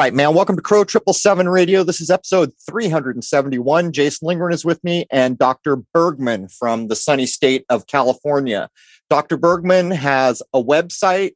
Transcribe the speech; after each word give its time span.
right, 0.00 0.14
man. 0.14 0.32
Welcome 0.32 0.56
to 0.56 0.62
Crow 0.62 0.82
Triple 0.82 1.12
Seven 1.12 1.46
Radio. 1.46 1.82
This 1.82 2.00
is 2.00 2.08
episode 2.08 2.52
371. 2.70 3.92
Jason 3.92 4.28
Lingren 4.28 4.50
is 4.50 4.64
with 4.64 4.82
me 4.82 5.04
and 5.10 5.36
Dr. 5.36 5.76
Bergman 5.76 6.48
from 6.48 6.88
the 6.88 6.96
sunny 6.96 7.26
state 7.26 7.66
of 7.68 7.86
California. 7.86 8.70
Dr. 9.10 9.36
Bergman 9.36 9.90
has 9.90 10.42
a 10.54 10.62
website, 10.62 11.32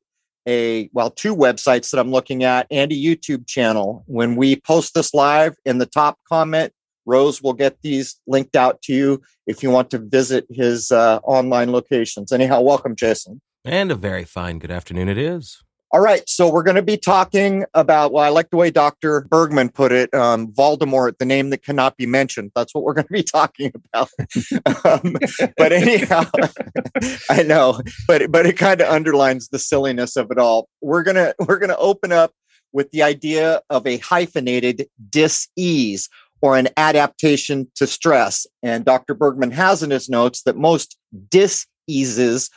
a 0.49 0.89
well, 0.95 1.11
two 1.11 1.37
websites 1.37 1.91
that 1.91 2.01
I'm 2.01 2.11
looking 2.11 2.43
at, 2.43 2.67
and 2.71 2.91
a 2.91 2.95
YouTube 2.95 3.47
channel. 3.47 4.03
When 4.07 4.35
we 4.35 4.57
post 4.57 4.95
this 4.95 5.13
live 5.13 5.57
in 5.67 5.77
the 5.77 5.85
top 5.85 6.19
comment, 6.27 6.73
Rose 7.05 7.43
will 7.43 7.53
get 7.53 7.83
these 7.83 8.19
linked 8.27 8.57
out 8.57 8.81
to 8.85 8.95
you 8.95 9.21
if 9.47 9.63
you 9.63 9.69
want 9.69 9.91
to 9.91 9.99
visit 9.99 10.47
his 10.49 10.91
uh, 10.91 11.19
online 11.23 11.71
locations. 11.71 12.33
Anyhow, 12.33 12.63
welcome, 12.63 12.97
Jason. 12.97 13.43
And 13.63 13.93
a 13.93 13.95
very 13.95 14.25
fine 14.25 14.59
good 14.59 14.71
afternoon 14.71 15.11
it 15.11 15.19
is. 15.19 15.64
All 15.95 16.01
right, 16.01 16.29
so 16.29 16.51
we're 16.51 16.65
going 16.65 16.75
to 16.75 16.83
be 16.83 16.97
talking 16.97 17.65
about. 17.73 18.13
Well, 18.13 18.25
I 18.25 18.29
like 18.29 18.51
the 18.51 18.57
way 18.57 18.73
Dr. 18.73 19.29
Bergman 19.31 19.69
put 19.69 19.93
it. 19.93 20.13
Um, 20.13 20.49
Voldemort, 20.49 21.19
the 21.19 21.25
name 21.25 21.51
that 21.51 21.63
cannot 21.63 21.97
be 21.97 22.05
mentioned. 22.05 22.51
That's 22.57 22.75
what 22.75 22.83
we're 22.83 22.95
going 22.95 23.07
to 23.07 23.13
be 23.13 23.23
talking 23.23 23.71
about. 23.77 24.11
um, 24.85 25.15
but 25.57 25.73
anyhow, 25.73 26.25
I 27.31 27.45
know, 27.45 27.81
but 28.09 28.33
but 28.33 28.45
it 28.45 28.59
kind 28.59 28.81
of 28.81 28.89
underlines 28.89 29.51
the 29.51 29.59
silliness 29.61 30.17
of 30.17 30.33
it 30.33 30.39
all. 30.39 30.69
We're 30.81 31.05
gonna 31.05 31.33
we're 31.47 31.61
gonna 31.61 31.77
open 31.77 32.11
up 32.11 32.33
with 32.73 32.91
the 32.91 33.05
idea 33.05 33.63
of 33.71 33.87
a 33.87 33.99
hyphenated 33.99 34.89
dis-ease 35.11 36.09
or 36.43 36.57
an 36.57 36.71
adaptation 36.77 37.71
to 37.77 37.87
stress. 37.87 38.49
And 38.65 38.85
Dr. 38.85 39.15
Bergman 39.15 39.53
has 39.53 39.85
in 39.85 39.91
his 39.91 40.09
notes 40.09 40.43
that 40.43 40.57
most 40.57 40.99
dis-eases 41.31 42.51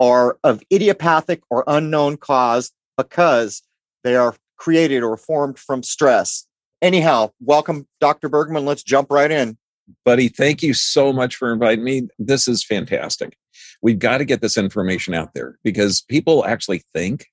are 0.00 0.38
of 0.44 0.62
idiopathic 0.72 1.42
or 1.50 1.64
unknown 1.66 2.16
cause 2.16 2.72
because 2.96 3.62
they 4.02 4.16
are 4.16 4.34
created 4.56 5.02
or 5.02 5.16
formed 5.16 5.58
from 5.58 5.82
stress. 5.82 6.46
Anyhow, 6.82 7.30
welcome, 7.40 7.86
Dr. 8.00 8.28
Bergman. 8.28 8.64
Let's 8.64 8.82
jump 8.82 9.10
right 9.10 9.30
in. 9.30 9.56
Buddy, 10.04 10.28
thank 10.28 10.62
you 10.62 10.74
so 10.74 11.12
much 11.12 11.36
for 11.36 11.52
inviting 11.52 11.84
me. 11.84 12.08
This 12.18 12.48
is 12.48 12.64
fantastic. 12.64 13.36
We've 13.82 13.98
got 13.98 14.18
to 14.18 14.24
get 14.24 14.40
this 14.40 14.56
information 14.56 15.14
out 15.14 15.34
there 15.34 15.58
because 15.62 16.02
people 16.02 16.44
actually 16.44 16.82
think 16.94 17.26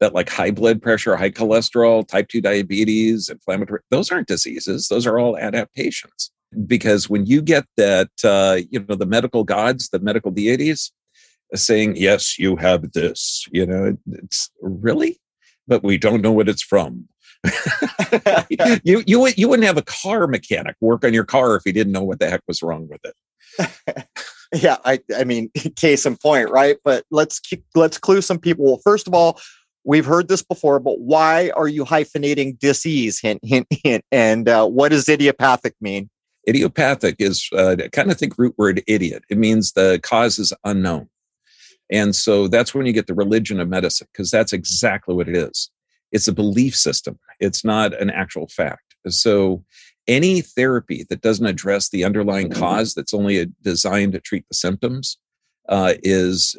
that 0.00 0.14
like 0.14 0.28
high 0.28 0.50
blood 0.50 0.82
pressure, 0.82 1.16
high 1.16 1.30
cholesterol, 1.30 2.06
type 2.06 2.28
2 2.28 2.40
diabetes, 2.40 3.28
inflammatory, 3.28 3.80
those 3.90 4.10
aren't 4.10 4.26
diseases. 4.26 4.88
Those 4.88 5.06
are 5.06 5.18
all 5.18 5.38
adaptations. 5.38 6.30
Because 6.66 7.08
when 7.08 7.24
you 7.24 7.40
get 7.40 7.64
that, 7.76 8.10
uh, 8.24 8.58
you 8.70 8.84
know, 8.88 8.96
the 8.96 9.06
medical 9.06 9.44
gods, 9.44 9.88
the 9.90 10.00
medical 10.00 10.30
deities, 10.30 10.92
saying, 11.54 11.96
yes, 11.96 12.38
you 12.38 12.56
have 12.56 12.92
this, 12.92 13.46
you 13.52 13.66
know, 13.66 13.96
it's 14.06 14.50
really, 14.60 15.20
but 15.66 15.82
we 15.82 15.98
don't 15.98 16.22
know 16.22 16.32
what 16.32 16.48
it's 16.48 16.62
from. 16.62 17.08
you, 18.84 19.02
you, 19.06 19.32
you 19.36 19.48
wouldn't 19.48 19.66
have 19.66 19.76
a 19.76 19.82
car 19.82 20.26
mechanic 20.26 20.76
work 20.80 21.04
on 21.04 21.12
your 21.12 21.24
car 21.24 21.56
if 21.56 21.62
he 21.64 21.72
didn't 21.72 21.92
know 21.92 22.02
what 22.02 22.20
the 22.20 22.30
heck 22.30 22.42
was 22.46 22.62
wrong 22.62 22.88
with 22.88 23.00
it. 23.04 24.06
yeah. 24.54 24.76
I, 24.84 25.00
I 25.16 25.24
mean, 25.24 25.50
case 25.76 26.06
in 26.06 26.16
point, 26.16 26.50
right? 26.50 26.76
But 26.84 27.04
let's, 27.10 27.40
let's 27.74 27.98
clue 27.98 28.20
some 28.20 28.38
people. 28.38 28.64
Well, 28.64 28.80
first 28.84 29.06
of 29.06 29.14
all, 29.14 29.40
we've 29.84 30.06
heard 30.06 30.28
this 30.28 30.42
before, 30.42 30.78
but 30.78 31.00
why 31.00 31.50
are 31.56 31.68
you 31.68 31.84
hyphenating 31.84 32.58
disease? 32.58 33.20
Hint, 33.20 33.40
hint, 33.42 33.66
hint. 33.70 34.04
And 34.12 34.48
uh, 34.48 34.66
what 34.66 34.90
does 34.90 35.08
idiopathic 35.08 35.74
mean? 35.80 36.08
Idiopathic 36.48 37.16
is 37.18 37.48
uh, 37.56 37.76
kind 37.92 38.10
of 38.10 38.18
think 38.18 38.36
root 38.36 38.54
word 38.58 38.82
idiot. 38.86 39.24
It 39.28 39.38
means 39.38 39.72
the 39.72 40.00
cause 40.02 40.38
is 40.38 40.52
unknown. 40.64 41.08
And 41.90 42.14
so 42.16 42.48
that's 42.48 42.74
when 42.74 42.86
you 42.86 42.92
get 42.92 43.06
the 43.06 43.14
religion 43.14 43.60
of 43.60 43.68
medicine, 43.68 44.08
because 44.12 44.30
that's 44.30 44.52
exactly 44.52 45.14
what 45.14 45.28
it 45.28 45.36
is. 45.36 45.70
It's 46.10 46.28
a 46.28 46.32
belief 46.32 46.76
system, 46.76 47.18
it's 47.40 47.64
not 47.64 47.98
an 48.00 48.10
actual 48.10 48.48
fact. 48.48 48.94
So 49.08 49.64
any 50.06 50.40
therapy 50.40 51.04
that 51.08 51.20
doesn't 51.20 51.46
address 51.46 51.88
the 51.88 52.04
underlying 52.04 52.48
mm-hmm. 52.48 52.60
cause, 52.60 52.94
that's 52.94 53.14
only 53.14 53.46
designed 53.62 54.12
to 54.12 54.20
treat 54.20 54.44
the 54.48 54.54
symptoms, 54.54 55.18
uh, 55.68 55.94
is 56.02 56.56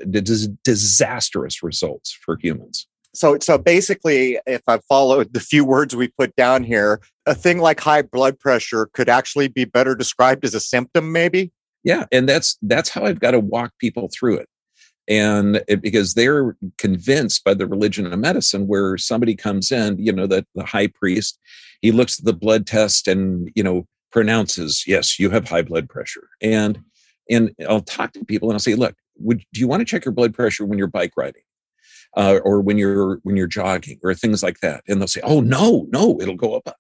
disastrous 0.64 1.62
results 1.62 2.18
for 2.26 2.38
humans. 2.42 2.88
So, 3.16 3.38
so 3.40 3.58
basically, 3.60 4.40
if 4.48 4.62
I 4.68 4.80
followed 4.90 5.34
the 5.34 5.40
few 5.40 5.66
words 5.66 5.96
we 5.96 6.08
put 6.08 6.36
down 6.36 6.64
here, 6.64 7.00
a 7.28 7.36
thing 7.36 7.60
like 7.60 7.80
high 7.80 8.02
blood 8.02 8.40
pressure 8.40 8.88
could 8.94 9.08
actually 9.08 9.50
be 9.50 9.66
better 9.66 9.94
described 9.94 10.44
as 10.46 10.56
a 10.56 10.60
symptom, 10.60 11.12
maybe. 11.12 11.52
Yeah, 11.84 12.06
and 12.12 12.28
that's 12.28 12.58
that's 12.62 12.90
how 12.90 13.04
I've 13.04 13.20
got 13.20 13.32
to 13.32 13.40
walk 13.40 13.74
people 13.78 14.10
through 14.12 14.38
it 14.38 14.48
and 15.08 15.62
it, 15.68 15.82
because 15.82 16.14
they're 16.14 16.56
convinced 16.78 17.44
by 17.44 17.54
the 17.54 17.68
religion 17.68 18.12
of 18.12 18.18
medicine 18.20 18.68
where 18.68 18.98
somebody 18.98 19.36
comes 19.36 19.72
in 19.72 19.98
you 19.98 20.12
know 20.12 20.28
the, 20.28 20.46
the 20.56 20.66
high 20.66 20.88
priest 20.88 21.40
he 21.82 21.92
looks 21.92 22.20
at 22.20 22.26
the 22.26 22.34
blood 22.34 22.66
test 22.66 23.08
and 23.08 23.52
you 23.56 23.64
know 23.64 23.86
pronounces 24.12 24.84
yes 24.88 25.20
you 25.20 25.30
have 25.30 25.48
high 25.48 25.62
blood 25.62 25.90
pressure. 25.90 26.28
And 26.42 26.80
and 27.30 27.52
i'll 27.68 27.82
talk 27.82 28.12
to 28.14 28.26
people 28.26 28.50
and 28.50 28.56
i'll 28.56 28.60
say 28.60 28.76
look 28.76 28.96
would 29.18 29.44
do 29.54 29.60
you 29.60 29.68
want 29.68 29.82
to 29.82 29.86
check 29.86 30.06
your 30.06 30.14
blood 30.14 30.34
pressure 30.34 30.66
when 30.66 30.78
you're 30.78 30.88
bike 30.88 31.14
riding 31.18 31.44
uh, 32.16 32.40
or 32.44 32.62
when 32.62 32.78
you're 32.78 33.20
when 33.24 33.36
you're 33.36 33.48
jogging 33.48 34.00
or 34.04 34.14
things 34.14 34.44
like 34.44 34.60
that? 34.60 34.84
And 34.88 35.00
they'll 35.00 35.08
say 35.08 35.22
oh 35.24 35.42
no 35.42 35.88
no 35.90 36.20
it'll 36.22 36.36
go 36.36 36.56
up 36.56 36.76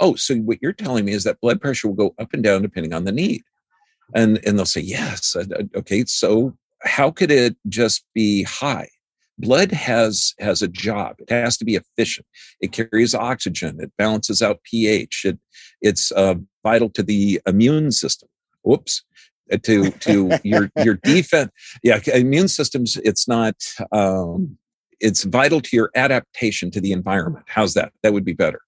oh 0.00 0.14
so 0.14 0.36
what 0.36 0.58
you're 0.60 0.72
telling 0.72 1.04
me 1.04 1.12
is 1.12 1.24
that 1.24 1.40
blood 1.40 1.60
pressure 1.60 1.88
will 1.88 1.94
go 1.94 2.14
up 2.18 2.32
and 2.32 2.42
down 2.42 2.62
depending 2.62 2.92
on 2.92 3.04
the 3.04 3.12
need. 3.12 3.42
And 4.14 4.40
and 4.46 4.58
they'll 4.58 4.66
say 4.66 4.82
yes 4.82 5.36
okay 5.76 6.04
so 6.06 6.56
how 6.84 7.10
could 7.10 7.30
it 7.30 7.56
just 7.68 8.04
be 8.14 8.42
high? 8.44 8.88
Blood 9.38 9.72
has 9.72 10.32
has 10.38 10.62
a 10.62 10.68
job. 10.68 11.16
It 11.18 11.30
has 11.30 11.56
to 11.56 11.64
be 11.64 11.74
efficient. 11.74 12.26
It 12.60 12.72
carries 12.72 13.14
oxygen. 13.14 13.78
It 13.80 13.92
balances 13.98 14.42
out 14.42 14.62
pH. 14.62 15.22
It 15.24 15.38
it's 15.80 16.12
uh, 16.12 16.36
vital 16.62 16.88
to 16.90 17.02
the 17.02 17.40
immune 17.46 17.90
system. 17.90 18.28
Whoops, 18.62 19.02
uh, 19.52 19.58
to 19.64 19.90
to 19.90 20.38
your 20.44 20.70
your 20.76 20.94
defense. 21.02 21.50
Yeah, 21.82 22.00
immune 22.14 22.48
systems. 22.48 22.96
It's 22.98 23.26
not. 23.26 23.56
Um, 23.90 24.56
it's 25.00 25.24
vital 25.24 25.60
to 25.60 25.76
your 25.76 25.90
adaptation 25.96 26.70
to 26.70 26.80
the 26.80 26.92
environment. 26.92 27.44
How's 27.48 27.74
that? 27.74 27.92
That 28.02 28.12
would 28.12 28.24
be 28.24 28.32
better 28.32 28.60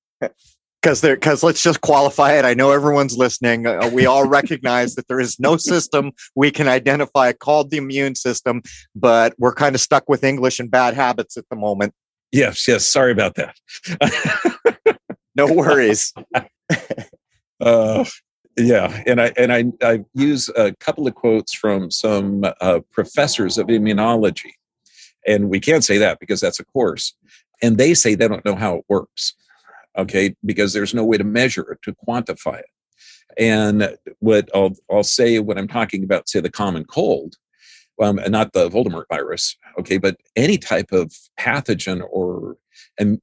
because 0.87 1.01
there 1.01 1.17
because 1.17 1.43
let's 1.43 1.65
just 1.65 1.81
qualify 1.81 2.35
it. 2.35 2.45
I 2.45 2.55
know 2.55 2.71
everyone's 2.71 3.17
listening. 3.17 3.67
Uh, 3.67 3.91
we 3.93 4.07
all 4.07 4.29
recognize 4.29 4.95
that 4.95 5.09
there 5.09 5.19
is 5.19 5.41
no 5.41 5.57
system 5.57 6.13
we 6.37 6.53
can 6.53 6.69
identify 6.69 7.33
called 7.33 7.73
the 7.73 7.77
immune 7.77 8.15
system 8.15 8.63
but 8.95 9.35
we're 9.37 9.53
kind 9.53 9.75
of 9.75 9.81
stuck 9.81 10.09
with 10.09 10.23
english 10.23 10.61
and 10.61 10.71
bad 10.71 10.95
habits 10.95 11.37
at 11.37 11.45
the 11.51 11.57
moment. 11.57 11.93
Yes 12.31 12.69
yes. 12.69 12.87
Sorry 12.87 13.11
about 13.11 13.35
that. 13.35 13.57
No 15.35 15.53
worries. 15.53 16.15
Uh, 17.59 18.05
yeah. 18.59 19.03
And 19.07 19.19
i 19.19 19.33
and 19.39 19.51
i 19.51 19.65
i 19.83 20.05
use 20.13 20.51
a 20.57 20.75
couple 20.75 21.07
of 21.07 21.15
quotes 21.15 21.55
from 21.55 21.91
some 21.91 22.45
uh, 22.61 22.81
professors 22.93 23.57
of 23.57 23.69
immunology 23.69 24.53
and 25.27 25.49
we 25.49 25.59
can't 25.59 25.83
say 25.83 25.97
that 25.97 26.21
because 26.21 26.39
that's 26.39 26.61
a 26.61 26.65
course. 26.67 27.15
And 27.63 27.79
they 27.79 27.95
say 27.95 28.15
they 28.15 28.29
don't 28.29 28.45
know 28.45 28.57
how 28.57 28.77
it 28.77 28.85
works 28.91 29.33
okay 29.97 30.35
because 30.45 30.73
there's 30.73 30.95
no 30.95 31.05
way 31.05 31.17
to 31.17 31.25
measure 31.25 31.73
it 31.73 31.83
to 31.83 31.95
quantify 32.07 32.59
it. 32.59 32.67
And 33.39 33.97
what 34.21 34.49
i'll, 34.55 34.75
I'll 34.91 35.03
say 35.03 35.39
when 35.41 35.59
i'm 35.59 35.69
talking 35.69 36.05
about 36.05 36.29
say 36.29 36.41
the 36.41 36.51
common 36.51 36.85
cold 36.85 37.35
um, 38.01 38.21
not 38.29 38.53
the 38.53 38.69
voldemort 38.69 39.05
virus 39.11 39.57
okay 39.79 39.99
but 39.99 40.17
any 40.37 40.59
type 40.59 40.93
of 40.93 41.13
pathogen 41.39 42.03
or 42.11 42.57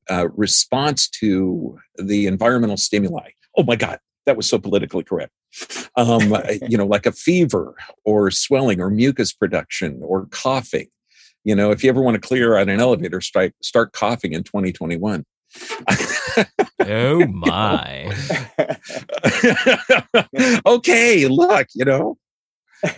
uh, 0.09 0.27
response 0.35 1.07
to 1.07 1.77
the 1.97 2.27
environmental 2.27 2.77
stimuli. 2.77 3.29
Oh 3.57 3.63
my 3.63 3.75
god 3.75 3.99
that 4.25 4.37
was 4.37 4.47
so 4.49 4.57
politically 4.57 5.03
correct. 5.03 5.33
Um, 5.97 6.35
you 6.67 6.77
know 6.77 6.85
like 6.85 7.05
a 7.05 7.11
fever 7.11 7.75
or 8.05 8.31
swelling 8.31 8.79
or 8.79 8.89
mucus 8.89 9.33
production 9.33 10.01
or 10.03 10.27
coughing. 10.27 10.87
You 11.43 11.55
know 11.55 11.71
if 11.71 11.83
you 11.83 11.89
ever 11.89 12.01
want 12.01 12.15
to 12.15 12.25
clear 12.25 12.57
out 12.57 12.69
an 12.69 12.79
elevator 12.79 13.21
strike 13.21 13.53
start 13.61 13.93
coughing 13.93 14.33
in 14.33 14.43
2021 14.43 15.25
oh 16.81 17.25
my. 17.27 18.11
okay, 20.65 21.27
look, 21.27 21.67
you 21.73 21.85
know, 21.85 22.17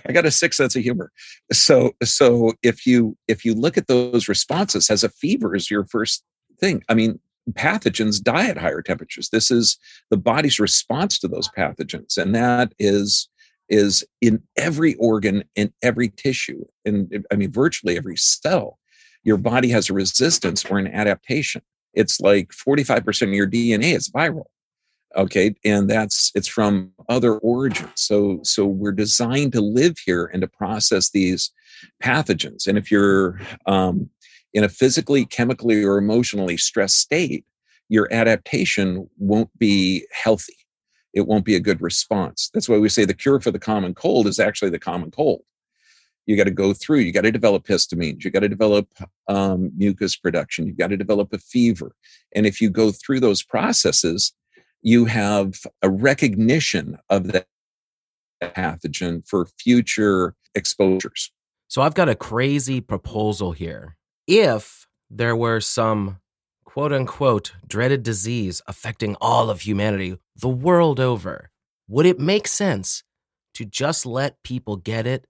I 0.07 0.11
got 0.11 0.25
a 0.25 0.31
sick 0.31 0.53
sense 0.53 0.75
of 0.75 0.83
humor. 0.83 1.11
So 1.51 1.91
so 2.03 2.53
if 2.63 2.85
you 2.85 3.17
if 3.27 3.45
you 3.45 3.53
look 3.53 3.77
at 3.77 3.87
those 3.87 4.27
responses 4.27 4.89
as 4.89 5.03
a 5.03 5.09
fever 5.09 5.55
is 5.55 5.69
your 5.69 5.85
first 5.85 6.23
thing. 6.59 6.83
I 6.89 6.93
mean, 6.93 7.19
pathogens 7.51 8.21
die 8.21 8.47
at 8.47 8.57
higher 8.57 8.81
temperatures. 8.81 9.29
This 9.29 9.51
is 9.51 9.77
the 10.09 10.17
body's 10.17 10.59
response 10.59 11.19
to 11.19 11.27
those 11.27 11.49
pathogens 11.49 12.17
and 12.17 12.33
that 12.35 12.73
is 12.79 13.29
is 13.67 14.05
in 14.21 14.41
every 14.57 14.93
organ 14.95 15.43
in 15.55 15.73
every 15.81 16.09
tissue 16.09 16.63
and 16.85 17.25
I 17.31 17.35
mean 17.35 17.51
virtually 17.51 17.97
every 17.97 18.17
cell. 18.17 18.79
Your 19.23 19.37
body 19.37 19.69
has 19.69 19.89
a 19.89 19.93
resistance 19.93 20.65
or 20.65 20.77
an 20.77 20.87
adaptation 20.87 21.63
it's 21.95 22.19
like 22.19 22.49
45% 22.49 23.23
of 23.23 23.33
your 23.33 23.49
DNA 23.49 23.95
is 23.95 24.09
viral. 24.09 24.45
Okay. 25.15 25.55
And 25.63 25.89
that's, 25.89 26.31
it's 26.35 26.47
from 26.47 26.91
other 27.07 27.37
origins. 27.37 27.89
So, 27.95 28.39
so 28.43 28.65
we're 28.65 28.91
designed 28.91 29.53
to 29.53 29.61
live 29.61 29.97
here 30.05 30.25
and 30.25 30.41
to 30.41 30.47
process 30.47 31.09
these 31.09 31.51
pathogens. 32.03 32.67
And 32.67 32.77
if 32.77 32.91
you're, 32.91 33.39
um, 33.65 34.09
in 34.53 34.63
a 34.63 34.69
physically, 34.69 35.25
chemically, 35.25 35.83
or 35.83 35.97
emotionally 35.97 36.57
stressed 36.57 36.97
state, 36.97 37.45
your 37.89 38.07
adaptation 38.11 39.09
won't 39.17 39.49
be 39.59 40.05
healthy. 40.11 40.55
It 41.13 41.27
won't 41.27 41.45
be 41.45 41.55
a 41.55 41.59
good 41.59 41.81
response. 41.81 42.49
That's 42.53 42.67
why 42.67 42.77
we 42.77 42.89
say 42.89 43.05
the 43.05 43.13
cure 43.13 43.39
for 43.39 43.51
the 43.51 43.59
common 43.59 43.93
cold 43.93 44.27
is 44.27 44.39
actually 44.39 44.71
the 44.71 44.79
common 44.79 45.11
cold. 45.11 45.43
You 46.25 46.35
got 46.35 46.45
to 46.45 46.51
go 46.51 46.73
through, 46.73 46.99
you 46.99 47.11
got 47.11 47.21
to 47.21 47.31
develop 47.31 47.65
histamines, 47.65 48.23
you 48.23 48.31
got 48.31 48.39
to 48.39 48.49
develop 48.49 48.87
um, 49.27 49.71
mucus 49.75 50.15
production, 50.15 50.65
you've 50.65 50.77
got 50.77 50.87
to 50.87 50.97
develop 50.97 51.33
a 51.33 51.37
fever. 51.37 51.95
And 52.33 52.45
if 52.45 52.61
you 52.61 52.69
go 52.69 52.91
through 52.91 53.19
those 53.19 53.43
processes, 53.43 54.33
you 54.81 55.05
have 55.05 55.55
a 55.81 55.89
recognition 55.89 56.97
of 57.09 57.31
that 57.31 57.47
pathogen 58.41 59.27
for 59.27 59.47
future 59.59 60.35
exposures. 60.53 61.31
So 61.67 61.81
I've 61.81 61.95
got 61.95 62.09
a 62.09 62.15
crazy 62.15 62.81
proposal 62.81 63.51
here. 63.51 63.97
If 64.27 64.87
there 65.09 65.35
were 65.35 65.59
some 65.59 66.19
quote 66.63 66.93
unquote 66.93 67.53
dreaded 67.67 68.03
disease 68.03 68.61
affecting 68.67 69.15
all 69.21 69.49
of 69.49 69.61
humanity 69.61 70.17
the 70.35 70.49
world 70.49 70.99
over, 70.99 71.49
would 71.87 72.05
it 72.05 72.19
make 72.19 72.47
sense 72.47 73.03
to 73.53 73.65
just 73.65 74.05
let 74.05 74.43
people 74.43 74.75
get 74.75 75.07
it 75.07 75.25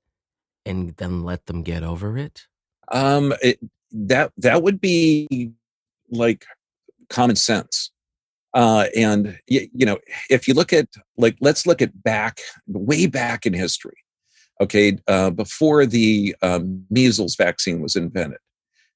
and 0.66 0.96
then 0.98 1.24
let 1.24 1.46
them 1.46 1.64
get 1.64 1.84
over 1.84 2.18
it? 2.18 2.48
Um, 2.90 3.34
it, 3.42 3.60
that 3.92 4.32
that 4.38 4.64
would 4.64 4.82
be 4.82 5.52
like 6.10 6.46
common 7.10 7.36
sense. 7.36 7.92
Uh, 8.54 8.86
and 8.96 9.38
you, 9.48 9.68
you 9.74 9.86
know, 9.86 10.00
if 10.30 10.48
you 10.48 10.54
look 10.54 10.72
at 10.72 10.88
like, 11.18 11.36
let's 11.42 11.68
look 11.68 11.82
at 11.82 12.04
back 12.04 12.40
way 12.68 13.06
back 13.06 13.46
in 13.46 13.54
history. 13.54 13.98
Okay, 14.62 14.98
uh, 15.10 15.30
before 15.32 15.86
the 15.86 16.34
um, 16.42 16.86
measles 16.90 17.36
vaccine 17.36 17.82
was 17.82 17.98
invented, 17.98 18.38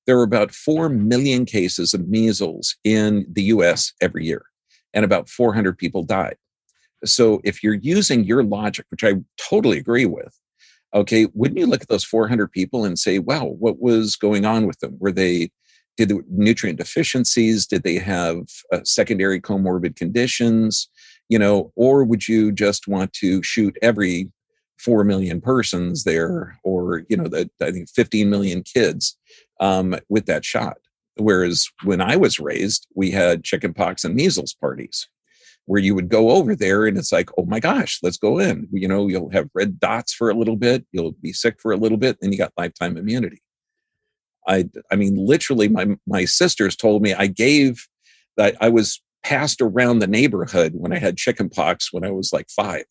there 0.06 0.16
were 0.16 0.24
about 0.24 0.52
4 0.52 0.88
million 0.88 1.46
cases 1.46 1.94
of 1.94 2.08
measles 2.08 2.78
in 2.86 3.26
the 3.30 3.44
US 3.44 3.92
every 4.00 4.26
year, 4.26 4.44
and 4.94 5.04
about 5.04 5.28
400 5.28 5.78
people 5.78 6.04
died. 6.04 6.38
So 7.04 7.42
if 7.44 7.62
you're 7.62 7.74
using 7.74 8.24
your 8.24 8.44
logic, 8.44 8.86
which 8.90 9.04
I 9.04 9.16
totally 9.38 9.78
agree 9.78 10.06
with, 10.06 10.34
okay, 10.94 11.28
wouldn't 11.34 11.60
you 11.60 11.68
look 11.68 11.82
at 11.82 11.88
those 11.88 12.04
400 12.04 12.52
people 12.52 12.86
and 12.86 12.98
say, 12.98 13.20
wow, 13.20 13.46
what 13.46 13.80
was 13.80 14.16
going 14.16 14.46
on 14.46 14.66
with 14.66 14.80
them? 14.80 14.98
Were 15.00 15.12
they, 15.12 15.52
did 15.98 16.10
the 16.10 16.24
nutrient 16.30 16.80
deficiencies? 16.80 17.68
Did 17.68 17.84
they 17.84 17.96
have 17.96 18.38
uh, 18.72 18.80
secondary 18.84 19.40
comorbid 19.42 19.96
conditions? 19.96 20.90
You 21.28 21.38
know, 21.40 21.72
or 21.76 22.04
would 22.04 22.28
you 22.28 22.52
just 22.52 22.88
want 22.88 23.14
to 23.14 23.44
shoot 23.44 23.78
every 23.82 24.32
4 24.80 25.04
million 25.04 25.42
persons 25.42 26.06
there 26.06 26.58
or 26.64 27.04
you 27.10 27.18
know 27.18 27.28
the, 27.28 27.50
i 27.62 27.70
think 27.70 27.90
15 27.90 28.30
million 28.30 28.64
kids 28.64 29.18
um, 29.60 29.96
with 30.08 30.26
that 30.26 30.46
shot 30.46 30.78
whereas 31.18 31.68
when 31.84 32.02
i 32.02 32.16
was 32.16 32.40
raised 32.40 32.88
we 32.96 33.12
had 33.12 33.44
chickenpox 33.44 34.06
and 34.06 34.16
measles 34.16 34.54
parties 34.54 35.10
where 35.70 35.80
you 35.80 35.94
would 35.94 36.10
go 36.10 36.32
over 36.32 36.56
there 36.56 36.88
and 36.88 36.98
it's 36.98 37.12
like 37.12 37.30
oh 37.38 37.46
my 37.46 37.60
gosh 37.60 38.00
let's 38.02 38.18
go 38.18 38.40
in. 38.40 38.68
You 38.72 38.88
know 38.88 39.08
you'll 39.08 39.30
have 39.30 39.50
red 39.54 39.80
dots 39.80 40.14
for 40.14 40.32
a 40.32 40.34
little 40.34 40.56
bit 40.56 40.84
you'll 40.92 41.12
be 41.22 41.32
sick 41.32 41.62
for 41.62 41.72
a 41.72 41.78
little 41.78 41.98
bit 41.98 42.18
and 42.22 42.34
you 42.34 42.40
got 42.40 42.54
lifetime 42.58 42.98
immunity. 42.98 43.44
I 44.48 44.66
i 44.92 44.96
mean 44.96 45.16
literally 45.16 45.68
my 45.68 45.96
my 46.08 46.26
sisters 46.26 46.76
told 46.76 47.04
me 47.04 47.14
i 47.14 47.28
gave 47.28 47.86
that 48.36 48.56
i 48.62 48.70
was 48.70 49.00
passed 49.24 49.62
around 49.62 50.00
the 50.00 50.08
neighborhood 50.08 50.74
when 50.74 50.92
i 50.92 50.98
had 50.98 51.18
chickenpox 51.18 51.94
when 51.94 52.04
i 52.04 52.10
was 52.10 52.34
like 52.34 52.50
five. 52.50 52.86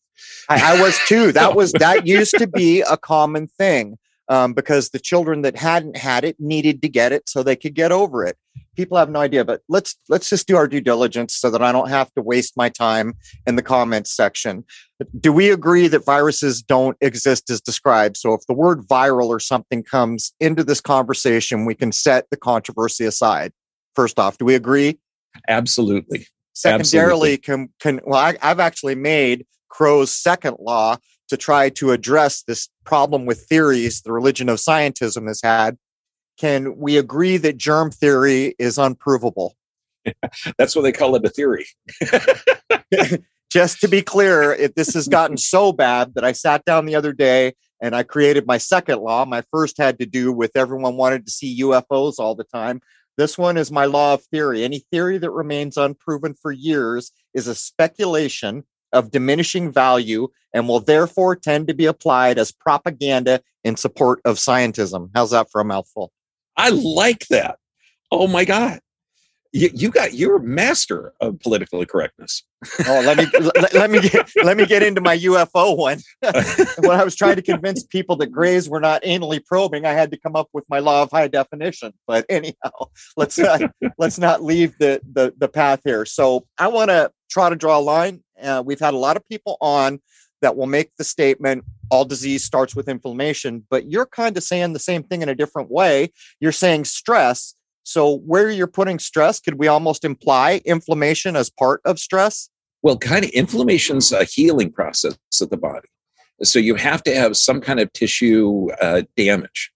I, 0.47 0.77
I 0.77 0.81
was 0.81 0.97
too. 1.07 1.31
That 1.31 1.55
was 1.59 1.71
that 1.73 2.07
used 2.07 2.37
to 2.37 2.47
be 2.47 2.81
a 2.81 2.97
common 2.97 3.47
thing 3.47 3.97
um, 4.29 4.53
because 4.53 4.91
the 4.91 4.99
children 4.99 5.41
that 5.41 5.57
hadn't 5.57 5.97
had 5.97 6.23
it 6.23 6.39
needed 6.39 6.81
to 6.83 6.89
get 6.89 7.11
it 7.11 7.27
so 7.27 7.41
they 7.41 7.55
could 7.55 7.73
get 7.73 7.91
over 7.91 8.23
it. 8.23 8.37
People 8.75 8.97
have 8.97 9.09
no 9.09 9.19
idea, 9.19 9.43
but 9.43 9.61
let's 9.67 9.95
let's 10.07 10.29
just 10.29 10.47
do 10.47 10.55
our 10.55 10.67
due 10.67 10.79
diligence 10.79 11.35
so 11.35 11.49
that 11.49 11.61
I 11.61 11.71
don't 11.71 11.89
have 11.89 12.13
to 12.13 12.21
waste 12.21 12.55
my 12.55 12.69
time 12.69 13.15
in 13.45 13.55
the 13.55 13.61
comments 13.61 14.15
section. 14.15 14.63
Do 15.19 15.33
we 15.33 15.49
agree 15.49 15.87
that 15.87 16.05
viruses 16.05 16.61
don't 16.61 16.95
exist 17.01 17.49
as 17.49 17.59
described? 17.59 18.15
So 18.15 18.33
if 18.33 18.45
the 18.47 18.53
word 18.53 18.87
viral 18.87 19.27
or 19.27 19.39
something 19.39 19.83
comes 19.83 20.33
into 20.39 20.63
this 20.63 20.79
conversation, 20.79 21.65
we 21.65 21.75
can 21.75 21.91
set 21.91 22.29
the 22.29 22.37
controversy 22.37 23.05
aside. 23.05 23.51
First 23.95 24.19
off, 24.19 24.37
do 24.37 24.45
we 24.45 24.55
agree? 24.55 24.99
Absolutely. 25.47 26.27
Secondarily, 26.53 27.33
Absolutely. 27.33 27.37
can 27.37 27.69
can 27.79 27.99
well, 28.05 28.19
I, 28.19 28.37
I've 28.41 28.59
actually 28.59 28.95
made 28.95 29.45
Crow's 29.69 30.13
second 30.13 30.57
law 30.59 30.97
to 31.29 31.37
try 31.37 31.69
to 31.69 31.91
address 31.91 32.43
this 32.43 32.69
problem 32.83 33.25
with 33.25 33.45
theories 33.47 34.01
the 34.01 34.11
religion 34.11 34.49
of 34.49 34.57
scientism 34.57 35.27
has 35.27 35.41
had. 35.41 35.77
Can 36.37 36.77
we 36.77 36.97
agree 36.97 37.37
that 37.37 37.57
germ 37.57 37.91
theory 37.91 38.55
is 38.59 38.77
unprovable? 38.77 39.55
That's 40.57 40.75
what 40.75 40.83
they 40.83 40.91
call 40.91 41.15
it 41.15 41.25
a 41.25 41.29
theory. 41.29 41.65
Just 43.51 43.81
to 43.81 43.87
be 43.87 44.01
clear, 44.01 44.53
if 44.53 44.75
this 44.75 44.93
has 44.93 45.07
gotten 45.07 45.37
so 45.37 45.73
bad 45.73 46.13
that 46.13 46.23
I 46.23 46.33
sat 46.33 46.65
down 46.65 46.85
the 46.85 46.95
other 46.95 47.13
day 47.13 47.53
and 47.81 47.95
I 47.95 48.03
created 48.03 48.45
my 48.45 48.57
second 48.57 48.99
law. 48.99 49.25
My 49.25 49.43
first 49.51 49.77
had 49.77 49.99
to 49.99 50.05
do 50.05 50.31
with 50.31 50.51
everyone 50.55 50.97
wanted 50.97 51.25
to 51.25 51.31
see 51.31 51.61
UFOs 51.61 52.19
all 52.19 52.35
the 52.35 52.43
time. 52.43 52.81
This 53.17 53.37
one 53.37 53.57
is 53.57 53.71
my 53.71 53.85
law 53.85 54.13
of 54.13 54.23
theory. 54.25 54.63
Any 54.63 54.83
theory 54.91 55.17
that 55.17 55.31
remains 55.31 55.77
unproven 55.77 56.35
for 56.41 56.51
years 56.51 57.11
is 57.33 57.47
a 57.47 57.55
speculation 57.55 58.63
of 58.93 59.11
diminishing 59.11 59.71
value 59.71 60.27
and 60.53 60.67
will 60.67 60.79
therefore 60.79 61.35
tend 61.35 61.67
to 61.67 61.73
be 61.73 61.85
applied 61.85 62.37
as 62.37 62.51
propaganda 62.51 63.41
in 63.63 63.75
support 63.75 64.19
of 64.25 64.37
scientism. 64.37 65.09
How's 65.13 65.31
that 65.31 65.51
for 65.51 65.61
a 65.61 65.65
mouthful? 65.65 66.11
I 66.57 66.69
like 66.69 67.27
that. 67.27 67.57
Oh 68.11 68.27
my 68.27 68.45
God. 68.45 68.79
You, 69.51 69.69
you 69.73 69.89
got 69.89 70.13
you're 70.13 70.37
a 70.37 70.43
master 70.43 71.11
of 71.21 71.39
political 71.39 71.83
correctness. 71.83 72.43
oh, 72.87 73.01
let 73.03 73.17
me 73.17 73.25
let, 73.55 73.73
let, 73.73 73.89
me 73.89 73.99
get 73.99 74.29
let 74.43 74.57
me 74.57 74.65
get 74.67 74.83
into 74.83 75.01
my 75.01 75.17
UFO 75.17 75.75
one. 75.75 75.99
when 76.87 76.99
I 76.99 77.03
was 77.03 77.15
trying 77.15 77.35
to 77.37 77.41
convince 77.41 77.83
people 77.83 78.15
that 78.17 78.27
grays 78.27 78.69
were 78.69 78.79
not 78.79 79.01
anally 79.01 79.43
probing, 79.43 79.85
I 79.85 79.93
had 79.93 80.11
to 80.11 80.19
come 80.19 80.35
up 80.35 80.49
with 80.53 80.65
my 80.69 80.77
law 80.77 81.01
of 81.01 81.09
high 81.09 81.29
definition. 81.29 81.93
But 82.05 82.27
anyhow, 82.29 82.89
let's 83.17 83.39
not 83.39 83.61
let's 83.97 84.19
not 84.19 84.43
leave 84.43 84.77
the 84.77 85.01
the, 85.11 85.33
the 85.35 85.47
path 85.47 85.81
here. 85.83 86.05
So 86.05 86.45
I 86.59 86.67
want 86.67 86.89
to 86.89 87.11
try 87.31 87.49
to 87.49 87.55
draw 87.55 87.79
a 87.79 87.81
line 87.81 88.23
uh, 88.43 88.63
we've 88.65 88.79
had 88.79 88.93
a 88.93 88.97
lot 88.97 89.17
of 89.17 89.27
people 89.27 89.57
on 89.61 89.99
that 90.41 90.55
will 90.55 90.67
make 90.67 90.95
the 90.97 91.03
statement 91.03 91.63
all 91.91 92.05
disease 92.05 92.43
starts 92.43 92.75
with 92.75 92.87
inflammation, 92.87 93.65
but 93.69 93.89
you're 93.89 94.05
kind 94.05 94.37
of 94.37 94.43
saying 94.43 94.73
the 94.73 94.79
same 94.79 95.03
thing 95.03 95.21
in 95.21 95.29
a 95.29 95.35
different 95.35 95.69
way. 95.69 96.11
You're 96.39 96.51
saying 96.51 96.85
stress. 96.85 97.55
So, 97.83 98.19
where 98.19 98.49
you're 98.49 98.67
putting 98.67 98.99
stress, 98.99 99.39
could 99.39 99.55
we 99.55 99.67
almost 99.67 100.05
imply 100.05 100.61
inflammation 100.65 101.35
as 101.35 101.49
part 101.49 101.81
of 101.85 101.97
stress? 101.97 102.49
Well, 102.83 102.97
kind 102.97 103.25
of 103.25 103.31
inflammation's 103.31 104.11
a 104.11 104.25
healing 104.25 104.71
process 104.71 105.17
of 105.41 105.49
the 105.49 105.57
body. 105.57 105.87
So, 106.43 106.59
you 106.59 106.75
have 106.75 107.01
to 107.03 107.15
have 107.15 107.35
some 107.35 107.61
kind 107.61 107.79
of 107.79 107.91
tissue 107.93 108.69
uh, 108.81 109.03
damage 109.17 109.71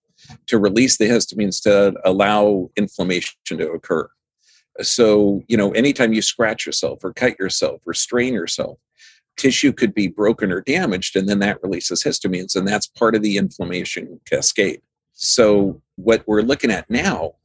to 0.48 0.58
release 0.58 0.98
the 0.98 1.06
histamines 1.06 1.62
to 1.64 1.96
allow 2.06 2.70
inflammation 2.78 3.34
to 3.46 3.72
occur. 3.72 4.08
So, 4.82 5.44
you 5.48 5.58
know, 5.58 5.72
anytime 5.72 6.14
you 6.14 6.22
scratch 6.22 6.66
yourself 6.66 7.04
or 7.04 7.14
cut 7.14 7.38
yourself 7.40 7.82
or 7.86 7.94
strain 7.94 8.34
yourself, 8.34 8.80
tissue 9.38 9.72
could 9.72 9.94
be 9.94 10.08
broken 10.08 10.52
or 10.52 10.62
damaged, 10.62 11.16
and 11.16 11.28
then 11.28 11.40
that 11.40 11.62
releases 11.64 12.04
histamines, 12.04 12.56
and 12.56 12.68
that's 12.68 12.88
part 12.88 13.16
of 13.16 13.22
the 13.22 13.38
inflammation 13.38 14.20
cascade. 14.30 14.82
So, 15.14 15.82
what 15.96 16.24
we're 16.28 16.42
looking 16.42 16.72
at 16.72 16.90
now, 16.90 17.36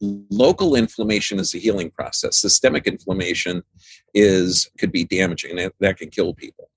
local 0.00 0.74
inflammation 0.74 1.38
is 1.38 1.54
a 1.54 1.58
healing 1.58 1.90
process. 1.90 2.36
Systemic 2.36 2.86
inflammation 2.86 3.62
is 4.12 4.68
could 4.78 4.92
be 4.92 5.04
damaging, 5.04 5.58
and 5.58 5.72
that 5.80 5.96
can 5.96 6.10
kill 6.10 6.34
people. 6.34 6.70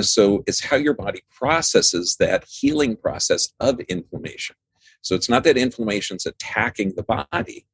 So, 0.00 0.44
it's 0.46 0.64
how 0.64 0.76
your 0.76 0.94
body 0.94 1.22
processes 1.30 2.16
that 2.20 2.44
healing 2.44 2.96
process 2.96 3.52
of 3.60 3.80
inflammation. 3.80 4.56
So, 5.02 5.14
it's 5.14 5.28
not 5.28 5.44
that 5.44 5.58
inflammation's 5.58 6.24
attacking 6.24 6.94
the 6.94 7.02
body, 7.02 7.66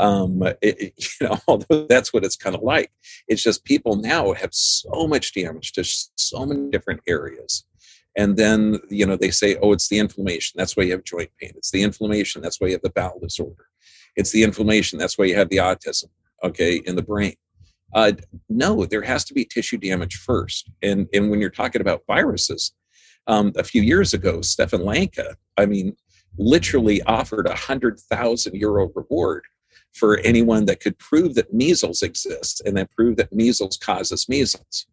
um, 0.00 0.42
it, 0.62 0.94
you 1.20 1.28
know, 1.28 1.38
although 1.46 1.86
that's 1.86 2.12
what 2.12 2.24
it's 2.24 2.36
kind 2.36 2.56
of 2.56 2.62
like. 2.62 2.90
It's 3.28 3.42
just 3.42 3.64
people 3.64 3.96
now 3.96 4.32
have 4.32 4.52
so 4.52 5.06
much 5.06 5.32
damage 5.34 5.72
to 5.72 5.84
so 5.84 6.46
many 6.46 6.70
different 6.70 7.02
areas. 7.06 7.64
And 8.16 8.36
then, 8.36 8.80
you 8.88 9.06
know, 9.06 9.16
they 9.16 9.30
say, 9.30 9.56
oh, 9.62 9.72
it's 9.72 9.88
the 9.88 9.98
inflammation. 9.98 10.58
That's 10.58 10.76
why 10.76 10.82
you 10.84 10.92
have 10.92 11.04
joint 11.04 11.30
pain. 11.40 11.52
It's 11.54 11.70
the 11.70 11.82
inflammation. 11.82 12.42
That's 12.42 12.60
why 12.60 12.68
you 12.68 12.72
have 12.72 12.82
the 12.82 12.90
bowel 12.90 13.20
disorder. 13.20 13.66
It's 14.16 14.32
the 14.32 14.42
inflammation. 14.42 14.98
That's 14.98 15.16
why 15.16 15.26
you 15.26 15.36
have 15.36 15.48
the 15.48 15.58
autism, 15.58 16.06
okay, 16.42 16.82
in 16.84 16.96
the 16.96 17.02
brain. 17.02 17.36
Uh, 17.94 18.12
no, 18.48 18.84
there 18.84 19.02
has 19.02 19.24
to 19.26 19.34
be 19.34 19.44
tissue 19.44 19.78
damage 19.78 20.16
first. 20.16 20.70
And, 20.82 21.06
and 21.12 21.30
when 21.30 21.40
you're 21.40 21.50
talking 21.50 21.80
about 21.80 22.02
viruses, 22.06 22.72
um, 23.26 23.52
a 23.56 23.62
few 23.62 23.82
years 23.82 24.12
ago, 24.12 24.40
Stefan 24.40 24.84
Lanka, 24.84 25.36
I 25.56 25.66
mean, 25.66 25.94
literally 26.36 27.02
offered 27.02 27.46
a 27.46 27.54
hundred 27.54 28.00
thousand 28.00 28.54
euro 28.56 28.90
reward 28.94 29.44
for 29.92 30.18
anyone 30.18 30.66
that 30.66 30.80
could 30.80 30.98
prove 30.98 31.34
that 31.34 31.52
measles 31.52 32.02
exists 32.02 32.60
and 32.60 32.76
then 32.76 32.86
prove 32.94 33.16
that 33.16 33.32
measles 33.32 33.76
causes 33.76 34.28
measles. 34.28 34.86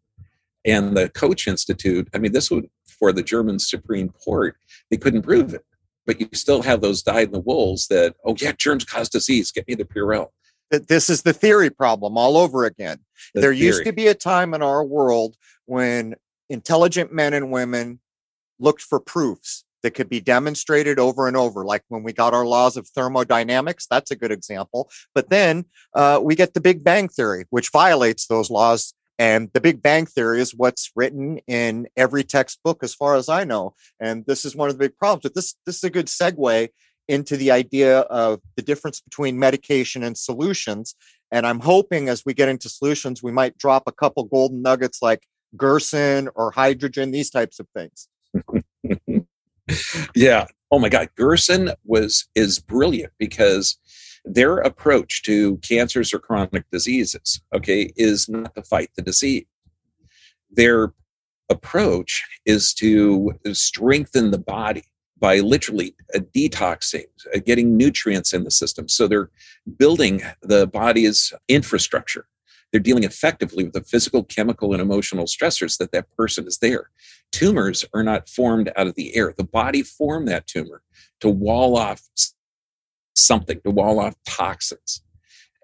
And 0.66 0.98
the 0.98 1.10
Koch 1.10 1.48
Institute, 1.48 2.10
I 2.14 2.18
mean, 2.18 2.32
this 2.32 2.50
would 2.52 2.68
for 3.00 3.12
the 3.12 3.24
German 3.24 3.60
Supreme 3.60 4.10
Court, 4.10 4.58
they 4.90 4.98
couldn't 4.98 5.22
prove 5.22 5.54
it. 5.54 5.64
but 6.08 6.20
you 6.22 6.28
still 6.34 6.64
have 6.64 6.82
those 6.82 7.04
dyed 7.04 7.28
in 7.28 7.34
the 7.34 7.40
wools 7.40 7.88
that, 7.90 8.16
oh, 8.26 8.34
yeah, 8.40 8.54
germs 8.54 8.86
cause 8.86 9.10
disease. 9.10 9.52
Get 9.52 9.68
me 9.68 9.76
the 9.76 9.84
Purell. 9.84 10.30
This 10.72 11.10
is 11.10 11.22
the 11.22 11.34
theory 11.34 11.70
problem 11.70 12.18
all 12.18 12.38
over 12.38 12.66
again. 12.66 13.00
The 13.36 13.42
there 13.42 13.54
theory. 13.54 13.66
used 13.66 13.84
to 13.86 13.94
be 13.94 14.08
a 14.08 14.16
time 14.16 14.54
in 14.54 14.64
our 14.64 14.84
world 14.84 15.36
when 15.66 16.16
intelligent 16.50 17.14
men 17.14 17.34
and 17.34 17.52
women 17.52 18.00
looked 18.58 18.82
for 18.82 19.00
proofs 19.00 19.66
that 19.84 19.92
could 19.92 20.10
be 20.10 20.20
demonstrated 20.20 21.00
over 21.00 21.28
and 21.28 21.38
over, 21.38 21.66
like 21.66 21.84
when 21.88 22.04
we 22.04 22.14
got 22.14 22.34
our 22.34 22.46
laws 22.46 22.78
of 22.78 22.88
thermodynamics. 22.88 23.88
That's 23.90 24.12
a 24.12 24.16
good 24.16 24.32
example. 24.32 24.90
But 25.14 25.30
then 25.30 25.66
uh, 25.94 26.20
we 26.22 26.36
get 26.36 26.54
the 26.54 26.62
Big 26.62 26.84
Bang 26.84 27.08
Theory, 27.10 27.46
which 27.50 27.70
violates 27.72 28.28
those 28.28 28.50
laws. 28.50 28.94
And 29.20 29.50
the 29.54 29.62
Big 29.62 29.82
Bang 29.82 30.06
Theory 30.06 30.42
is 30.42 30.54
what's 30.56 30.92
written 30.96 31.40
in 31.48 31.88
every 31.98 32.24
textbook, 32.24 32.84
as 32.84 32.94
far 32.94 33.16
as 33.16 33.30
I 33.30 33.44
know. 33.44 33.74
And 34.00 34.26
this 34.28 34.46
is 34.46 34.56
one 34.56 34.70
of 34.70 34.78
the 34.78 34.86
big 34.86 34.98
problems. 34.98 35.24
But 35.24 35.36
this 35.36 35.56
this 35.66 35.78
is 35.78 35.84
a 35.84 35.90
good 35.90 36.06
segue 36.06 36.70
into 37.08 37.38
the 37.38 37.52
idea 37.52 38.02
of 38.02 38.42
the 38.56 38.62
difference 38.62 39.00
between 39.00 39.40
medication 39.40 40.04
and 40.04 40.18
solutions. 40.18 40.96
And 41.32 41.48
I'm 41.48 41.60
hoping 41.60 42.10
as 42.10 42.24
we 42.26 42.34
get 42.34 42.50
into 42.50 42.70
solutions, 42.70 43.24
we 43.24 43.32
might 43.32 43.58
drop 43.58 43.84
a 43.88 43.92
couple 43.92 44.24
golden 44.26 44.62
nuggets 44.62 45.02
like 45.02 45.24
Gerson 45.56 46.30
or 46.36 46.52
hydrogen, 46.52 47.12
these 47.12 47.30
types 47.30 47.60
of 47.60 47.68
things. 47.76 48.08
yeah. 50.16 50.46
Oh 50.72 50.80
my 50.80 50.90
God. 50.90 51.10
Gerson 51.16 51.72
was 51.86 52.28
is 52.36 52.60
brilliant 52.60 53.14
because 53.18 53.78
their 54.26 54.58
approach 54.58 55.24
to 55.24 55.58
cancers 55.58 56.14
or 56.14 56.20
chronic 56.20 56.66
diseases, 56.72 57.42
okay, 57.54 57.92
is 57.96 58.28
not 58.28 58.54
to 58.56 58.64
fight 58.64 58.90
the 58.96 59.02
disease. 59.02 59.46
Their 60.52 60.94
approach 61.50 62.26
is 62.46 62.74
to 62.76 63.32
strengthen 63.54 64.32
the 64.32 64.38
body 64.38 64.84
by 65.20 65.40
literally 65.40 65.96
uh, 66.14 66.20
detoxing, 66.36 67.06
uh, 67.34 67.40
getting 67.46 67.76
nutrients 67.76 68.34
in 68.34 68.44
the 68.44 68.52
system. 68.52 68.88
So 68.88 69.08
they're 69.08 69.32
building 69.78 70.22
the 70.42 70.68
body's 70.68 71.34
infrastructure. 71.48 72.28
They're 72.72 72.82
dealing 72.82 73.04
effectively 73.04 73.64
with 73.64 73.74
the 73.74 73.82
physical, 73.82 74.24
chemical, 74.24 74.74
and 74.74 74.82
emotional 74.82 75.26
stressors 75.26 75.78
that 75.78 75.92
that 75.94 76.12
person 76.16 76.46
is 76.48 76.58
there. 76.60 76.90
Tumors 77.32 77.86
are 77.94 78.04
not 78.04 78.30
formed 78.30 78.72
out 78.76 78.88
of 78.88 78.96
the 78.96 79.16
air. 79.16 79.34
The 79.38 79.44
body 79.44 79.84
formed 79.84 80.28
that 80.28 80.48
tumor 80.48 80.82
to 81.22 81.30
wall 81.30 81.78
off 81.78 82.02
something, 83.16 83.60
to 83.64 83.72
wall 83.72 84.00
off 84.00 84.16
toxins. 84.28 85.02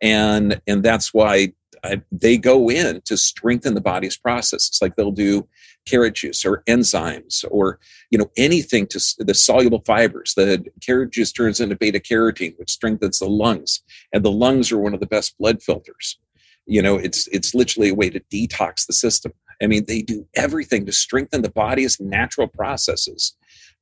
And, 0.01 0.61
and 0.67 0.83
that's 0.83 1.13
why 1.13 1.53
I, 1.83 2.01
they 2.11 2.37
go 2.37 2.69
in 2.69 3.01
to 3.05 3.17
strengthen 3.17 3.73
the 3.73 3.81
body's 3.81 4.17
processes. 4.17 4.79
Like 4.81 4.95
they'll 4.95 5.11
do 5.11 5.47
carrot 5.85 6.15
juice 6.15 6.45
or 6.45 6.63
enzymes 6.67 7.43
or 7.51 7.79
you 8.09 8.17
know 8.17 8.31
anything 8.37 8.87
to 8.87 8.99
the 9.19 9.33
soluble 9.33 9.83
fibers. 9.85 10.33
The 10.35 10.65
carrot 10.81 11.11
juice 11.11 11.31
turns 11.31 11.59
into 11.59 11.75
beta 11.75 11.99
carotene, 11.99 12.57
which 12.57 12.71
strengthens 12.71 13.19
the 13.19 13.27
lungs, 13.27 13.81
and 14.13 14.23
the 14.23 14.31
lungs 14.31 14.71
are 14.71 14.79
one 14.79 14.93
of 14.93 15.01
the 15.01 15.05
best 15.05 15.37
blood 15.37 15.61
filters. 15.61 16.17
You 16.65 16.81
know, 16.81 16.95
it's 16.95 17.27
it's 17.27 17.53
literally 17.53 17.89
a 17.89 17.95
way 17.95 18.09
to 18.09 18.21
detox 18.31 18.87
the 18.87 18.93
system. 18.93 19.33
I 19.61 19.67
mean, 19.67 19.85
they 19.85 20.01
do 20.01 20.27
everything 20.35 20.85
to 20.85 20.91
strengthen 20.91 21.41
the 21.41 21.51
body's 21.51 21.99
natural 21.99 22.47
processes 22.47 23.35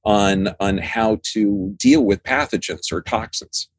on 0.03 0.49
on 0.59 0.77
how 0.77 1.19
to 1.33 1.73
deal 1.77 2.03
with 2.03 2.23
pathogens 2.23 2.91
or 2.91 3.01
toxins, 3.01 3.69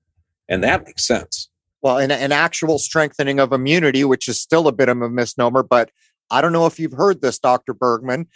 and 0.49 0.62
that 0.62 0.84
makes 0.84 1.06
sense 1.06 1.49
well, 1.82 1.99
an, 1.99 2.11
an 2.12 2.32
actual 2.32 2.78
strengthening 2.78 3.40
of 3.40 3.52
immunity, 3.52 4.04
which 4.04 4.28
is 4.28 4.40
still 4.40 4.68
a 4.68 4.72
bit 4.72 4.88
of 4.88 5.02
a 5.02 5.11
misnomer. 5.11 5.62
But 5.62 5.90
I 6.30 6.40
don't 6.40 6.52
know 6.52 6.66
if 6.66 6.78
you've 6.78 6.92
heard 6.92 7.20
this, 7.20 7.38
Dr. 7.38 7.75
Bergman, 7.75 8.28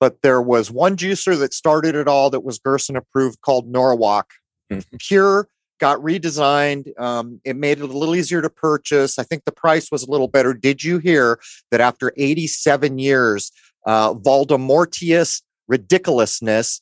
but 0.00 0.22
there 0.22 0.42
was 0.42 0.70
one 0.70 0.96
juicer 0.96 1.38
that 1.38 1.54
started 1.54 1.94
it 1.94 2.08
all 2.08 2.30
that 2.30 2.40
was 2.40 2.58
Gerson 2.58 2.96
approved 2.96 3.42
called 3.42 3.68
Norwalk. 3.68 4.30
Mm-hmm. 4.72 4.96
Pure 4.98 5.48
got 5.80 5.98
redesigned. 6.00 6.98
Um, 7.00 7.40
it 7.44 7.56
made 7.56 7.78
it 7.78 7.82
a 7.82 7.86
little 7.86 8.14
easier 8.14 8.42
to 8.42 8.50
purchase. 8.50 9.18
I 9.18 9.22
think 9.22 9.44
the 9.44 9.52
price 9.52 9.90
was 9.90 10.02
a 10.02 10.10
little 10.10 10.28
better. 10.28 10.54
Did 10.54 10.84
you 10.84 10.98
hear 10.98 11.40
that 11.70 11.80
after 11.80 12.12
87 12.16 12.98
years, 12.98 13.52
uh, 13.86 14.14
Voldemortius 14.14 15.42
ridiculousness 15.68 16.80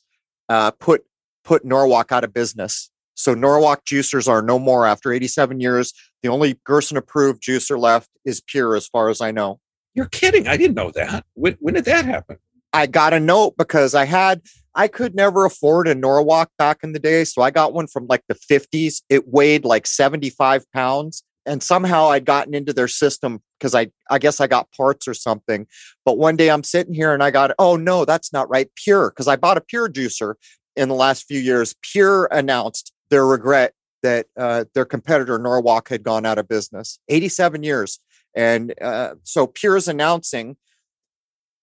uh, 0.49 0.71
put 0.71 1.03
put 1.43 1.65
Norwalk 1.65 2.11
out 2.11 2.23
of 2.23 2.33
business? 2.33 2.89
So 3.15 3.33
Norwalk 3.33 3.85
juicers 3.85 4.27
are 4.27 4.41
no 4.41 4.57
more 4.57 4.87
after 4.87 5.11
87 5.11 5.59
years. 5.59 5.93
The 6.23 6.29
only 6.29 6.59
Gerson 6.63 6.97
approved 6.97 7.43
juicer 7.43 7.77
left 7.77 8.09
is 8.25 8.41
Pure, 8.41 8.75
as 8.75 8.87
far 8.87 9.09
as 9.09 9.21
I 9.21 9.31
know. 9.31 9.59
You're 9.93 10.07
kidding. 10.07 10.47
I 10.47 10.57
didn't 10.57 10.75
know 10.75 10.91
that. 10.91 11.25
When, 11.35 11.55
when 11.59 11.75
did 11.75 11.85
that 11.85 12.05
happen? 12.05 12.37
I 12.71 12.87
got 12.87 13.13
a 13.13 13.19
note 13.19 13.55
because 13.57 13.93
I 13.93 14.05
had, 14.05 14.41
I 14.75 14.87
could 14.87 15.15
never 15.15 15.45
afford 15.45 15.87
a 15.87 15.95
Norwalk 15.95 16.49
back 16.57 16.79
in 16.83 16.93
the 16.93 16.99
day. 16.99 17.23
So 17.25 17.41
I 17.41 17.51
got 17.51 17.73
one 17.73 17.87
from 17.87 18.07
like 18.07 18.23
the 18.27 18.35
50s. 18.35 19.01
It 19.09 19.27
weighed 19.27 19.65
like 19.65 19.85
75 19.85 20.63
pounds. 20.71 21.23
And 21.45 21.61
somehow 21.61 22.09
I'd 22.09 22.25
gotten 22.25 22.53
into 22.53 22.73
their 22.73 22.87
system 22.87 23.41
because 23.59 23.75
I, 23.75 23.87
I 24.09 24.17
guess 24.17 24.39
I 24.39 24.47
got 24.47 24.71
parts 24.71 25.07
or 25.07 25.13
something. 25.13 25.67
But 26.05 26.17
one 26.17 26.37
day 26.37 26.49
I'm 26.49 26.63
sitting 26.63 26.93
here 26.93 27.13
and 27.13 27.21
I 27.21 27.31
got, 27.31 27.51
oh 27.59 27.75
no, 27.75 28.05
that's 28.05 28.31
not 28.31 28.49
right. 28.49 28.69
Pure. 28.75 29.11
Because 29.11 29.27
I 29.27 29.35
bought 29.35 29.57
a 29.57 29.61
Pure 29.61 29.89
juicer 29.89 30.35
in 30.75 30.89
the 30.89 30.95
last 30.95 31.25
few 31.27 31.39
years. 31.39 31.75
Pure 31.81 32.29
announced 32.31 32.93
their 33.09 33.25
regret 33.25 33.73
that 34.03 34.27
uh, 34.37 34.65
their 34.73 34.85
competitor 34.85 35.37
Norwalk 35.37 35.89
had 35.89 36.03
gone 36.03 36.25
out 36.25 36.37
of 36.37 36.47
business. 36.47 36.99
87 37.09 37.63
years. 37.63 37.99
And 38.35 38.73
uh, 38.81 39.15
so 39.23 39.47
Pure's 39.47 39.87
announcing 39.87 40.57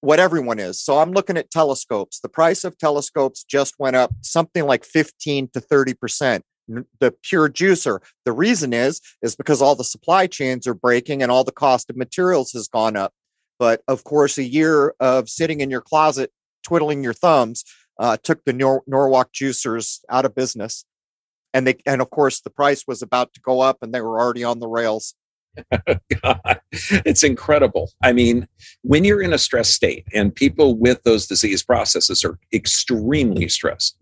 what 0.01 0.21
everyone 0.21 0.59
is. 0.59 0.81
So 0.81 0.99
I'm 0.99 1.13
looking 1.13 1.37
at 1.37 1.51
telescopes. 1.51 2.21
The 2.21 2.29
price 2.29 2.65
of 2.65 2.79
telescopes 2.79 3.45
just 3.45 3.75
went 3.79 3.97
up 3.97 4.13
something 4.23 4.65
like 4.65 4.85
15 4.85 5.49
to 5.53 5.61
30%. 5.61 6.43
The 7.01 7.15
pure 7.23 7.49
juicer. 7.49 7.99
The 8.25 8.33
reason 8.33 8.73
is 8.73 9.01
is 9.23 9.35
because 9.35 9.61
all 9.61 9.75
the 9.75 9.85
supply 9.85 10.27
chains 10.27 10.67
are 10.67 10.75
breaking 10.75 11.23
and 11.23 11.31
all 11.31 11.43
the 11.45 11.51
cost 11.51 11.91
of 11.91 11.97
materials 11.97 12.53
has 12.53 12.69
gone 12.69 12.97
up. 12.97 13.13
But 13.59 13.83
of 13.89 14.05
course, 14.05 14.39
a 14.39 14.45
year 14.45 14.95
of 15.01 15.29
sitting 15.29 15.61
in 15.61 15.71
your 15.71 15.81
closet 15.81 16.31
twiddling 16.63 17.03
your 17.03 17.13
thumbs 17.13 17.65
uh, 17.99 18.17
took 18.23 18.45
the 18.45 18.53
Nor- 18.53 18.85
Norwalk 18.87 19.33
juicers 19.33 19.99
out 20.09 20.25
of 20.25 20.35
business 20.35 20.85
and 21.53 21.67
they 21.67 21.77
and 21.87 22.01
of 22.01 22.11
course 22.11 22.41
the 22.41 22.51
price 22.51 22.85
was 22.87 23.03
about 23.03 23.33
to 23.35 23.41
go 23.41 23.61
up 23.61 23.79
and 23.83 23.93
they 23.93 24.01
were 24.01 24.21
already 24.21 24.45
on 24.45 24.59
the 24.59 24.69
rails 24.69 25.15
God, 26.23 26.61
it's 26.73 27.23
incredible. 27.23 27.91
I 28.03 28.13
mean, 28.13 28.47
when 28.83 29.05
you're 29.05 29.23
in 29.23 29.33
a 29.33 29.39
stress 29.39 29.71
state 29.71 30.07
and 30.15 30.35
people 30.35 30.77
with 30.79 31.03
those 31.05 31.27
disease 31.27 31.63
processes 31.63 32.25
are 32.25 32.39
extremely 32.53 33.49
stressed, 33.49 33.97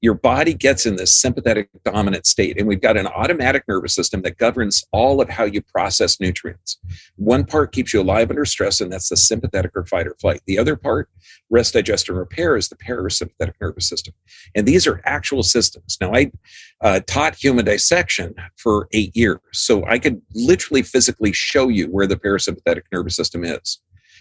your 0.00 0.14
body 0.14 0.54
gets 0.54 0.86
in 0.86 0.96
this 0.96 1.20
sympathetic 1.20 1.68
dominant 1.84 2.26
state. 2.26 2.58
And 2.58 2.66
we've 2.66 2.80
got 2.80 2.96
an 2.96 3.06
autonomic 3.06 3.64
nervous 3.68 3.94
system 3.94 4.22
that 4.22 4.36
governs 4.36 4.84
all 4.92 5.20
of 5.20 5.28
how 5.28 5.44
you 5.44 5.62
process 5.62 6.20
nutrients. 6.20 6.78
One 7.16 7.44
part 7.44 7.72
keeps 7.72 7.92
you 7.92 8.00
alive 8.00 8.30
under 8.30 8.44
stress, 8.44 8.80
and 8.80 8.92
that's 8.92 9.08
the 9.08 9.16
sympathetic 9.16 9.72
or 9.74 9.84
fight 9.86 10.06
or 10.06 10.16
flight. 10.20 10.40
The 10.46 10.58
other 10.58 10.76
part, 10.76 11.08
rest, 11.50 11.74
digest, 11.74 12.08
and 12.08 12.18
repair, 12.18 12.56
is 12.56 12.68
the 12.68 12.76
parasympathetic 12.76 13.54
nervous 13.60 13.88
system. 13.88 14.14
And 14.54 14.66
these 14.66 14.86
are 14.86 15.00
actual 15.04 15.42
systems. 15.42 15.96
Now, 16.00 16.12
I 16.12 16.32
uh, 16.80 17.00
taught 17.06 17.36
human 17.36 17.64
dissection 17.64 18.34
for 18.56 18.88
eight 18.92 19.16
years, 19.16 19.38
so 19.52 19.84
I 19.86 19.98
could 19.98 20.20
literally 20.34 20.82
physically 20.82 21.32
show 21.32 21.68
you 21.68 21.86
where 21.86 22.06
the 22.06 22.16
parasympathetic 22.16 22.82
nervous 22.92 23.16
system 23.16 23.44
is. 23.44 23.80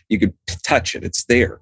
You 0.10 0.20
could 0.20 0.34
touch 0.64 0.96
it, 0.96 1.04
it's 1.04 1.26
there. 1.26 1.62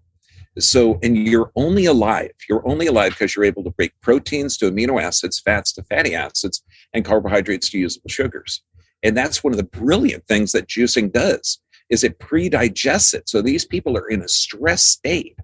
So, 0.58 1.00
and 1.04 1.16
you're 1.16 1.52
only 1.56 1.86
alive. 1.86 2.32
You're 2.50 2.68
only 2.68 2.88
alive 2.88 3.12
because 3.12 3.36
you're 3.36 3.46
able 3.46 3.64
to 3.64 3.70
break 3.72 3.94
proteins 4.02 4.58
to 4.58 4.72
amino 4.72 5.02
acids, 5.02 5.40
fats 5.40 5.72
to 5.74 5.84
fatty 5.84 6.16
acids, 6.16 6.64
and 6.94 7.06
carbohydrates 7.06 7.70
to 7.70 7.80
usable 7.80 8.10
sugars. 8.10 8.64
And 9.04 9.16
that's 9.16 9.44
one 9.44 9.54
of 9.54 9.58
the 9.58 9.64
brilliant 9.64 10.28
things 10.28 10.52
that 10.52 10.68
juicing 10.68 11.12
does 11.12 11.60
is 11.90 12.04
it 12.04 12.20
pre-digests 12.20 13.14
it. 13.14 13.28
So 13.30 13.42
these 13.42 13.66
people 13.66 13.98
are 13.98 14.10
in 14.10 14.22
a 14.22 14.28
stress 14.28 14.84
state 14.84 15.38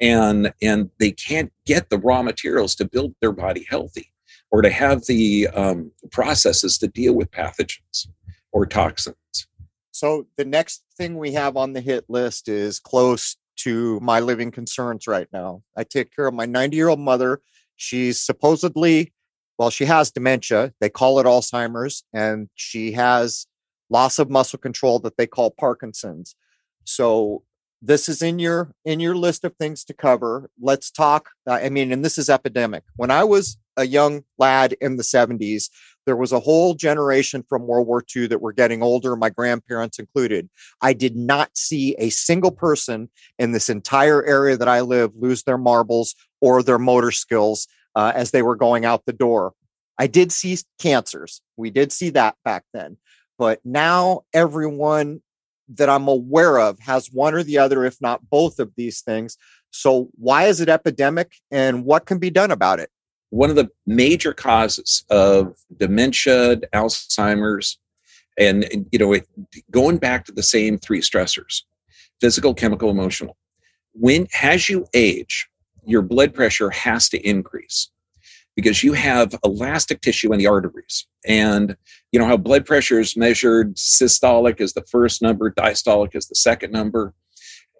and 0.00 0.52
and 0.62 0.90
they 0.98 1.12
can't 1.12 1.52
get 1.66 1.90
the 1.90 1.98
raw 1.98 2.22
materials 2.22 2.74
to 2.76 2.88
build 2.88 3.14
their 3.20 3.32
body 3.32 3.66
healthy 3.68 4.12
or 4.50 4.62
to 4.62 4.70
have 4.70 5.04
the 5.06 5.48
um, 5.48 5.92
processes 6.10 6.78
to 6.78 6.88
deal 6.88 7.14
with 7.14 7.30
pathogens 7.30 8.08
or 8.52 8.66
toxins. 8.66 9.16
So 9.92 10.26
the 10.36 10.44
next 10.44 10.82
thing 10.96 11.18
we 11.18 11.32
have 11.32 11.56
on 11.56 11.72
the 11.72 11.80
hit 11.80 12.04
list 12.08 12.48
is 12.48 12.80
close 12.80 13.36
to 13.64 13.98
my 14.00 14.20
living 14.20 14.50
concerns 14.50 15.06
right 15.06 15.28
now. 15.32 15.62
I 15.76 15.84
take 15.84 16.14
care 16.14 16.26
of 16.26 16.34
my 16.34 16.46
90 16.46 16.76
year 16.76 16.88
old 16.88 17.00
mother. 17.00 17.40
She's 17.76 18.20
supposedly, 18.20 19.12
well, 19.58 19.70
she 19.70 19.84
has 19.86 20.10
dementia. 20.10 20.72
They 20.80 20.90
call 20.90 21.18
it 21.18 21.26
Alzheimer's, 21.26 22.04
and 22.12 22.48
she 22.54 22.92
has 22.92 23.46
loss 23.88 24.18
of 24.18 24.30
muscle 24.30 24.58
control 24.58 24.98
that 25.00 25.16
they 25.16 25.26
call 25.26 25.50
Parkinson's. 25.50 26.36
So 26.84 27.42
this 27.82 28.08
is 28.08 28.22
in 28.22 28.38
your 28.38 28.74
in 28.84 29.00
your 29.00 29.14
list 29.14 29.44
of 29.44 29.56
things 29.56 29.84
to 29.84 29.94
cover. 29.94 30.50
Let's 30.60 30.90
talk. 30.90 31.30
I 31.48 31.68
mean, 31.68 31.92
and 31.92 32.04
this 32.04 32.18
is 32.18 32.28
epidemic. 32.28 32.84
When 32.96 33.10
I 33.10 33.24
was 33.24 33.58
a 33.76 33.86
young 33.86 34.24
lad 34.38 34.74
in 34.80 34.96
the 34.96 35.02
70s, 35.02 35.70
there 36.10 36.16
was 36.16 36.32
a 36.32 36.40
whole 36.40 36.74
generation 36.74 37.44
from 37.48 37.68
World 37.68 37.86
War 37.86 38.02
II 38.16 38.26
that 38.26 38.40
were 38.40 38.52
getting 38.52 38.82
older, 38.82 39.14
my 39.14 39.30
grandparents 39.30 40.00
included. 40.00 40.50
I 40.82 40.92
did 40.92 41.14
not 41.14 41.56
see 41.56 41.94
a 42.00 42.10
single 42.10 42.50
person 42.50 43.08
in 43.38 43.52
this 43.52 43.68
entire 43.68 44.24
area 44.24 44.56
that 44.56 44.66
I 44.66 44.80
live 44.80 45.12
lose 45.14 45.44
their 45.44 45.56
marbles 45.56 46.16
or 46.40 46.64
their 46.64 46.80
motor 46.80 47.12
skills 47.12 47.68
uh, 47.94 48.10
as 48.12 48.32
they 48.32 48.42
were 48.42 48.56
going 48.56 48.84
out 48.84 49.06
the 49.06 49.12
door. 49.12 49.52
I 50.00 50.08
did 50.08 50.32
see 50.32 50.58
cancers. 50.80 51.42
We 51.56 51.70
did 51.70 51.92
see 51.92 52.10
that 52.10 52.34
back 52.44 52.64
then. 52.74 52.96
But 53.38 53.60
now 53.64 54.22
everyone 54.34 55.22
that 55.68 55.88
I'm 55.88 56.08
aware 56.08 56.58
of 56.58 56.80
has 56.80 57.12
one 57.12 57.34
or 57.34 57.44
the 57.44 57.58
other, 57.58 57.84
if 57.84 58.00
not 58.00 58.28
both 58.28 58.58
of 58.58 58.72
these 58.76 59.00
things. 59.00 59.38
So, 59.70 60.08
why 60.16 60.46
is 60.46 60.60
it 60.60 60.68
epidemic 60.68 61.36
and 61.52 61.84
what 61.84 62.04
can 62.04 62.18
be 62.18 62.30
done 62.30 62.50
about 62.50 62.80
it? 62.80 62.90
One 63.30 63.50
of 63.50 63.56
the 63.56 63.68
major 63.86 64.32
causes 64.32 65.04
of 65.10 65.56
dementia, 65.76 66.56
Alzheimer's, 66.74 67.78
and, 68.38 68.86
you 68.90 68.98
know, 68.98 69.12
it, 69.12 69.26
going 69.70 69.98
back 69.98 70.24
to 70.26 70.32
the 70.32 70.42
same 70.42 70.78
three 70.78 71.00
stressors 71.00 71.62
physical, 72.20 72.52
chemical, 72.52 72.90
emotional. 72.90 73.36
When, 73.92 74.26
as 74.42 74.68
you 74.68 74.86
age, 74.94 75.48
your 75.84 76.02
blood 76.02 76.34
pressure 76.34 76.70
has 76.70 77.08
to 77.08 77.18
increase 77.26 77.90
because 78.56 78.84
you 78.84 78.92
have 78.92 79.34
elastic 79.44 80.00
tissue 80.00 80.32
in 80.32 80.38
the 80.38 80.46
arteries. 80.46 81.06
And 81.26 81.76
you 82.12 82.20
know 82.20 82.26
how 82.26 82.36
blood 82.36 82.66
pressure 82.66 83.00
is 83.00 83.16
measured 83.16 83.76
systolic 83.76 84.60
is 84.60 84.74
the 84.74 84.82
first 84.82 85.22
number, 85.22 85.50
diastolic 85.50 86.14
is 86.14 86.26
the 86.26 86.34
second 86.34 86.72
number. 86.72 87.14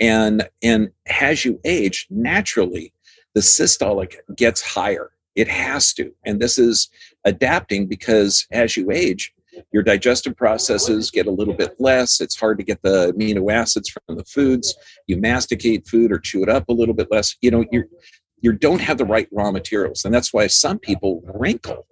And 0.01 0.49
and 0.63 0.91
as 1.07 1.45
you 1.45 1.61
age, 1.65 2.07
naturally 2.11 2.95
the 3.35 3.41
systolic 3.41 4.17
gets 4.37 4.63
higher. 4.63 5.11
It 5.35 5.49
has 5.49 5.93
to. 5.95 6.13
And 6.25 6.41
this 6.41 6.59
is 6.59 6.89
adapting 7.25 7.87
because 7.87 8.47
as 8.51 8.77
you 8.77 8.91
age, 8.91 9.33
your 9.73 9.83
digestive 9.83 10.37
processes 10.37 11.11
get 11.11 11.27
a 11.27 11.31
little 11.31 11.55
bit 11.55 11.75
less. 11.79 12.21
It's 12.21 12.39
hard 12.39 12.59
to 12.59 12.65
get 12.65 12.83
the 12.83 13.13
amino 13.13 13.53
acids 13.53 13.89
from 13.89 14.17
the 14.17 14.25
foods. 14.25 14.75
You 15.07 15.17
masticate 15.17 15.87
food 15.87 16.13
or 16.13 16.19
chew 16.19 16.43
it 16.43 16.49
up 16.49 16.69
a 16.69 16.73
little 16.73 16.95
bit 16.95 17.09
less. 17.11 17.37
You 17.41 17.51
know, 17.51 17.65
you're 17.71 17.87
you 18.43 18.53
don't 18.53 18.81
have 18.81 18.99
the 18.99 19.05
right 19.05 19.29
raw 19.33 19.51
materials 19.51 20.05
and 20.05 20.15
that's 20.15 20.33
why 20.33 20.47
some 20.47 20.79
people 20.79 21.23
wrinkle 21.35 21.87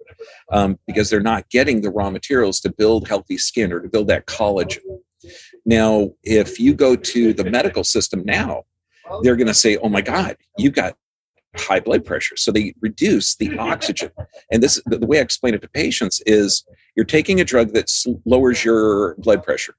um, 0.51 0.79
because 0.87 1.09
they're 1.09 1.19
not 1.19 1.49
getting 1.49 1.81
the 1.81 1.89
raw 1.89 2.09
materials 2.09 2.59
to 2.61 2.71
build 2.71 3.07
healthy 3.07 3.37
skin 3.37 3.71
or 3.71 3.79
to 3.79 3.87
build 3.87 4.07
that 4.07 4.25
collagen 4.25 4.79
now 5.65 6.09
if 6.23 6.59
you 6.59 6.73
go 6.73 6.95
to 6.95 7.33
the 7.33 7.43
medical 7.43 7.83
system 7.83 8.23
now 8.25 8.63
they're 9.21 9.35
going 9.35 9.47
to 9.47 9.53
say 9.53 9.77
oh 9.77 9.89
my 9.89 10.01
god 10.01 10.35
you've 10.57 10.73
got 10.73 10.95
high 11.57 11.79
blood 11.79 12.05
pressure. 12.05 12.35
So 12.37 12.51
they 12.51 12.73
reduce 12.81 13.35
the 13.35 13.57
oxygen. 13.59 14.11
And 14.51 14.61
this 14.61 14.81
the 14.85 15.05
way 15.05 15.19
i 15.19 15.21
explain 15.21 15.53
it 15.53 15.61
to 15.61 15.69
patients 15.69 16.21
is 16.25 16.65
you're 16.95 17.05
taking 17.05 17.39
a 17.39 17.45
drug 17.45 17.73
that 17.73 17.91
lowers 18.25 18.63
your 18.63 19.15
blood 19.15 19.43
pressure. 19.43 19.75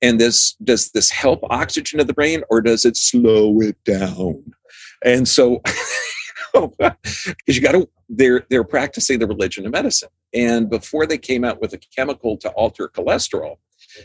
And 0.00 0.20
this 0.20 0.54
does 0.62 0.90
this 0.92 1.10
help 1.10 1.40
oxygen 1.50 1.98
to 1.98 2.04
the 2.04 2.14
brain 2.14 2.42
or 2.50 2.60
does 2.60 2.84
it 2.84 2.96
slow 2.96 3.60
it 3.60 3.76
down? 3.84 4.42
And 5.04 5.26
so, 5.26 5.60
because 6.54 6.96
you 7.46 7.60
got 7.60 7.72
to, 7.72 7.88
they're 8.08 8.44
they're 8.48 8.64
practicing 8.64 9.18
the 9.18 9.26
religion 9.26 9.66
of 9.66 9.72
medicine. 9.72 10.08
And 10.34 10.70
before 10.70 11.06
they 11.06 11.18
came 11.18 11.44
out 11.44 11.60
with 11.60 11.72
a 11.72 11.78
chemical 11.78 12.36
to 12.38 12.50
alter 12.50 12.88
cholesterol, 12.88 13.56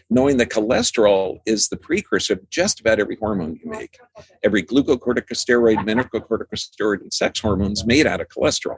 knowing 0.09 0.37
that 0.37 0.49
cholesterol 0.49 1.39
is 1.45 1.69
the 1.69 1.77
precursor 1.77 2.33
of 2.33 2.49
just 2.49 2.79
about 2.79 2.99
every 2.99 3.17
hormone 3.17 3.59
you 3.63 3.69
make. 3.69 3.97
Every 4.43 4.63
glucocorticosteroid, 4.63 5.77
mineralocorticosteroid, 5.77 7.01
and 7.01 7.13
sex 7.13 7.39
hormones 7.39 7.85
made 7.85 8.07
out 8.07 8.21
of 8.21 8.27
cholesterol. 8.29 8.77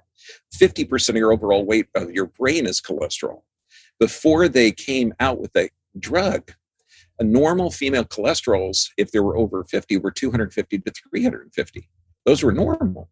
50% 0.53 1.09
of 1.09 1.15
your 1.15 1.31
overall 1.31 1.65
weight 1.65 1.87
of 1.95 2.11
your 2.11 2.27
brain 2.27 2.65
is 2.65 2.81
cholesterol. 2.81 3.41
Before 3.99 4.47
they 4.47 4.71
came 4.71 5.13
out 5.19 5.39
with 5.39 5.55
a 5.55 5.69
drug 5.99 6.51
a 7.19 7.23
normal 7.23 7.71
female 7.71 8.03
cholesterols, 8.03 8.89
if 8.97 9.11
they 9.11 9.19
were 9.19 9.37
over 9.37 9.63
50, 9.63 9.97
were 9.97 10.11
250 10.11 10.79
to 10.79 10.91
350. 11.09 11.89
Those 12.25 12.43
were 12.43 12.51
normal 12.51 13.09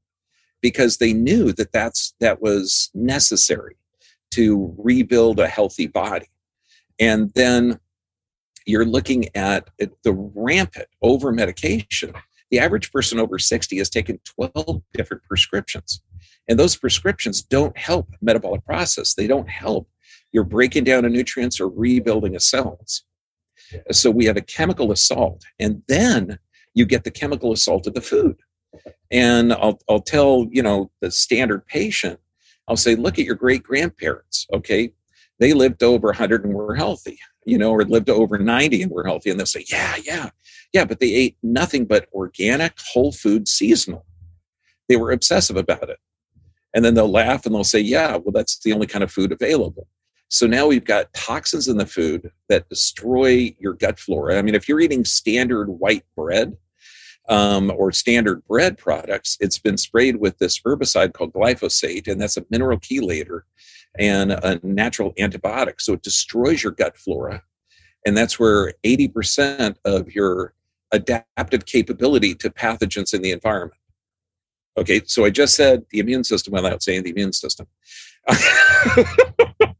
because 0.62 0.98
they 0.98 1.14
knew 1.14 1.54
that 1.54 1.72
that's 1.72 2.14
that 2.20 2.42
was 2.42 2.90
necessary 2.94 3.78
to 4.32 4.74
rebuild 4.78 5.40
a 5.40 5.48
healthy 5.48 5.88
body. 5.88 6.28
And 7.00 7.32
then 7.36 7.80
you're 8.66 8.86
looking 8.86 9.26
at 9.36 9.70
the 9.78 10.14
rampant 10.14 10.88
over 11.02 11.32
medication. 11.32 12.14
The 12.52 12.60
average 12.60 12.92
person 12.92 13.20
over 13.20 13.40
60 13.40 13.78
has 13.78 13.90
taken 13.90 14.20
12 14.26 14.82
different 14.94 15.24
prescriptions. 15.24 16.02
And 16.48 16.60
those 16.60 16.76
prescriptions 16.76 17.42
don't 17.42 17.76
help 17.78 18.10
metabolic 18.22 18.66
process. 18.66 19.14
They 19.14 19.28
don't 19.28 19.50
help 19.50 19.88
your 20.32 20.44
breaking 20.44 20.84
down 20.84 21.06
of 21.06 21.12
nutrients 21.12 21.60
or 21.60 21.70
rebuilding 21.70 22.36
of 22.36 22.44
cells. 22.44 23.04
So 23.92 24.12
we 24.12 24.26
have 24.26 24.38
a 24.38 24.42
chemical 24.42 24.92
assault, 24.92 25.44
and 25.60 25.82
then 25.88 26.38
you 26.74 26.86
get 26.86 27.04
the 27.04 27.12
chemical 27.12 27.54
assault 27.54 27.88
of 27.88 27.94
the 27.94 28.02
food. 28.02 28.36
And 29.12 29.54
I'll, 29.54 29.80
I'll 29.90 30.02
tell, 30.02 30.48
you 30.52 30.64
know, 30.64 30.92
the 31.02 31.12
standard 31.12 31.66
patient, 31.68 32.20
I'll 32.68 32.76
say, 32.76 32.96
look 32.96 33.20
at 33.20 33.26
your 33.26 33.36
great 33.36 33.64
grandparents, 33.64 34.48
okay? 34.54 34.92
They 35.40 35.54
lived 35.54 35.84
over 35.84 36.08
100 36.08 36.46
and 36.46 36.54
were 36.54 36.76
healthy, 36.76 37.20
you 37.46 37.58
know, 37.58 37.72
or 37.72 37.84
lived 37.84 38.08
to 38.08 38.14
over 38.14 38.38
90 38.38 38.84
and 38.84 38.92
were 38.92 39.06
healthy. 39.06 39.30
And 39.30 39.40
they'll 39.40 39.46
say, 39.46 39.66
yeah, 39.70 39.96
yeah, 40.04 40.30
yeah, 40.74 40.86
but 40.86 41.00
they 41.00 41.14
ate 41.14 41.38
nothing 41.44 41.86
but 41.86 42.08
organic, 42.14 42.74
whole 42.80 43.12
food, 43.12 43.48
seasonal. 43.48 44.06
They 44.90 44.96
were 44.96 45.12
obsessive 45.12 45.58
about 45.58 45.90
it. 45.90 46.00
And 46.74 46.84
then 46.84 46.96
they'll 46.96 47.12
laugh 47.12 47.46
and 47.46 47.54
they'll 47.54 47.64
say, 47.64 47.80
yeah, 47.80 48.18
well, 48.18 48.32
that's 48.34 48.60
the 48.60 48.74
only 48.74 48.88
kind 48.88 49.04
of 49.04 49.12
food 49.12 49.32
available. 49.32 49.88
So 50.30 50.48
now 50.48 50.66
we've 50.66 50.84
got 50.84 51.14
toxins 51.14 51.68
in 51.68 51.78
the 51.78 51.86
food 51.86 52.32
that 52.50 52.68
destroy 52.68 53.56
your 53.60 53.74
gut 53.74 54.00
flora. 54.00 54.38
I 54.38 54.42
mean, 54.42 54.56
if 54.56 54.68
you're 54.68 54.80
eating 54.80 55.06
standard 55.06 55.70
white 55.70 56.04
bread 56.18 56.58
um, 57.30 57.72
or 57.76 57.92
standard 57.92 58.44
bread 58.48 58.78
products, 58.80 59.38
it's 59.40 59.60
been 59.60 59.78
sprayed 59.78 60.16
with 60.16 60.40
this 60.40 60.60
herbicide 60.60 61.14
called 61.14 61.34
glyphosate, 61.34 62.12
and 62.12 62.20
that's 62.20 62.38
a 62.38 62.46
mineral 62.50 62.80
chelator 62.80 63.42
and 64.00 64.32
a 64.32 64.60
natural 64.64 65.14
antibiotic. 65.14 65.80
So 65.80 65.94
it 65.94 66.02
destroys 66.02 66.64
your 66.64 66.72
gut 66.72 66.98
flora. 66.98 67.44
And 68.06 68.18
that's 68.18 68.40
where 68.40 68.74
80% 68.84 69.78
of 69.86 70.12
your 70.14 70.54
adaptive 70.92 71.66
capability 71.66 72.36
to 72.36 72.50
pathogens 72.50 73.14
in 73.14 73.22
the 73.22 73.32
environment. 73.32 73.80
Okay, 74.78 75.02
so 75.06 75.24
I 75.24 75.30
just 75.30 75.56
said 75.56 75.86
the 75.92 76.00
immune 76.00 76.24
system 76.24 76.54
without 76.54 76.82
saying 76.82 77.04
the 77.04 77.12
immune 77.12 77.34
system. 77.34 77.68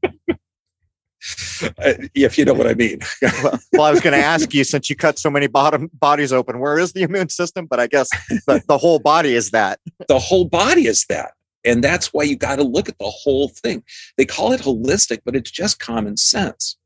If 2.14 2.38
you 2.38 2.46
know 2.46 2.54
what 2.54 2.68
I 2.68 2.74
mean. 2.74 3.00
well, 3.22 3.60
well, 3.74 3.84
I 3.84 3.92
was 3.92 4.02
going 4.02 4.18
to 4.18 4.24
ask 4.24 4.54
you 4.54 4.64
since 4.64 4.90
you 4.90 4.96
cut 4.96 5.18
so 5.18 5.30
many 5.30 5.48
bottom 5.48 5.90
bodies 5.94 6.34
open, 6.34 6.60
where 6.60 6.78
is 6.78 6.94
the 6.94 7.04
immune 7.04 7.30
system? 7.30 7.66
But 7.66 7.80
I 7.80 7.88
guess 7.88 8.10
the, 8.48 8.62
the 8.68 8.78
whole 8.78 9.00
body 9.00 9.34
is 9.34 9.52
that. 9.52 9.80
The 10.08 10.20
whole 10.20 10.46
body 10.46 10.88
is 10.88 11.06
that. 11.10 11.32
And 11.66 11.84
that's 11.84 12.14
why 12.14 12.24
you 12.24 12.36
got 12.36 12.58
to 12.58 12.64
look 12.64 12.90
at 12.90 12.98
the 12.98 13.10
whole 13.10 13.50
thing. 13.50 13.84
They 14.18 14.26
call 14.26 14.52
it 14.52 14.62
holistic, 14.62 15.20
but 15.26 15.36
it's 15.36 15.52
just 15.52 15.80
common 15.80 16.18
sense. 16.18 16.78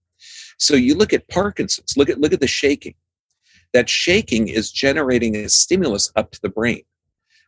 So 0.59 0.75
you 0.75 0.95
look 0.95 1.13
at 1.13 1.27
Parkinson's, 1.29 1.95
look 1.97 2.09
at 2.09 2.19
look 2.19 2.33
at 2.33 2.39
the 2.39 2.47
shaking. 2.47 2.95
That 3.73 3.89
shaking 3.89 4.47
is 4.47 4.71
generating 4.71 5.35
a 5.35 5.49
stimulus 5.49 6.11
up 6.15 6.31
to 6.31 6.41
the 6.41 6.49
brain. 6.49 6.81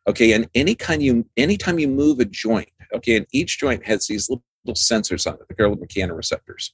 Okay, 0.08 0.32
and 0.34 0.48
any 0.56 0.76
kind 0.76 1.02
you 1.02 1.26
anytime 1.38 1.80
you 1.80 1.88
move 1.88 2.20
a 2.20 2.26
joint, 2.26 2.70
okay, 2.94 3.16
and 3.16 3.26
each 3.32 3.60
joint 3.60 3.86
has 3.86 4.08
these 4.08 4.30
little 4.30 4.44
sensors 4.70 5.28
on 5.28 5.36
it, 5.36 5.48
the 5.48 5.56
called 5.56 5.80
mechanoreceptors. 5.80 6.72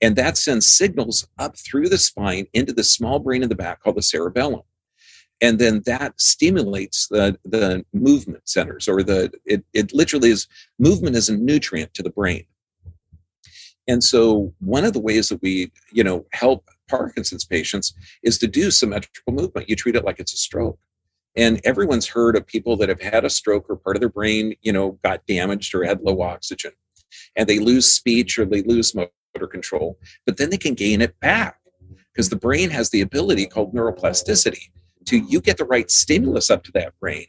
And 0.00 0.16
that 0.16 0.36
sends 0.36 0.66
signals 0.66 1.26
up 1.38 1.56
through 1.58 1.88
the 1.88 1.98
spine 1.98 2.46
into 2.52 2.72
the 2.72 2.84
small 2.84 3.18
brain 3.18 3.42
in 3.42 3.48
the 3.48 3.54
back 3.54 3.82
called 3.82 3.96
the 3.96 4.02
cerebellum. 4.02 4.62
And 5.40 5.58
then 5.58 5.82
that 5.84 6.18
stimulates 6.20 7.08
the, 7.08 7.38
the 7.44 7.84
movement 7.92 8.48
centers, 8.48 8.88
or 8.88 9.02
the 9.02 9.30
it, 9.44 9.64
it 9.74 9.92
literally 9.92 10.30
is 10.30 10.48
movement 10.78 11.16
is 11.16 11.28
a 11.28 11.36
nutrient 11.36 11.92
to 11.94 12.02
the 12.02 12.10
brain. 12.10 12.44
And 13.88 14.02
so 14.02 14.52
one 14.60 14.84
of 14.84 14.94
the 14.94 15.00
ways 15.00 15.28
that 15.28 15.42
we, 15.42 15.70
you 15.92 16.02
know, 16.02 16.26
help 16.32 16.68
Parkinson's 16.88 17.44
patients 17.44 17.94
is 18.22 18.38
to 18.38 18.48
do 18.48 18.70
symmetrical 18.70 19.32
movement. 19.32 19.68
You 19.68 19.76
treat 19.76 19.94
it 19.94 20.04
like 20.04 20.18
it's 20.18 20.34
a 20.34 20.38
stroke. 20.38 20.78
And 21.36 21.60
everyone's 21.64 22.06
heard 22.06 22.34
of 22.34 22.46
people 22.46 22.76
that 22.78 22.88
have 22.88 23.02
had 23.02 23.24
a 23.24 23.30
stroke 23.30 23.66
or 23.68 23.76
part 23.76 23.96
of 23.96 24.00
their 24.00 24.08
brain, 24.08 24.54
you 24.62 24.72
know, 24.72 24.98
got 25.04 25.26
damaged 25.26 25.74
or 25.74 25.84
had 25.84 26.00
low 26.00 26.22
oxygen 26.22 26.72
and 27.36 27.48
they 27.48 27.58
lose 27.58 27.92
speech 27.92 28.38
or 28.38 28.44
they 28.44 28.62
lose 28.62 28.94
motor 28.94 29.46
control, 29.46 29.98
but 30.24 30.36
then 30.36 30.50
they 30.50 30.56
can 30.56 30.74
gain 30.74 31.02
it 31.02 31.18
back 31.20 31.58
because 32.12 32.28
the 32.30 32.36
brain 32.36 32.70
has 32.70 32.90
the 32.90 33.02
ability 33.02 33.46
called 33.46 33.74
neuroplasticity 33.74 34.70
to 35.06 35.18
you 35.18 35.40
get 35.40 35.56
the 35.56 35.64
right 35.64 35.90
stimulus 35.90 36.50
up 36.50 36.62
to 36.64 36.72
that 36.72 36.98
brain 37.00 37.26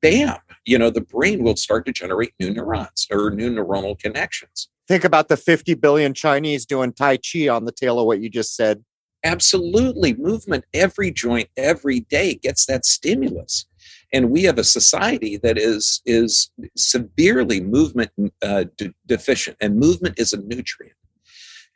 bam 0.00 0.36
you 0.66 0.76
know 0.76 0.90
the 0.90 1.00
brain 1.00 1.42
will 1.42 1.56
start 1.56 1.86
to 1.86 1.92
generate 1.92 2.34
new 2.40 2.50
neurons 2.52 3.06
or 3.10 3.30
new 3.30 3.50
neuronal 3.50 3.98
connections. 3.98 4.68
Think 4.88 5.04
about 5.04 5.28
the 5.28 5.36
50 5.36 5.74
billion 5.74 6.12
chinese 6.12 6.66
doing 6.66 6.92
tai 6.92 7.16
chi 7.18 7.48
on 7.48 7.64
the 7.64 7.72
tail 7.72 7.98
of 7.98 8.06
what 8.06 8.20
you 8.20 8.28
just 8.28 8.54
said. 8.54 8.84
Absolutely. 9.24 10.14
Movement 10.14 10.64
every 10.74 11.10
joint 11.10 11.48
every 11.56 12.00
day 12.00 12.34
gets 12.34 12.66
that 12.66 12.84
stimulus. 12.84 13.66
And 14.12 14.30
we 14.30 14.44
have 14.44 14.58
a 14.58 14.64
society 14.64 15.36
that 15.38 15.56
is 15.56 16.02
is 16.04 16.50
severely 16.76 17.60
movement 17.60 18.10
uh, 18.42 18.64
de- 18.76 18.94
deficient 19.06 19.56
and 19.60 19.78
movement 19.78 20.18
is 20.18 20.32
a 20.32 20.38
nutrient 20.38 20.96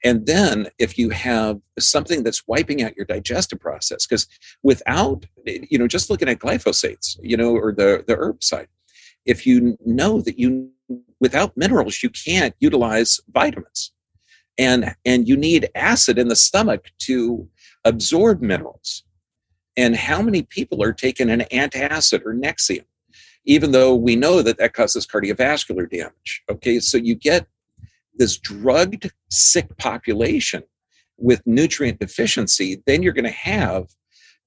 and 0.02 0.26
then 0.26 0.68
if 0.78 0.96
you 0.98 1.10
have 1.10 1.60
something 1.78 2.22
that's 2.22 2.46
wiping 2.46 2.82
out 2.82 2.96
your 2.96 3.06
digestive 3.06 3.60
process 3.60 4.06
because 4.06 4.26
without 4.62 5.26
you 5.46 5.78
know 5.78 5.86
just 5.86 6.10
looking 6.10 6.28
at 6.28 6.38
glyphosates 6.38 7.18
you 7.22 7.36
know 7.36 7.54
or 7.54 7.72
the 7.72 8.04
the 8.06 8.16
herbicide 8.16 8.66
if 9.26 9.46
you 9.46 9.76
know 9.84 10.20
that 10.20 10.38
you 10.38 10.70
without 11.20 11.56
minerals 11.56 12.02
you 12.02 12.10
can't 12.10 12.54
utilize 12.60 13.20
vitamins. 13.28 13.92
And 14.58 14.94
and 15.04 15.28
you 15.28 15.36
need 15.36 15.68
acid 15.74 16.18
in 16.18 16.28
the 16.28 16.36
stomach 16.36 16.90
to 17.00 17.48
absorb 17.84 18.42
minerals. 18.42 19.04
And 19.76 19.96
how 19.96 20.20
many 20.20 20.42
people 20.42 20.82
are 20.82 20.92
taking 20.92 21.30
an 21.30 21.40
antacid 21.52 22.24
or 22.24 22.34
nexium 22.34 22.84
even 23.46 23.72
though 23.72 23.94
we 23.94 24.16
know 24.16 24.42
that 24.42 24.58
that 24.58 24.74
causes 24.74 25.06
cardiovascular 25.06 25.88
damage 25.90 26.42
okay? 26.50 26.78
So 26.80 26.98
you 26.98 27.14
get 27.14 27.46
this 28.20 28.38
drugged 28.38 29.10
sick 29.30 29.76
population 29.78 30.62
with 31.18 31.42
nutrient 31.46 31.98
deficiency 31.98 32.82
then 32.86 33.02
you're 33.02 33.12
going 33.12 33.24
to 33.24 33.30
have 33.30 33.86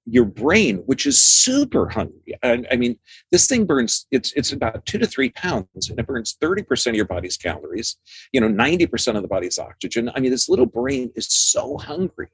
your 0.06 0.26
brain, 0.26 0.78
which 0.86 1.06
is 1.06 1.22
super 1.22 1.88
hungry. 1.88 2.38
I, 2.44 2.64
I, 2.72 2.76
mean, 2.76 2.98
this 3.32 3.48
thing 3.48 3.66
burns, 3.66 4.06
it's, 4.12 4.34
it's 4.34 4.52
about 4.52 4.86
two 4.86 4.98
to 4.98 5.08
three 5.08 5.30
pounds 5.30 5.90
and 5.90 5.98
it 5.98 6.06
burns 6.06 6.36
30% 6.42 6.88
of 6.88 6.96
your 6.96 7.06
body's 7.06 7.38
calories, 7.38 7.98
you 8.34 8.42
know, 8.42 8.50
90% 8.50 9.16
of 9.16 9.22
the 9.22 9.28
body's 9.28 9.58
oxygen. 9.58 10.12
I 10.14 10.20
mean, 10.20 10.32
this 10.32 10.50
little 10.50 10.66
brain 10.66 11.12
is 11.16 11.28
so 11.32 11.78
hungry. 11.78 12.28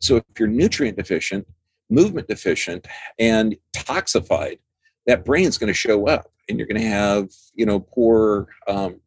So 0.00 0.16
if 0.16 0.24
you're 0.38 0.48
nutrient 0.48 0.96
deficient, 0.96 1.46
movement 1.90 2.28
deficient, 2.28 2.86
and 3.18 3.56
toxified, 3.76 4.58
that 5.06 5.24
brain's 5.24 5.58
going 5.58 5.68
to 5.68 5.74
show 5.74 6.06
up 6.08 6.32
and 6.48 6.58
you're 6.58 6.68
going 6.68 6.80
to 6.80 6.88
have, 6.88 7.28
you 7.54 7.66
know, 7.66 7.80
poor 7.80 8.48
um, 8.66 9.00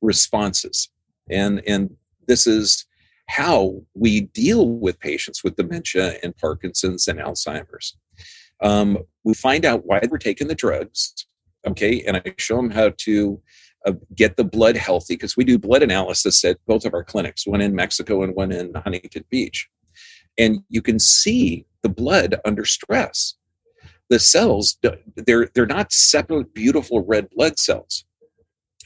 responses. 0.00 0.88
And, 1.30 1.62
and 1.66 1.96
this 2.26 2.46
is, 2.46 2.86
how 3.28 3.80
we 3.94 4.20
deal 4.20 4.68
with 4.68 5.00
patients 5.00 5.42
with 5.42 5.56
dementia 5.56 6.18
and 6.22 6.36
Parkinson's 6.36 7.08
and 7.08 7.18
Alzheimer's. 7.18 7.96
Um, 8.60 8.98
we 9.24 9.32
find 9.32 9.64
out 9.64 9.86
why 9.86 10.00
they're 10.00 10.18
taking 10.18 10.48
the 10.48 10.54
drugs, 10.54 11.14
okay, 11.66 12.02
and 12.06 12.16
I 12.16 12.22
show 12.36 12.56
them 12.56 12.70
how 12.70 12.92
to 12.98 13.40
uh, 13.86 13.92
get 14.14 14.36
the 14.36 14.44
blood 14.44 14.76
healthy 14.76 15.14
because 15.14 15.36
we 15.36 15.44
do 15.44 15.58
blood 15.58 15.82
analysis 15.82 16.44
at 16.44 16.58
both 16.66 16.84
of 16.84 16.94
our 16.94 17.02
clinics, 17.02 17.46
one 17.46 17.60
in 17.60 17.74
Mexico 17.74 18.22
and 18.22 18.34
one 18.34 18.52
in 18.52 18.72
Huntington 18.74 19.24
Beach. 19.30 19.68
And 20.38 20.62
you 20.68 20.82
can 20.82 20.98
see 20.98 21.66
the 21.82 21.88
blood 21.88 22.36
under 22.44 22.64
stress. 22.64 23.34
The 24.10 24.18
cells, 24.18 24.78
they're, 25.16 25.48
they're 25.54 25.66
not 25.66 25.90
separate, 25.90 26.52
beautiful 26.52 27.04
red 27.04 27.30
blood 27.30 27.58
cells. 27.58 28.04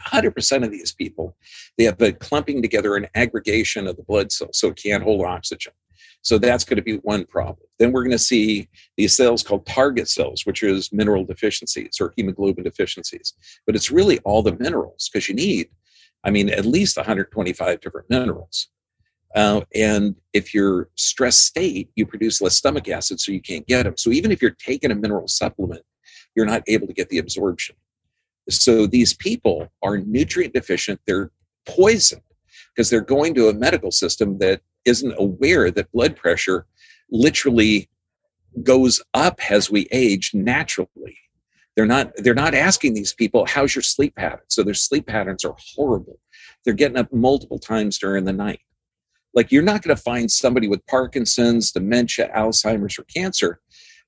100% 0.06 0.64
of 0.64 0.70
these 0.70 0.92
people, 0.92 1.36
they 1.78 1.84
have 1.84 2.00
a 2.00 2.12
clumping 2.12 2.62
together 2.62 2.96
an 2.96 3.06
aggregation 3.14 3.86
of 3.86 3.96
the 3.96 4.02
blood 4.02 4.32
cells, 4.32 4.58
so 4.58 4.68
it 4.68 4.80
can't 4.82 5.02
hold 5.02 5.24
oxygen. 5.24 5.72
So 6.22 6.38
that's 6.38 6.64
going 6.64 6.76
to 6.76 6.82
be 6.82 6.96
one 6.96 7.24
problem. 7.24 7.68
Then 7.78 7.92
we're 7.92 8.02
going 8.02 8.10
to 8.10 8.18
see 8.18 8.68
these 8.96 9.16
cells 9.16 9.44
called 9.44 9.64
target 9.64 10.08
cells, 10.08 10.44
which 10.44 10.62
is 10.62 10.92
mineral 10.92 11.24
deficiencies 11.24 11.98
or 12.00 12.12
hemoglobin 12.16 12.64
deficiencies. 12.64 13.32
But 13.64 13.76
it's 13.76 13.92
really 13.92 14.18
all 14.20 14.42
the 14.42 14.56
minerals 14.56 15.08
because 15.08 15.28
you 15.28 15.36
need, 15.36 15.68
I 16.24 16.30
mean, 16.30 16.48
at 16.48 16.66
least 16.66 16.96
125 16.96 17.80
different 17.80 18.10
minerals. 18.10 18.68
Uh, 19.36 19.60
and 19.74 20.16
if 20.32 20.54
you're 20.54 20.88
stress 20.96 21.36
state, 21.38 21.90
you 21.94 22.06
produce 22.06 22.40
less 22.40 22.56
stomach 22.56 22.88
acid, 22.88 23.20
so 23.20 23.30
you 23.30 23.40
can't 23.40 23.66
get 23.66 23.84
them. 23.84 23.96
So 23.96 24.10
even 24.10 24.32
if 24.32 24.40
you're 24.40 24.56
taking 24.58 24.90
a 24.90 24.94
mineral 24.94 25.28
supplement, 25.28 25.82
you're 26.34 26.46
not 26.46 26.62
able 26.66 26.86
to 26.86 26.92
get 26.92 27.08
the 27.08 27.18
absorption. 27.18 27.76
So 28.48 28.86
these 28.86 29.14
people 29.14 29.72
are 29.82 29.98
nutrient 29.98 30.54
deficient, 30.54 31.00
they're 31.06 31.30
poisoned 31.66 32.22
because 32.74 32.90
they're 32.90 33.00
going 33.00 33.34
to 33.34 33.48
a 33.48 33.54
medical 33.54 33.90
system 33.90 34.38
that 34.38 34.60
isn't 34.84 35.14
aware 35.18 35.70
that 35.70 35.90
blood 35.92 36.16
pressure 36.16 36.66
literally 37.10 37.88
goes 38.62 39.02
up 39.14 39.40
as 39.50 39.70
we 39.70 39.86
age 39.90 40.32
naturally. 40.34 41.18
They're 41.74 41.86
not 41.86 42.12
they're 42.16 42.34
not 42.34 42.54
asking 42.54 42.94
these 42.94 43.12
people 43.12 43.44
how's 43.44 43.74
your 43.74 43.82
sleep 43.82 44.14
pattern. 44.16 44.40
So 44.48 44.62
their 44.62 44.74
sleep 44.74 45.06
patterns 45.06 45.44
are 45.44 45.54
horrible. 45.74 46.18
They're 46.64 46.74
getting 46.74 46.96
up 46.96 47.12
multiple 47.12 47.58
times 47.58 47.98
during 47.98 48.24
the 48.24 48.32
night. 48.32 48.60
Like 49.34 49.52
you're 49.52 49.62
not 49.62 49.82
going 49.82 49.94
to 49.94 50.02
find 50.02 50.30
somebody 50.30 50.68
with 50.68 50.86
Parkinson's, 50.86 51.72
dementia, 51.72 52.30
Alzheimer's 52.34 52.98
or 52.98 53.04
cancer 53.04 53.60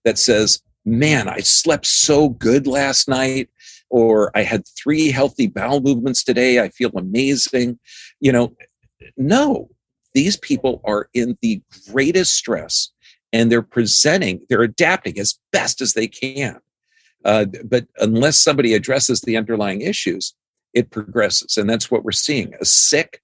that 0.04 0.18
says, 0.18 0.62
"Man, 0.86 1.28
I 1.28 1.40
slept 1.40 1.86
so 1.86 2.30
good 2.30 2.66
last 2.66 3.08
night 3.08 3.50
or 3.90 4.30
I 4.36 4.42
had 4.42 4.64
three 4.68 5.10
healthy 5.10 5.46
bowel 5.46 5.80
movements 5.80 6.22
today. 6.22 6.60
I 6.60 6.68
feel 6.68 6.90
amazing. 6.94 7.78
You 8.20 8.32
know, 8.32 8.56
no, 9.16 9.68
these 10.14 10.36
people 10.36 10.80
are 10.84 11.08
in 11.14 11.36
the 11.42 11.62
greatest 11.90 12.32
stress 12.32 12.90
and 13.32 13.52
they're 13.52 13.62
presenting, 13.62 14.44
they're 14.48 14.62
adapting 14.62 15.18
as 15.18 15.38
best 15.52 15.80
as 15.80 15.94
they 15.94 16.08
can. 16.08 16.60
Uh, 17.24 17.46
but 17.64 17.86
unless 17.98 18.40
somebody 18.40 18.74
addresses 18.74 19.20
the 19.20 19.36
underlying 19.36 19.82
issues, 19.82 20.34
it 20.72 20.90
progresses. 20.90 21.56
And 21.56 21.68
that's 21.68 21.90
what 21.90 22.04
we're 22.04 22.12
seeing 22.12 22.54
a 22.60 22.64
sick, 22.64 23.22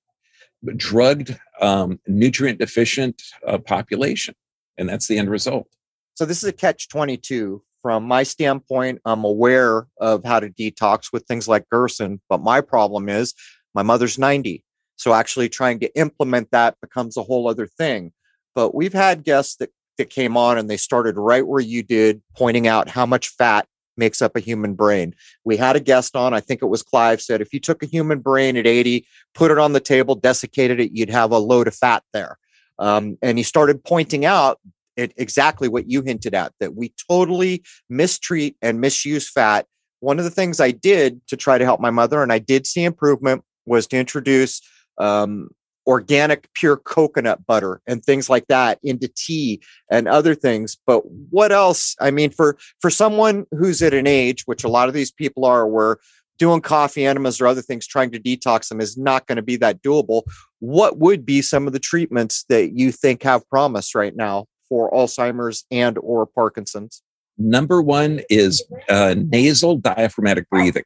drugged, 0.76 1.38
um, 1.60 2.00
nutrient 2.06 2.58
deficient 2.58 3.22
uh, 3.46 3.58
population. 3.58 4.34
And 4.76 4.88
that's 4.88 5.06
the 5.06 5.18
end 5.18 5.30
result. 5.30 5.68
So 6.14 6.24
this 6.24 6.42
is 6.42 6.48
a 6.48 6.52
catch 6.52 6.88
22 6.88 7.62
from 7.84 8.04
my 8.04 8.22
standpoint, 8.22 8.98
I'm 9.04 9.24
aware 9.24 9.86
of 9.98 10.24
how 10.24 10.40
to 10.40 10.48
detox 10.48 11.12
with 11.12 11.26
things 11.26 11.46
like 11.46 11.68
Gerson, 11.68 12.18
but 12.30 12.40
my 12.40 12.62
problem 12.62 13.10
is 13.10 13.34
my 13.74 13.82
mother's 13.82 14.18
90. 14.18 14.64
So 14.96 15.12
actually 15.12 15.50
trying 15.50 15.80
to 15.80 15.94
implement 15.94 16.50
that 16.52 16.80
becomes 16.80 17.18
a 17.18 17.22
whole 17.22 17.46
other 17.46 17.66
thing. 17.66 18.14
But 18.54 18.74
we've 18.74 18.94
had 18.94 19.22
guests 19.22 19.56
that, 19.56 19.68
that 19.98 20.08
came 20.08 20.34
on 20.34 20.56
and 20.56 20.70
they 20.70 20.78
started 20.78 21.18
right 21.18 21.46
where 21.46 21.60
you 21.60 21.82
did, 21.82 22.22
pointing 22.34 22.66
out 22.66 22.88
how 22.88 23.04
much 23.04 23.28
fat 23.28 23.66
makes 23.98 24.22
up 24.22 24.34
a 24.34 24.40
human 24.40 24.72
brain. 24.72 25.14
We 25.44 25.58
had 25.58 25.76
a 25.76 25.80
guest 25.80 26.16
on, 26.16 26.32
I 26.32 26.40
think 26.40 26.62
it 26.62 26.70
was 26.70 26.82
Clive, 26.82 27.20
said 27.20 27.42
if 27.42 27.52
you 27.52 27.60
took 27.60 27.82
a 27.82 27.86
human 27.86 28.20
brain 28.20 28.56
at 28.56 28.66
80, 28.66 29.06
put 29.34 29.50
it 29.50 29.58
on 29.58 29.74
the 29.74 29.80
table, 29.80 30.14
desiccated 30.14 30.80
it, 30.80 30.92
you'd 30.92 31.10
have 31.10 31.32
a 31.32 31.38
load 31.38 31.68
of 31.68 31.74
fat 31.74 32.02
there. 32.14 32.38
Um, 32.78 33.18
and 33.20 33.36
he 33.36 33.44
started 33.44 33.84
pointing 33.84 34.24
out 34.24 34.58
it, 34.96 35.12
exactly 35.16 35.68
what 35.68 35.90
you 35.90 36.02
hinted 36.02 36.34
at 36.34 36.52
that 36.60 36.74
we 36.74 36.92
totally 37.08 37.62
mistreat 37.88 38.56
and 38.62 38.80
misuse 38.80 39.30
fat. 39.30 39.66
One 40.00 40.18
of 40.18 40.24
the 40.24 40.30
things 40.30 40.60
I 40.60 40.70
did 40.70 41.26
to 41.28 41.36
try 41.36 41.58
to 41.58 41.64
help 41.64 41.80
my 41.80 41.90
mother, 41.90 42.22
and 42.22 42.32
I 42.32 42.38
did 42.38 42.66
see 42.66 42.84
improvement, 42.84 43.42
was 43.66 43.86
to 43.88 43.96
introduce 43.96 44.60
um, 44.98 45.48
organic 45.86 46.52
pure 46.54 46.76
coconut 46.76 47.46
butter 47.46 47.80
and 47.86 48.02
things 48.02 48.30
like 48.30 48.46
that 48.46 48.78
into 48.82 49.08
tea 49.08 49.60
and 49.90 50.08
other 50.08 50.34
things. 50.34 50.76
But 50.86 51.00
what 51.30 51.52
else? 51.52 51.94
I 52.00 52.10
mean 52.10 52.30
for 52.30 52.56
for 52.80 52.90
someone 52.90 53.46
who's 53.50 53.82
at 53.82 53.94
an 53.94 54.06
age 54.06 54.42
which 54.46 54.64
a 54.64 54.68
lot 54.68 54.88
of 54.88 54.94
these 54.94 55.12
people 55.12 55.44
are 55.44 55.66
where 55.66 55.98
doing 56.38 56.60
coffee 56.60 57.06
enemas 57.06 57.40
or 57.40 57.46
other 57.46 57.62
things 57.62 57.86
trying 57.86 58.10
to 58.10 58.18
detox 58.18 58.68
them 58.68 58.80
is 58.80 58.96
not 58.96 59.26
going 59.26 59.36
to 59.36 59.42
be 59.42 59.56
that 59.56 59.82
doable 59.82 60.22
what 60.58 60.98
would 60.98 61.24
be 61.26 61.42
some 61.42 61.66
of 61.66 61.72
the 61.72 61.78
treatments 61.78 62.44
that 62.48 62.72
you 62.72 62.90
think 62.90 63.22
have 63.22 63.48
promise 63.48 63.94
right 63.94 64.16
now 64.16 64.46
for 64.68 64.90
Alzheimer's 64.92 65.64
and 65.70 65.98
or 65.98 66.26
Parkinson's? 66.26 67.02
Number 67.36 67.82
one 67.82 68.20
is 68.30 68.64
uh, 68.88 69.14
nasal 69.16 69.76
diaphragmatic 69.76 70.48
breathing. 70.50 70.84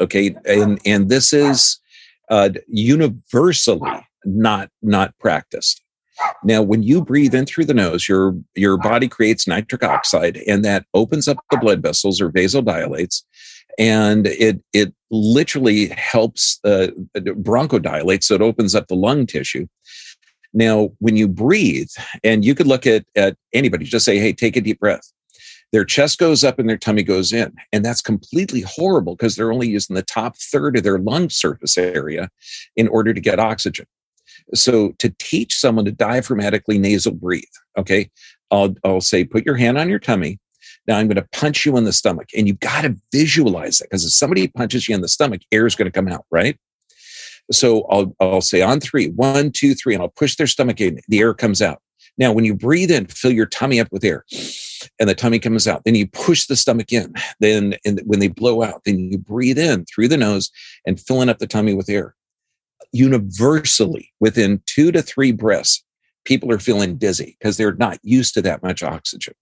Okay, 0.00 0.34
and 0.46 0.78
and 0.84 1.08
this 1.08 1.32
is 1.32 1.78
uh, 2.30 2.50
universally 2.68 4.06
not 4.24 4.70
not 4.82 5.16
practiced. 5.18 5.82
Now, 6.42 6.62
when 6.62 6.82
you 6.82 7.04
breathe 7.04 7.34
in 7.34 7.44
through 7.46 7.66
the 7.66 7.74
nose, 7.74 8.08
your 8.08 8.34
your 8.54 8.78
body 8.78 9.08
creates 9.08 9.46
nitric 9.46 9.82
oxide, 9.82 10.38
and 10.46 10.64
that 10.64 10.86
opens 10.94 11.28
up 11.28 11.38
the 11.50 11.58
blood 11.58 11.82
vessels 11.82 12.20
or 12.20 12.30
vasodilates, 12.30 13.22
and 13.78 14.26
it 14.26 14.60
it 14.72 14.94
literally 15.10 15.88
helps 15.88 16.58
uh, 16.64 16.88
bronchodilate, 17.16 18.22
so 18.22 18.34
it 18.34 18.42
opens 18.42 18.74
up 18.74 18.88
the 18.88 18.94
lung 18.94 19.26
tissue, 19.26 19.66
now, 20.56 20.90
when 21.00 21.16
you 21.16 21.28
breathe, 21.28 21.90
and 22.24 22.42
you 22.42 22.54
could 22.54 22.66
look 22.66 22.86
at, 22.86 23.04
at 23.14 23.36
anybody, 23.52 23.84
just 23.84 24.06
say, 24.06 24.18
hey, 24.18 24.32
take 24.32 24.56
a 24.56 24.62
deep 24.62 24.80
breath. 24.80 25.12
Their 25.70 25.84
chest 25.84 26.18
goes 26.18 26.42
up 26.44 26.58
and 26.58 26.66
their 26.66 26.78
tummy 26.78 27.02
goes 27.02 27.30
in. 27.30 27.52
And 27.74 27.84
that's 27.84 28.00
completely 28.00 28.62
horrible 28.62 29.16
because 29.16 29.36
they're 29.36 29.52
only 29.52 29.68
using 29.68 29.94
the 29.94 30.02
top 30.02 30.38
third 30.38 30.78
of 30.78 30.82
their 30.82 30.98
lung 30.98 31.28
surface 31.28 31.76
area 31.76 32.30
in 32.74 32.88
order 32.88 33.12
to 33.12 33.20
get 33.20 33.38
oxygen. 33.38 33.84
So, 34.54 34.92
to 34.98 35.14
teach 35.18 35.58
someone 35.58 35.84
to 35.84 35.92
diaphragmatically 35.92 36.80
nasal 36.80 37.12
breathe, 37.12 37.44
okay, 37.76 38.10
I'll, 38.50 38.76
I'll 38.82 39.02
say, 39.02 39.24
put 39.24 39.44
your 39.44 39.56
hand 39.56 39.76
on 39.76 39.90
your 39.90 39.98
tummy. 39.98 40.38
Now 40.86 40.96
I'm 40.96 41.06
going 41.06 41.16
to 41.16 41.28
punch 41.32 41.66
you 41.66 41.76
in 41.76 41.84
the 41.84 41.92
stomach. 41.92 42.28
And 42.34 42.46
you've 42.46 42.60
got 42.60 42.82
to 42.82 42.96
visualize 43.12 43.78
that 43.78 43.90
because 43.90 44.06
if 44.06 44.12
somebody 44.12 44.48
punches 44.48 44.88
you 44.88 44.94
in 44.94 45.02
the 45.02 45.08
stomach, 45.08 45.42
air 45.52 45.66
is 45.66 45.74
going 45.74 45.90
to 45.90 45.92
come 45.92 46.08
out, 46.08 46.24
right? 46.30 46.56
So 47.52 47.82
I'll, 47.84 48.14
I'll 48.20 48.40
say 48.40 48.62
on 48.62 48.80
three, 48.80 49.08
one, 49.10 49.52
two, 49.52 49.74
three, 49.74 49.94
and 49.94 50.02
I'll 50.02 50.08
push 50.08 50.36
their 50.36 50.46
stomach 50.46 50.80
in. 50.80 51.00
The 51.08 51.20
air 51.20 51.34
comes 51.34 51.62
out. 51.62 51.80
Now, 52.18 52.32
when 52.32 52.44
you 52.44 52.54
breathe 52.54 52.90
in, 52.90 53.06
fill 53.06 53.32
your 53.32 53.46
tummy 53.46 53.78
up 53.78 53.88
with 53.92 54.04
air 54.04 54.24
and 54.98 55.08
the 55.08 55.14
tummy 55.14 55.38
comes 55.38 55.68
out. 55.68 55.82
Then 55.84 55.94
you 55.94 56.06
push 56.06 56.46
the 56.46 56.56
stomach 56.56 56.92
in. 56.92 57.14
Then 57.40 57.76
and 57.84 58.00
when 58.04 58.20
they 58.20 58.28
blow 58.28 58.62
out, 58.62 58.82
then 58.84 58.98
you 58.98 59.18
breathe 59.18 59.58
in 59.58 59.84
through 59.84 60.08
the 60.08 60.16
nose 60.16 60.50
and 60.86 61.00
filling 61.00 61.28
up 61.28 61.38
the 61.38 61.46
tummy 61.46 61.74
with 61.74 61.88
air. 61.88 62.14
Universally, 62.92 64.12
within 64.20 64.62
two 64.66 64.92
to 64.92 65.02
three 65.02 65.32
breaths, 65.32 65.84
people 66.24 66.50
are 66.52 66.58
feeling 66.58 66.96
dizzy 66.96 67.36
because 67.38 67.56
they're 67.56 67.74
not 67.74 67.98
used 68.02 68.34
to 68.34 68.42
that 68.42 68.62
much 68.62 68.82
oxygen. 68.82 69.34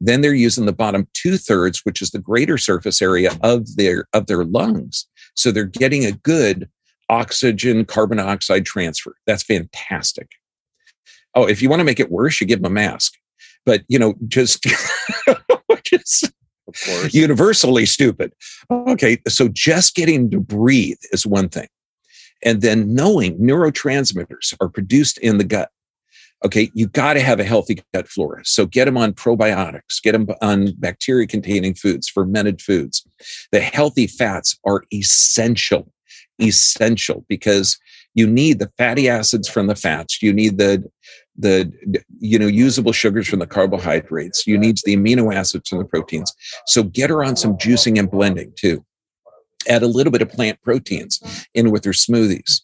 Then 0.00 0.20
they're 0.20 0.32
using 0.32 0.64
the 0.64 0.72
bottom 0.72 1.08
two 1.12 1.36
thirds, 1.36 1.80
which 1.84 2.00
is 2.00 2.10
the 2.10 2.18
greater 2.18 2.56
surface 2.56 3.02
area 3.02 3.32
of 3.42 3.76
their 3.76 4.06
of 4.12 4.26
their 4.26 4.44
lungs. 4.44 5.06
So 5.34 5.50
they're 5.50 5.64
getting 5.64 6.04
a 6.04 6.12
good 6.12 6.68
oxygen 7.08 7.84
carbon 7.84 8.18
dioxide 8.18 8.66
transfer. 8.66 9.16
That's 9.26 9.42
fantastic. 9.42 10.28
Oh, 11.34 11.46
if 11.46 11.60
you 11.60 11.68
want 11.68 11.80
to 11.80 11.84
make 11.84 12.00
it 12.00 12.10
worse, 12.10 12.40
you 12.40 12.46
give 12.46 12.62
them 12.62 12.72
a 12.72 12.74
mask. 12.74 13.14
But 13.64 13.82
you 13.88 13.98
know, 13.98 14.14
just 14.26 14.64
just 15.84 16.32
universally 17.10 17.86
stupid. 17.86 18.32
Okay, 18.70 19.18
so 19.28 19.48
just 19.48 19.94
getting 19.94 20.30
to 20.30 20.40
breathe 20.40 20.98
is 21.12 21.26
one 21.26 21.48
thing. 21.48 21.68
And 22.44 22.60
then 22.60 22.94
knowing 22.94 23.38
neurotransmitters 23.38 24.54
are 24.60 24.68
produced 24.68 25.18
in 25.18 25.38
the 25.38 25.44
gut. 25.44 25.70
Okay, 26.44 26.70
you 26.74 26.86
got 26.86 27.14
to 27.14 27.20
have 27.20 27.40
a 27.40 27.44
healthy 27.44 27.82
gut 27.94 28.08
flora. 28.08 28.44
So 28.44 28.66
get 28.66 28.84
them 28.84 28.98
on 28.98 29.14
probiotics, 29.14 30.02
get 30.02 30.12
them 30.12 30.28
on 30.42 30.72
bacteria 30.78 31.26
containing 31.26 31.74
foods, 31.74 32.08
fermented 32.08 32.60
foods. 32.60 33.06
The 33.52 33.60
healthy 33.60 34.06
fats 34.06 34.58
are 34.66 34.84
essential, 34.92 35.90
essential 36.40 37.24
because 37.28 37.78
you 38.14 38.26
need 38.26 38.58
the 38.58 38.70
fatty 38.78 39.08
acids 39.08 39.48
from 39.48 39.66
the 39.66 39.76
fats, 39.76 40.22
you 40.22 40.32
need 40.32 40.58
the 40.58 40.84
the 41.38 41.70
you 42.18 42.38
know 42.38 42.46
usable 42.46 42.92
sugars 42.92 43.28
from 43.28 43.40
the 43.40 43.46
carbohydrates 43.46 44.46
you 44.46 44.56
need 44.56 44.78
the 44.84 44.96
amino 44.96 45.34
acids 45.34 45.68
from 45.68 45.78
the 45.78 45.84
proteins. 45.84 46.32
So 46.66 46.82
get 46.82 47.10
her 47.10 47.22
on 47.22 47.36
some 47.36 47.56
juicing 47.58 47.98
and 47.98 48.10
blending 48.10 48.52
too. 48.56 48.84
Add 49.68 49.82
a 49.82 49.86
little 49.86 50.10
bit 50.10 50.22
of 50.22 50.30
plant 50.30 50.60
proteins 50.62 51.20
in 51.54 51.70
with 51.70 51.84
her 51.84 51.92
smoothies 51.92 52.62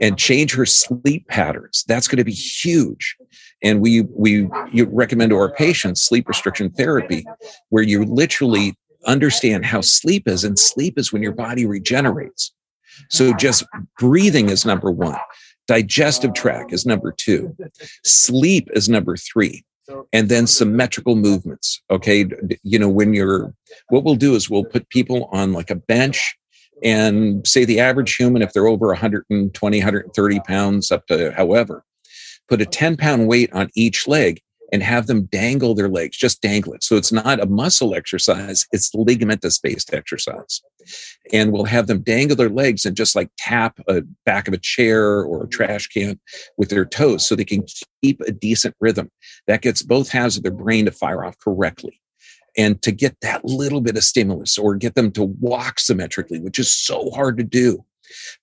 and 0.00 0.18
change 0.18 0.52
her 0.54 0.66
sleep 0.66 1.26
patterns. 1.28 1.84
That's 1.86 2.08
going 2.08 2.18
to 2.18 2.24
be 2.24 2.32
huge. 2.32 3.16
And 3.62 3.80
we 3.80 4.02
we 4.02 4.48
you 4.72 4.86
recommend 4.90 5.30
to 5.30 5.36
our 5.36 5.52
patients 5.54 6.02
sleep 6.02 6.28
restriction 6.28 6.70
therapy 6.70 7.24
where 7.70 7.82
you 7.82 8.04
literally 8.04 8.74
understand 9.06 9.64
how 9.64 9.80
sleep 9.80 10.28
is 10.28 10.44
and 10.44 10.58
sleep 10.58 10.98
is 10.98 11.12
when 11.12 11.22
your 11.22 11.32
body 11.32 11.64
regenerates 11.64 12.52
so 13.08 13.32
just 13.34 13.64
breathing 13.98 14.50
is 14.50 14.64
number 14.64 14.90
one 14.90 15.18
Digestive 15.70 16.34
tract 16.34 16.72
is 16.72 16.84
number 16.84 17.12
two. 17.16 17.56
Sleep 18.04 18.68
is 18.72 18.88
number 18.88 19.16
three. 19.16 19.64
And 20.12 20.28
then 20.28 20.48
symmetrical 20.48 21.14
movements. 21.14 21.80
Okay. 21.92 22.26
You 22.64 22.76
know, 22.80 22.88
when 22.88 23.14
you're, 23.14 23.54
what 23.88 24.02
we'll 24.02 24.16
do 24.16 24.34
is 24.34 24.50
we'll 24.50 24.64
put 24.64 24.88
people 24.88 25.28
on 25.30 25.52
like 25.52 25.70
a 25.70 25.76
bench 25.76 26.34
and 26.82 27.46
say 27.46 27.64
the 27.64 27.78
average 27.78 28.16
human, 28.16 28.42
if 28.42 28.52
they're 28.52 28.66
over 28.66 28.88
120, 28.88 29.78
130 29.78 30.40
pounds 30.40 30.90
up 30.90 31.06
to 31.06 31.30
however, 31.36 31.84
put 32.48 32.60
a 32.60 32.66
10 32.66 32.96
pound 32.96 33.28
weight 33.28 33.52
on 33.52 33.70
each 33.76 34.08
leg 34.08 34.40
and 34.72 34.82
have 34.82 35.06
them 35.06 35.24
dangle 35.26 35.74
their 35.74 35.88
legs, 35.88 36.16
just 36.16 36.40
dangle 36.40 36.72
it. 36.72 36.84
So 36.84 36.96
it's 36.96 37.12
not 37.12 37.40
a 37.40 37.46
muscle 37.46 37.94
exercise, 37.94 38.66
it's 38.72 38.94
ligamentous 38.94 39.60
based 39.60 39.92
exercise. 39.92 40.60
And 41.32 41.52
we'll 41.52 41.64
have 41.64 41.86
them 41.86 42.00
dangle 42.00 42.36
their 42.36 42.48
legs 42.48 42.84
and 42.84 42.96
just 42.96 43.14
like 43.14 43.30
tap 43.38 43.78
a 43.88 44.02
back 44.24 44.48
of 44.48 44.54
a 44.54 44.58
chair 44.58 45.22
or 45.22 45.44
a 45.44 45.48
trash 45.48 45.86
can 45.88 46.18
with 46.56 46.70
their 46.70 46.84
toes 46.84 47.26
so 47.26 47.34
they 47.34 47.44
can 47.44 47.64
keep 48.02 48.20
a 48.22 48.32
decent 48.32 48.74
rhythm. 48.80 49.10
That 49.46 49.62
gets 49.62 49.82
both 49.82 50.10
halves 50.10 50.36
of 50.36 50.42
their 50.42 50.52
brain 50.52 50.86
to 50.86 50.92
fire 50.92 51.24
off 51.24 51.38
correctly. 51.38 52.00
And 52.58 52.82
to 52.82 52.90
get 52.90 53.16
that 53.22 53.44
little 53.44 53.80
bit 53.80 53.96
of 53.96 54.02
stimulus 54.02 54.58
or 54.58 54.74
get 54.74 54.96
them 54.96 55.12
to 55.12 55.22
walk 55.22 55.78
symmetrically, 55.78 56.40
which 56.40 56.58
is 56.58 56.72
so 56.72 57.10
hard 57.10 57.36
to 57.38 57.44
do, 57.44 57.84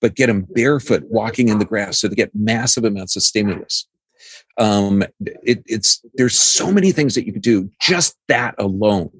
but 0.00 0.14
get 0.14 0.28
them 0.28 0.46
barefoot 0.50 1.04
walking 1.08 1.48
in 1.48 1.58
the 1.58 1.66
grass 1.66 2.00
so 2.00 2.08
they 2.08 2.14
get 2.14 2.30
massive 2.34 2.84
amounts 2.84 3.16
of 3.16 3.22
stimulus 3.22 3.86
um, 4.58 5.02
it, 5.20 5.62
it's 5.66 6.04
there's 6.14 6.38
so 6.38 6.70
many 6.70 6.92
things 6.92 7.14
that 7.14 7.26
you 7.26 7.32
could 7.32 7.42
do 7.42 7.70
just 7.80 8.16
that 8.28 8.54
alone 8.58 9.10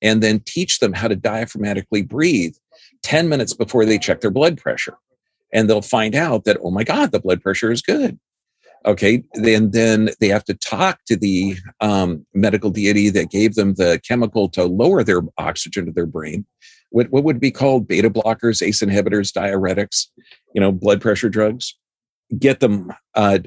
and 0.00 0.22
then 0.22 0.40
teach 0.46 0.78
them 0.78 0.92
how 0.92 1.08
to 1.08 1.16
diaphragmatically 1.16 2.06
breathe 2.06 2.54
10 3.02 3.28
minutes 3.28 3.52
before 3.52 3.84
they 3.84 3.98
check 3.98 4.20
their 4.20 4.30
blood 4.30 4.56
pressure. 4.56 4.96
And 5.52 5.68
they'll 5.68 5.82
find 5.82 6.14
out 6.14 6.44
that 6.44 6.58
oh 6.62 6.70
my 6.70 6.84
god 6.84 7.10
the 7.10 7.20
blood 7.20 7.42
pressure 7.42 7.72
is 7.72 7.82
good. 7.82 8.18
Okay 8.86 9.24
then 9.34 9.72
then 9.72 10.10
they 10.20 10.28
have 10.28 10.44
to 10.44 10.54
talk 10.54 11.00
to 11.06 11.16
the 11.16 11.56
um, 11.80 12.24
medical 12.32 12.70
deity 12.70 13.10
that 13.10 13.30
gave 13.30 13.56
them 13.56 13.74
the 13.74 14.00
chemical 14.06 14.48
to 14.50 14.64
lower 14.64 15.02
their 15.02 15.22
oxygen 15.38 15.86
to 15.86 15.92
their 15.92 16.06
brain. 16.06 16.46
What, 16.90 17.10
what 17.10 17.24
would 17.24 17.40
be 17.40 17.50
called 17.50 17.88
beta 17.88 18.08
blockers 18.08 18.64
ace 18.64 18.80
inhibitors 18.80 19.32
diuretics 19.32 20.06
you 20.54 20.60
know 20.60 20.70
blood 20.70 21.00
pressure 21.00 21.28
drugs. 21.28 21.74
Get 22.38 22.60
them 22.60 22.92
uh, 23.14 23.38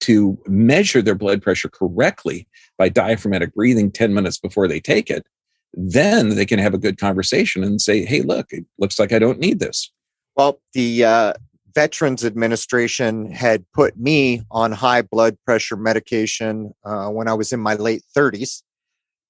to 0.00 0.38
measure 0.46 1.02
their 1.02 1.14
blood 1.14 1.42
pressure 1.42 1.68
correctly 1.68 2.48
by 2.78 2.88
diaphragmatic 2.88 3.54
breathing 3.54 3.90
10 3.90 4.14
minutes 4.14 4.38
before 4.38 4.66
they 4.66 4.80
take 4.80 5.10
it, 5.10 5.26
then 5.74 6.30
they 6.30 6.46
can 6.46 6.58
have 6.58 6.74
a 6.74 6.78
good 6.78 6.98
conversation 6.98 7.62
and 7.62 7.80
say, 7.80 8.04
hey, 8.04 8.22
look, 8.22 8.46
it 8.50 8.64
looks 8.78 8.98
like 8.98 9.12
I 9.12 9.18
don't 9.18 9.38
need 9.38 9.60
this. 9.60 9.90
Well, 10.36 10.60
the 10.72 11.04
uh, 11.04 11.32
Veterans 11.74 12.24
Administration 12.24 13.30
had 13.30 13.64
put 13.72 13.96
me 13.98 14.42
on 14.50 14.72
high 14.72 15.02
blood 15.02 15.36
pressure 15.44 15.76
medication 15.76 16.72
uh, 16.84 17.08
when 17.08 17.28
I 17.28 17.34
was 17.34 17.52
in 17.52 17.60
my 17.60 17.74
late 17.74 18.02
30s. 18.16 18.62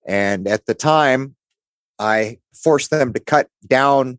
And 0.07 0.49
at 0.49 0.67
the 0.67 0.75
time, 0.75 1.37
I 1.99 2.39
forced 2.55 2.91
them 2.91 3.13
to 3.13 3.21
cut 3.21 3.49
down 3.67 4.19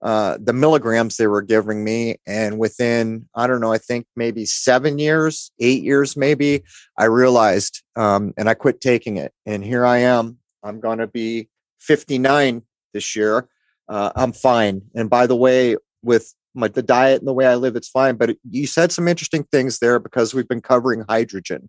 uh, 0.00 0.38
the 0.40 0.52
milligrams 0.52 1.16
they 1.16 1.26
were 1.26 1.42
giving 1.42 1.82
me. 1.82 2.16
And 2.26 2.58
within, 2.58 3.28
I 3.34 3.46
don't 3.46 3.60
know, 3.60 3.72
I 3.72 3.78
think 3.78 4.06
maybe 4.14 4.46
seven 4.46 4.98
years, 4.98 5.50
eight 5.58 5.82
years, 5.82 6.16
maybe, 6.16 6.62
I 6.96 7.04
realized 7.04 7.82
um, 7.96 8.32
and 8.36 8.48
I 8.48 8.54
quit 8.54 8.80
taking 8.80 9.16
it. 9.16 9.32
And 9.44 9.64
here 9.64 9.84
I 9.84 9.98
am. 9.98 10.38
I'm 10.62 10.80
going 10.80 10.98
to 10.98 11.06
be 11.06 11.48
59 11.80 12.62
this 12.92 13.16
year. 13.16 13.48
Uh, 13.88 14.12
I'm 14.14 14.32
fine. 14.32 14.82
And 14.94 15.08
by 15.10 15.26
the 15.26 15.36
way, 15.36 15.76
with 16.02 16.32
my, 16.54 16.68
the 16.68 16.82
diet 16.82 17.20
and 17.20 17.28
the 17.28 17.32
way 17.32 17.46
I 17.46 17.56
live, 17.56 17.76
it's 17.76 17.88
fine. 17.88 18.16
But 18.16 18.36
you 18.48 18.66
said 18.66 18.92
some 18.92 19.08
interesting 19.08 19.44
things 19.50 19.78
there 19.78 19.98
because 19.98 20.34
we've 20.34 20.48
been 20.48 20.60
covering 20.60 21.04
hydrogen, 21.08 21.68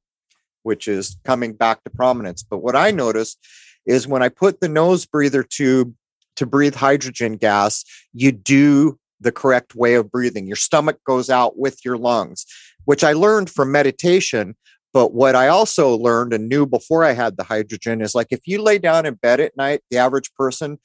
which 0.63 0.87
is 0.87 1.17
coming 1.23 1.53
back 1.53 1.83
to 1.83 1.89
prominence. 1.89 2.43
But 2.43 2.59
what 2.59 2.75
I 2.75 2.91
noticed 2.91 3.39
is 3.85 4.07
when 4.07 4.21
I 4.21 4.29
put 4.29 4.59
the 4.59 4.69
nose 4.69 5.05
breather 5.05 5.43
tube 5.43 5.95
to 6.39 6.45
breathe 6.45 6.75
hydrogen 6.75 7.35
gas, 7.35 7.83
you 8.13 8.31
do 8.31 8.97
the 9.21 9.31
correct 9.31 9.75
way 9.75 9.95
of 9.95 10.09
breathing. 10.09 10.47
Your 10.47 10.55
stomach 10.55 10.97
goes 11.05 11.29
out 11.29 11.57
with 11.57 11.83
your 11.83 11.97
lungs, 11.97 12.45
which 12.85 13.03
I 13.03 13.11
learned 13.11 13.49
from 13.49 13.71
meditation. 13.71 14.55
But 14.93 15.13
what 15.13 15.35
I 15.35 15.49
also 15.49 15.95
learned 15.95 16.33
and 16.33 16.49
knew 16.49 16.65
before 16.65 17.03
I 17.03 17.11
had 17.11 17.37
the 17.37 17.43
hydrogen 17.43 18.01
is 18.01 18.15
like 18.15 18.27
if 18.31 18.47
you 18.47 18.61
lay 18.61 18.79
down 18.79 19.05
in 19.05 19.15
bed 19.15 19.39
at 19.39 19.55
night, 19.55 19.81
the 19.91 19.97
average 19.97 20.33
person, 20.33 20.79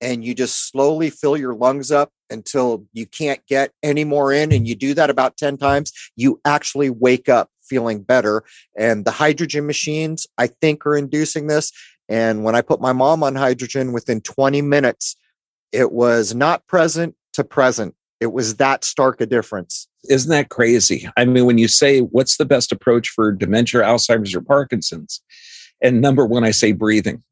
and 0.00 0.24
you 0.24 0.34
just 0.34 0.68
slowly 0.70 1.10
fill 1.10 1.36
your 1.36 1.54
lungs 1.54 1.90
up 1.90 2.12
until 2.30 2.84
you 2.92 3.06
can't 3.06 3.40
get 3.48 3.72
any 3.82 4.04
more 4.04 4.32
in, 4.32 4.52
and 4.52 4.68
you 4.68 4.76
do 4.76 4.94
that 4.94 5.10
about 5.10 5.36
10 5.38 5.56
times, 5.56 5.92
you 6.14 6.40
actually 6.44 6.90
wake 6.90 7.28
up 7.28 7.50
feeling 7.62 8.02
better. 8.02 8.44
And 8.76 9.04
the 9.04 9.10
hydrogen 9.10 9.66
machines, 9.66 10.26
I 10.36 10.48
think, 10.48 10.86
are 10.86 10.96
inducing 10.96 11.46
this. 11.46 11.72
And 12.08 12.44
when 12.44 12.54
I 12.54 12.62
put 12.62 12.80
my 12.80 12.92
mom 12.92 13.22
on 13.22 13.34
hydrogen 13.34 13.92
within 13.92 14.20
20 14.20 14.62
minutes, 14.62 15.16
it 15.72 15.92
was 15.92 16.34
not 16.34 16.66
present 16.66 17.14
to 17.34 17.44
present. 17.44 17.94
It 18.20 18.32
was 18.32 18.56
that 18.56 18.84
stark 18.84 19.20
a 19.20 19.26
difference. 19.26 19.88
Isn't 20.08 20.30
that 20.30 20.48
crazy? 20.48 21.08
I 21.16 21.24
mean, 21.24 21.44
when 21.44 21.58
you 21.58 21.68
say 21.68 22.00
what's 22.00 22.36
the 22.36 22.44
best 22.44 22.72
approach 22.72 23.08
for 23.10 23.32
dementia, 23.32 23.82
Alzheimer's, 23.82 24.34
or 24.34 24.40
Parkinson's, 24.40 25.22
and 25.82 26.00
number 26.00 26.26
one, 26.26 26.44
I 26.44 26.50
say 26.50 26.72
breathing. 26.72 27.22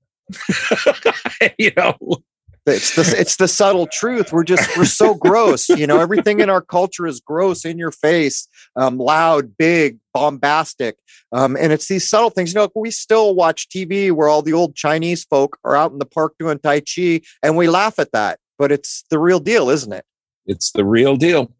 you 1.58 1.72
know, 1.76 1.96
it's 2.66 2.96
the 2.96 3.14
it's 3.18 3.36
the 3.36 3.46
subtle 3.46 3.86
truth. 3.86 4.32
We're 4.32 4.44
just 4.44 4.76
we're 4.76 4.84
so 4.86 5.14
gross. 5.14 5.68
You 5.68 5.86
know, 5.86 6.00
everything 6.00 6.40
in 6.40 6.50
our 6.50 6.60
culture 6.60 7.06
is 7.06 7.20
gross, 7.20 7.64
in 7.64 7.78
your 7.78 7.92
face, 7.92 8.48
um, 8.74 8.98
loud, 8.98 9.56
big, 9.56 9.98
bombastic, 10.12 10.96
um, 11.30 11.56
and 11.56 11.72
it's 11.72 11.86
these 11.86 12.08
subtle 12.08 12.30
things. 12.30 12.52
You 12.52 12.60
know, 12.60 12.68
we 12.74 12.90
still 12.90 13.36
watch 13.36 13.68
TV 13.68 14.10
where 14.10 14.28
all 14.28 14.42
the 14.42 14.52
old 14.52 14.74
Chinese 14.74 15.24
folk 15.24 15.58
are 15.64 15.76
out 15.76 15.92
in 15.92 15.98
the 15.98 16.06
park 16.06 16.34
doing 16.40 16.58
tai 16.58 16.80
chi, 16.80 17.20
and 17.42 17.56
we 17.56 17.68
laugh 17.68 18.00
at 18.00 18.10
that. 18.12 18.40
But 18.58 18.72
it's 18.72 19.04
the 19.10 19.20
real 19.20 19.38
deal, 19.38 19.70
isn't 19.70 19.92
it? 19.92 20.04
It's 20.46 20.72
the 20.72 20.84
real 20.84 21.16
deal. 21.16 21.52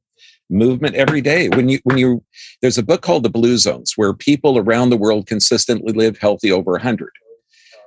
Movement 0.51 0.97
every 0.97 1.21
day. 1.21 1.49
When 1.49 1.69
you 1.69 1.79
when 1.85 1.99
you 1.99 2.25
there's 2.63 2.79
a 2.79 2.83
book 2.83 3.03
called 3.03 3.23
The 3.23 3.31
Blue 3.31 3.59
Zones 3.59 3.93
where 3.95 4.13
people 4.13 4.59
around 4.59 4.91
the 4.91 4.97
world 4.97 5.27
consistently 5.27 5.93
live 5.93 6.19
healthy 6.19 6.51
over 6.51 6.73
100. 6.73 7.11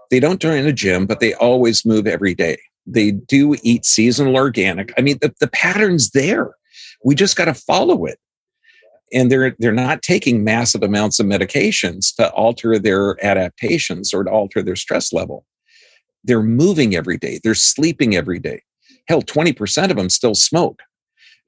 They 0.10 0.20
don't 0.20 0.42
join 0.42 0.66
a 0.66 0.74
gym, 0.74 1.06
but 1.06 1.20
they 1.20 1.34
always 1.36 1.86
move 1.86 2.08
every 2.08 2.34
day 2.34 2.58
they 2.86 3.12
do 3.12 3.56
eat 3.63 3.86
seasonal 3.86 4.36
organic. 4.36 4.94
I 4.98 5.02
mean, 5.02 5.18
the, 5.22 5.34
the 5.39 5.48
pattern's 5.48 6.12
there. 6.12 6.56
We 7.04 7.15
just 7.15 7.36
got 7.36 7.46
to 7.46 7.54
follow 7.54 8.06
it. 8.06 8.20
And 9.12 9.32
they're 9.32 9.56
they're 9.58 9.72
not 9.72 10.04
taking 10.04 10.44
massive 10.44 10.84
amounts 10.84 11.20
of 11.20 11.26
medications 11.26 12.15
to 12.18 12.30
alter 12.32 12.78
their 12.78 13.24
adaptations 13.26 14.13
or 14.13 14.24
to 14.24 14.30
alter 14.30 14.62
their 14.62 14.76
stress 14.76 15.12
level. 15.12 15.46
They're 16.24 16.44
moving 16.44 16.96
every 16.96 17.18
day. 17.18 17.39
They're 17.44 17.56
sleeping 17.56 18.15
every 18.15 18.39
day. 18.39 18.62
Hell, 19.08 19.24
20% 19.24 19.89
of 19.89 19.98
them 19.98 20.10
still 20.10 20.36
smoke. 20.36 20.82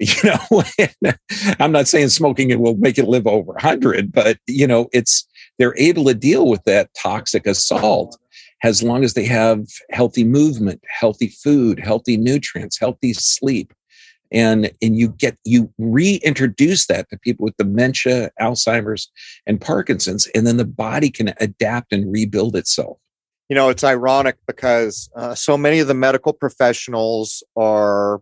You 0.01 0.31
know, 0.31 1.13
I'm 1.59 1.71
not 1.71 1.87
saying 1.87 2.09
smoking 2.09 2.49
it 2.49 2.59
will 2.59 2.75
make 2.77 2.97
it 2.97 3.07
live 3.07 3.27
over 3.27 3.51
100, 3.51 4.11
but 4.11 4.39
you 4.47 4.65
know, 4.65 4.89
it's 4.91 5.27
they're 5.59 5.77
able 5.77 6.05
to 6.05 6.15
deal 6.15 6.47
with 6.47 6.63
that 6.63 6.89
toxic 6.99 7.45
assault 7.45 8.17
as 8.63 8.83
long 8.83 9.03
as 9.03 9.13
they 9.13 9.25
have 9.25 9.65
healthy 9.91 10.23
movement, 10.23 10.81
healthy 10.87 11.27
food, 11.27 11.79
healthy 11.79 12.17
nutrients, 12.17 12.79
healthy 12.79 13.13
sleep. 13.13 13.73
And, 14.33 14.71
and 14.81 14.95
you 14.95 15.09
get 15.09 15.37
you 15.43 15.73
reintroduce 15.77 16.87
that 16.87 17.09
to 17.09 17.17
people 17.19 17.43
with 17.43 17.57
dementia, 17.57 18.31
Alzheimer's, 18.39 19.11
and 19.45 19.59
Parkinson's, 19.59 20.25
and 20.27 20.47
then 20.47 20.55
the 20.55 20.65
body 20.65 21.09
can 21.09 21.33
adapt 21.41 21.91
and 21.91 22.09
rebuild 22.09 22.55
itself. 22.55 22.97
You 23.49 23.55
know, 23.55 23.67
it's 23.67 23.83
ironic 23.83 24.37
because 24.47 25.09
uh, 25.17 25.35
so 25.35 25.57
many 25.57 25.79
of 25.79 25.89
the 25.89 25.93
medical 25.93 26.31
professionals 26.31 27.43
are 27.57 28.21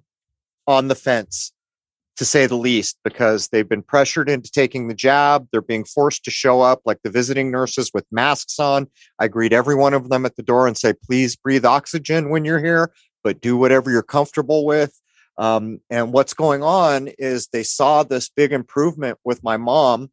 on 0.66 0.88
the 0.88 0.96
fence 0.96 1.52
to 2.20 2.26
say 2.26 2.46
the 2.46 2.58
least, 2.58 2.98
because 3.06 3.48
they've 3.48 3.70
been 3.70 3.82
pressured 3.82 4.30
into 4.30 4.52
taking 4.52 4.90
the 4.90 4.94
jab. 4.94 5.48
They're 5.52 5.62
being 5.62 5.86
forced 5.86 6.26
to 6.26 6.32
show 6.32 6.60
up 6.60 6.82
like 6.84 7.00
the 7.02 7.10
visiting 7.10 7.50
nurses 7.50 7.92
with 7.94 8.06
masks 8.12 8.60
on. 8.60 8.88
I 9.20 9.30
greet 9.30 9.54
every 9.54 9.76
one 9.76 9.94
of 9.94 10.10
them 10.10 10.26
at 10.26 10.36
the 10.36 10.44
door 10.44 10.68
and 10.68 10.78
say, 10.78 10.94
please 10.94 11.38
breathe 11.38 11.64
oxygen 11.64 12.30
when 12.30 12.44
you're 12.44 12.60
here, 12.60 12.92
but 13.24 13.40
do 13.40 13.56
whatever 13.56 13.90
you're 13.90 14.04
comfortable 14.04 14.66
with. 14.66 15.00
Um, 15.38 15.80
and 15.90 16.12
what's 16.12 16.34
going 16.34 16.62
on 16.62 17.08
is 17.18 17.48
they 17.48 17.64
saw 17.64 18.04
this 18.04 18.28
big 18.28 18.52
improvement 18.52 19.18
with 19.24 19.42
my 19.42 19.56
mom 19.56 20.12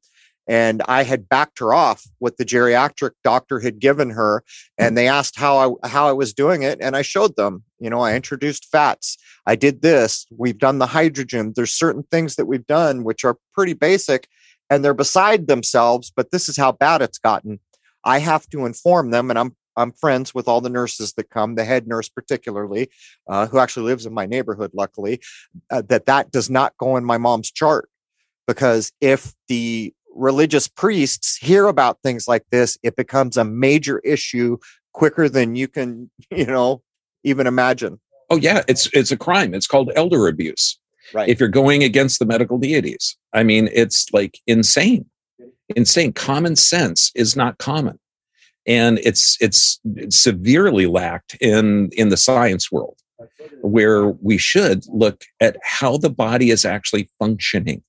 and 0.48 0.82
I 0.86 1.02
had 1.02 1.28
backed 1.28 1.58
her 1.58 1.74
off 1.74 2.06
what 2.18 2.36
the 2.36 2.44
geriatric 2.44 3.12
doctor 3.24 3.60
had 3.60 3.78
given 3.78 4.10
her, 4.10 4.44
and 4.78 4.96
they 4.96 5.08
asked 5.08 5.38
how 5.38 5.78
I 5.82 5.88
how 5.88 6.08
I 6.08 6.12
was 6.12 6.32
doing 6.32 6.62
it, 6.62 6.78
and 6.80 6.96
I 6.96 7.02
showed 7.02 7.36
them. 7.36 7.64
You 7.78 7.90
know, 7.90 8.00
I 8.00 8.14
introduced 8.14 8.66
fats. 8.66 9.16
I 9.46 9.56
did 9.56 9.82
this. 9.82 10.26
We've 10.30 10.58
done 10.58 10.78
the 10.78 10.86
hydrogen. 10.86 11.52
There's 11.54 11.72
certain 11.72 12.04
things 12.04 12.36
that 12.36 12.46
we've 12.46 12.66
done 12.66 13.04
which 13.04 13.24
are 13.24 13.38
pretty 13.54 13.74
basic, 13.74 14.28
and 14.70 14.84
they're 14.84 14.94
beside 14.94 15.46
themselves. 15.46 16.12
But 16.14 16.30
this 16.30 16.48
is 16.48 16.56
how 16.56 16.72
bad 16.72 17.02
it's 17.02 17.18
gotten. 17.18 17.60
I 18.04 18.18
have 18.20 18.48
to 18.50 18.66
inform 18.66 19.10
them, 19.10 19.30
and 19.30 19.38
I'm 19.38 19.56
I'm 19.76 19.92
friends 19.92 20.34
with 20.34 20.48
all 20.48 20.60
the 20.60 20.70
nurses 20.70 21.12
that 21.14 21.30
come, 21.30 21.54
the 21.54 21.64
head 21.64 21.86
nurse 21.86 22.08
particularly, 22.08 22.88
uh, 23.28 23.46
who 23.46 23.58
actually 23.58 23.86
lives 23.86 24.06
in 24.06 24.14
my 24.14 24.26
neighborhood, 24.26 24.70
luckily, 24.74 25.20
uh, 25.70 25.82
that 25.88 26.06
that 26.06 26.30
does 26.30 26.48
not 26.48 26.76
go 26.78 26.96
in 26.96 27.04
my 27.04 27.18
mom's 27.18 27.50
chart 27.50 27.88
because 28.46 28.92
if 29.00 29.34
the 29.48 29.92
religious 30.16 30.68
priests 30.68 31.36
hear 31.36 31.66
about 31.66 32.00
things 32.02 32.26
like 32.26 32.44
this, 32.50 32.78
it 32.82 32.96
becomes 32.96 33.36
a 33.36 33.44
major 33.44 33.98
issue 34.00 34.58
quicker 34.92 35.28
than 35.28 35.56
you 35.56 35.68
can, 35.68 36.10
you 36.30 36.46
know, 36.46 36.82
even 37.24 37.46
imagine. 37.46 38.00
Oh 38.30 38.36
yeah, 38.36 38.62
it's 38.66 38.88
it's 38.92 39.12
a 39.12 39.16
crime. 39.16 39.54
It's 39.54 39.66
called 39.66 39.92
elder 39.94 40.26
abuse. 40.26 40.78
Right. 41.14 41.28
If 41.28 41.38
you're 41.38 41.48
going 41.48 41.84
against 41.84 42.18
the 42.18 42.26
medical 42.26 42.58
deities. 42.58 43.16
I 43.32 43.44
mean, 43.44 43.68
it's 43.72 44.12
like 44.12 44.40
insane. 44.46 45.06
Insane. 45.76 46.12
Common 46.12 46.56
sense 46.56 47.12
is 47.14 47.36
not 47.36 47.58
common. 47.58 47.98
And 48.66 48.98
it's 49.04 49.36
it's 49.40 49.80
severely 50.08 50.86
lacked 50.86 51.36
in 51.40 51.90
in 51.92 52.08
the 52.08 52.16
science 52.16 52.72
world 52.72 52.96
where 53.62 54.08
we 54.08 54.38
should 54.38 54.84
look 54.88 55.24
at 55.40 55.56
how 55.62 55.96
the 55.96 56.10
body 56.10 56.50
is 56.50 56.64
actually 56.64 57.08
functioning 57.18 57.82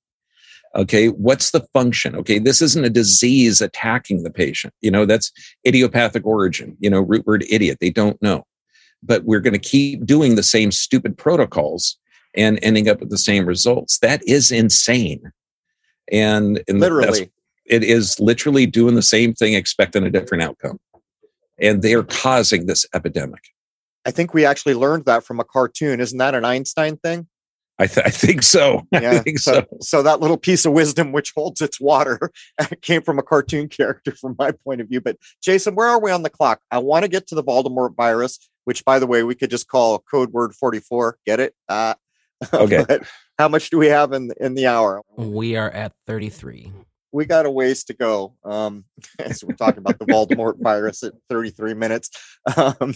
Okay. 0.76 1.08
What's 1.08 1.52
the 1.52 1.62
function? 1.74 2.16
Okay. 2.16 2.40
This 2.40 2.62
isn't 2.62 2.86
a 2.86 2.90
disease 2.90 3.62
attacking 3.62 4.24
the 4.24 4.32
patient. 4.32 4.74
You 4.82 4.92
know, 4.92 5.06
that's 5.06 5.32
idiopathic 5.66 6.26
origin, 6.26 6.78
you 6.80 6.90
know, 6.90 7.02
root 7.02 7.26
word 7.26 7.46
idiot. 7.50 7.80
They 7.82 7.90
don't 7.90 8.22
know. 8.22 8.46
But 9.02 9.24
we're 9.24 9.40
going 9.40 9.54
to 9.54 9.60
keep 9.60 10.06
doing 10.06 10.36
the 10.36 10.44
same 10.44 10.72
stupid 10.72 11.18
protocols 11.18 11.98
and 12.36 12.60
ending 12.62 12.90
up 12.90 13.00
with 13.00 13.10
the 13.10 13.18
same 13.18 13.46
results. 13.46 14.00
That 14.00 14.22
is 14.28 14.52
insane. 14.52 15.32
And, 16.12 16.64
and 16.68 16.80
literally, 16.80 17.32
it 17.66 17.84
is 17.84 18.20
literally 18.20 18.66
doing 18.66 18.96
the 18.96 19.02
same 19.02 19.34
thing, 19.34 19.54
expecting 19.54 20.04
a 20.04 20.10
different 20.10 20.44
outcome. 20.44 20.80
And 21.60 21.82
they 21.82 21.94
are 21.96 22.04
causing 22.04 22.66
this 22.66 22.86
epidemic. 22.94 23.42
I 24.06 24.12
think 24.12 24.34
we 24.34 24.46
actually 24.46 24.76
learned 24.76 25.06
that 25.06 25.24
from 25.24 25.40
a 25.40 25.44
cartoon. 25.44 26.00
Isn't 26.00 26.20
that 26.20 26.36
an 26.36 26.46
Einstein 26.46 26.98
thing? 26.98 27.28
I, 27.80 27.88
th- 27.88 28.06
I 28.06 28.10
think 28.10 28.42
so. 28.42 28.88
Yeah. 28.92 29.12
I 29.12 29.20
think 29.20 29.40
so, 29.40 29.54
so. 29.54 29.66
So 29.82 30.04
that 30.04 30.20
little 30.20 30.38
piece 30.38 30.66
of 30.66 30.74
wisdom, 30.74 31.12
which 31.12 31.32
holds 31.36 31.62
its 31.62 31.80
water, 31.80 32.32
came 32.82 33.02
from 33.02 33.20
a 33.20 33.24
cartoon 33.24 33.70
character, 33.70 34.12
from 34.14 34.36
my 34.40 34.52
point 34.52 34.82
of 34.82 34.90
view. 34.90 35.02
But 35.02 35.18
Jason, 35.44 35.76
where 35.76 35.88
are 35.88 36.02
we 36.02 36.12
on 36.12 36.24
the 36.24 36.30
clock? 36.30 36.60
I 36.72 36.80
want 36.80 37.04
to 37.04 37.10
get 37.10 37.28
to 37.28 37.36
the 37.36 37.44
Voldemort 37.44 37.96
virus, 37.96 38.40
which, 38.66 38.84
by 38.84 39.00
the 39.00 39.08
way, 39.08 39.24
we 39.24 39.36
could 39.36 39.50
just 39.50 39.68
call 39.68 40.00
code 40.00 40.32
word 40.32 40.56
forty-four. 40.56 41.18
Get 41.26 41.40
it? 41.40 41.54
Uh, 41.70 41.94
okay. 42.54 42.86
how 43.38 43.48
much 43.48 43.70
do 43.70 43.78
we 43.78 43.88
have 43.88 44.12
in 44.14 44.32
in 44.40 44.56
the 44.56 44.68
hour? 44.68 45.02
We 45.16 45.56
are 45.56 45.70
at 45.70 45.94
thirty-three. 46.08 46.72
We 47.12 47.26
got 47.26 47.46
a 47.46 47.52
ways 47.52 47.84
to 47.86 47.94
go. 47.94 48.34
Um, 48.44 48.86
as 49.20 49.44
we're 49.44 49.56
talking 49.56 49.80
about 49.80 50.00
the 50.00 50.06
Voldemort 50.06 50.62
virus 50.62 51.04
at 51.04 51.14
thirty-three 51.30 51.76
minutes. 51.76 52.10
Um, 52.56 52.96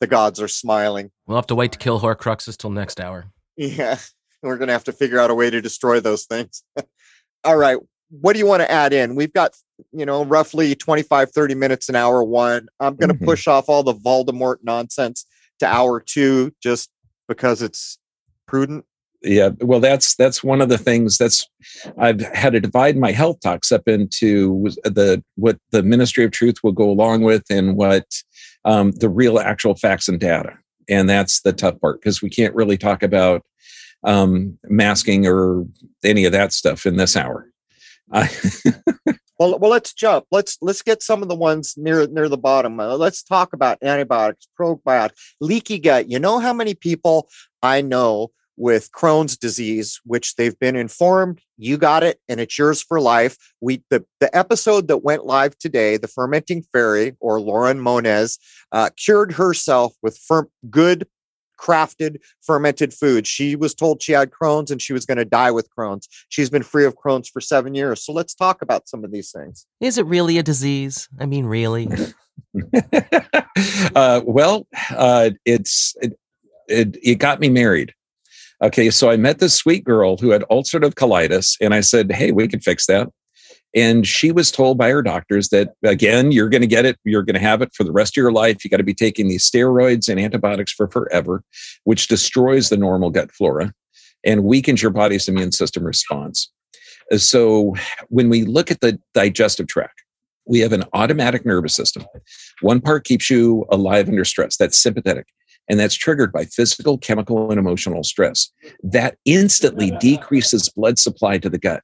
the 0.00 0.06
gods 0.06 0.40
are 0.40 0.48
smiling. 0.48 1.10
We'll 1.26 1.36
have 1.36 1.46
to 1.46 1.54
wait 1.54 1.72
to 1.72 1.78
kill 1.78 2.00
Horcruxes 2.00 2.56
till 2.56 2.70
next 2.70 3.00
hour. 3.00 3.26
Yeah, 3.56 3.98
we're 4.42 4.58
going 4.58 4.68
to 4.68 4.72
have 4.72 4.84
to 4.84 4.92
figure 4.92 5.18
out 5.18 5.30
a 5.30 5.34
way 5.34 5.50
to 5.50 5.60
destroy 5.60 6.00
those 6.00 6.24
things. 6.24 6.62
All 7.44 7.56
right. 7.56 7.78
What 8.10 8.32
do 8.34 8.38
you 8.38 8.46
want 8.46 8.62
to 8.62 8.70
add 8.70 8.92
in? 8.92 9.14
We've 9.14 9.32
got, 9.32 9.56
you 9.92 10.06
know, 10.06 10.24
roughly 10.24 10.74
25, 10.74 11.30
30 11.30 11.54
minutes 11.54 11.88
an 11.88 11.96
hour 11.96 12.22
one. 12.22 12.68
I'm 12.78 12.96
going 12.96 13.08
to 13.08 13.14
mm-hmm. 13.14 13.24
push 13.24 13.48
off 13.48 13.68
all 13.68 13.82
the 13.82 13.94
Voldemort 13.94 14.58
nonsense 14.62 15.26
to 15.58 15.66
hour 15.66 16.00
two 16.00 16.52
just 16.62 16.90
because 17.28 17.62
it's 17.62 17.98
prudent. 18.46 18.84
Yeah, 19.22 19.50
well, 19.60 19.80
that's 19.80 20.16
that's 20.16 20.44
one 20.44 20.60
of 20.60 20.68
the 20.68 20.76
things 20.76 21.16
that's 21.16 21.48
I've 21.96 22.20
had 22.20 22.52
to 22.52 22.60
divide 22.60 22.98
my 22.98 23.10
health 23.10 23.40
talks 23.40 23.72
up 23.72 23.88
into 23.88 24.68
the 24.84 25.24
what 25.36 25.58
the 25.70 25.82
Ministry 25.82 26.24
of 26.24 26.30
Truth 26.30 26.56
will 26.62 26.72
go 26.72 26.90
along 26.90 27.22
with 27.22 27.44
and 27.48 27.74
what 27.74 28.04
um, 28.66 28.90
the 28.92 29.08
real 29.08 29.38
actual 29.38 29.76
facts 29.76 30.08
and 30.08 30.20
data 30.20 30.58
and 30.88 31.08
that's 31.08 31.40
the 31.40 31.52
tough 31.52 31.80
part 31.80 32.00
because 32.00 32.22
we 32.22 32.30
can't 32.30 32.54
really 32.54 32.76
talk 32.76 33.02
about 33.02 33.42
um, 34.04 34.58
masking 34.64 35.26
or 35.26 35.64
any 36.04 36.24
of 36.24 36.32
that 36.32 36.52
stuff 36.52 36.86
in 36.86 36.96
this 36.96 37.16
hour. 37.16 37.50
well, 39.38 39.58
well, 39.58 39.70
let's 39.70 39.92
jump. 39.94 40.26
Let's 40.30 40.58
let's 40.60 40.82
get 40.82 41.02
some 41.02 41.22
of 41.22 41.28
the 41.28 41.34
ones 41.34 41.74
near 41.76 42.06
near 42.06 42.28
the 42.28 42.38
bottom. 42.38 42.78
Uh, 42.78 42.96
let's 42.96 43.22
talk 43.22 43.52
about 43.52 43.82
antibiotics, 43.82 44.46
probiotics, 44.58 45.12
leaky 45.40 45.78
gut. 45.78 46.10
You 46.10 46.18
know 46.18 46.38
how 46.38 46.52
many 46.52 46.74
people 46.74 47.28
I 47.62 47.80
know 47.80 48.30
with 48.56 48.90
Crohn's 48.92 49.36
disease, 49.36 50.00
which 50.04 50.36
they've 50.36 50.58
been 50.58 50.76
informed 50.76 51.40
you 51.56 51.76
got 51.76 52.02
it 52.02 52.18
and 52.28 52.40
it's 52.40 52.58
yours 52.58 52.82
for 52.82 53.00
life. 53.00 53.36
We 53.60 53.82
the, 53.90 54.04
the 54.20 54.34
episode 54.36 54.88
that 54.88 54.98
went 54.98 55.24
live 55.24 55.56
today, 55.58 55.96
the 55.96 56.08
fermenting 56.08 56.62
fairy 56.72 57.16
or 57.20 57.40
Lauren 57.40 57.80
Moniz, 57.80 58.38
uh, 58.72 58.90
cured 58.96 59.32
herself 59.32 59.94
with 60.02 60.18
firm, 60.18 60.48
good 60.70 61.06
crafted 61.58 62.16
fermented 62.42 62.92
food. 62.92 63.26
She 63.26 63.54
was 63.54 63.74
told 63.74 64.02
she 64.02 64.12
had 64.12 64.30
Crohn's 64.30 64.70
and 64.70 64.82
she 64.82 64.92
was 64.92 65.06
going 65.06 65.18
to 65.18 65.24
die 65.24 65.50
with 65.50 65.68
Crohn's. 65.76 66.08
She's 66.28 66.50
been 66.50 66.64
free 66.64 66.84
of 66.84 66.96
Crohn's 66.96 67.28
for 67.28 67.40
seven 67.40 67.74
years. 67.74 68.04
So 68.04 68.12
let's 68.12 68.34
talk 68.34 68.60
about 68.60 68.88
some 68.88 69.04
of 69.04 69.12
these 69.12 69.30
things. 69.30 69.66
Is 69.80 69.96
it 69.96 70.06
really 70.06 70.38
a 70.38 70.42
disease? 70.42 71.08
I 71.20 71.26
mean, 71.26 71.46
really? 71.46 71.88
uh, 73.94 74.20
well, 74.24 74.66
uh, 74.90 75.30
it's 75.44 75.94
it, 76.02 76.18
it, 76.68 76.96
it 77.02 77.14
got 77.16 77.40
me 77.40 77.48
married. 77.48 77.94
Okay, 78.62 78.90
so 78.90 79.10
I 79.10 79.16
met 79.16 79.40
this 79.40 79.54
sweet 79.54 79.84
girl 79.84 80.16
who 80.16 80.30
had 80.30 80.42
ulcerative 80.50 80.94
colitis, 80.94 81.56
and 81.60 81.74
I 81.74 81.80
said, 81.80 82.12
Hey, 82.12 82.30
we 82.30 82.48
can 82.48 82.60
fix 82.60 82.86
that. 82.86 83.08
And 83.74 84.06
she 84.06 84.30
was 84.30 84.52
told 84.52 84.78
by 84.78 84.90
her 84.90 85.02
doctors 85.02 85.48
that, 85.48 85.70
again, 85.82 86.30
you're 86.30 86.48
going 86.48 86.60
to 86.60 86.68
get 86.68 86.84
it, 86.84 86.96
you're 87.02 87.24
going 87.24 87.34
to 87.34 87.40
have 87.40 87.60
it 87.60 87.70
for 87.74 87.82
the 87.82 87.90
rest 87.90 88.16
of 88.16 88.22
your 88.22 88.30
life. 88.30 88.62
You 88.62 88.70
got 88.70 88.76
to 88.76 88.84
be 88.84 88.94
taking 88.94 89.26
these 89.26 89.50
steroids 89.50 90.08
and 90.08 90.20
antibiotics 90.20 90.72
for 90.72 90.88
forever, 90.88 91.42
which 91.82 92.06
destroys 92.06 92.68
the 92.68 92.76
normal 92.76 93.10
gut 93.10 93.32
flora 93.32 93.72
and 94.24 94.44
weakens 94.44 94.80
your 94.80 94.92
body's 94.92 95.28
immune 95.28 95.50
system 95.50 95.82
response. 95.82 96.50
Uh, 97.12 97.18
so 97.18 97.74
when 98.08 98.28
we 98.28 98.44
look 98.44 98.70
at 98.70 98.80
the 98.80 98.98
digestive 99.12 99.66
tract, 99.66 100.04
we 100.46 100.60
have 100.60 100.72
an 100.72 100.84
autonomic 100.94 101.44
nervous 101.44 101.74
system. 101.74 102.04
One 102.60 102.80
part 102.80 103.04
keeps 103.04 103.28
you 103.28 103.66
alive 103.70 104.08
under 104.08 104.24
stress, 104.24 104.56
that's 104.56 104.80
sympathetic 104.80 105.26
and 105.68 105.80
that's 105.80 105.94
triggered 105.94 106.32
by 106.32 106.44
physical, 106.44 106.98
chemical, 106.98 107.50
and 107.50 107.58
emotional 107.58 108.02
stress. 108.02 108.50
That 108.82 109.16
instantly 109.24 109.90
decreases 109.92 110.68
blood 110.68 110.98
supply 110.98 111.38
to 111.38 111.48
the 111.48 111.58
gut, 111.58 111.82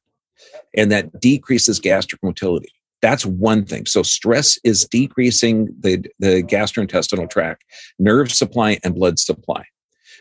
and 0.76 0.90
that 0.92 1.20
decreases 1.20 1.78
gastric 1.78 2.22
motility. 2.22 2.72
That's 3.02 3.24
one 3.24 3.64
thing. 3.64 3.86
So 3.86 4.02
stress 4.02 4.58
is 4.62 4.86
decreasing 4.86 5.74
the, 5.80 6.04
the 6.18 6.42
gastrointestinal 6.42 7.30
tract, 7.30 7.64
nerve 7.98 8.30
supply, 8.30 8.78
and 8.84 8.94
blood 8.94 9.18
supply. 9.18 9.64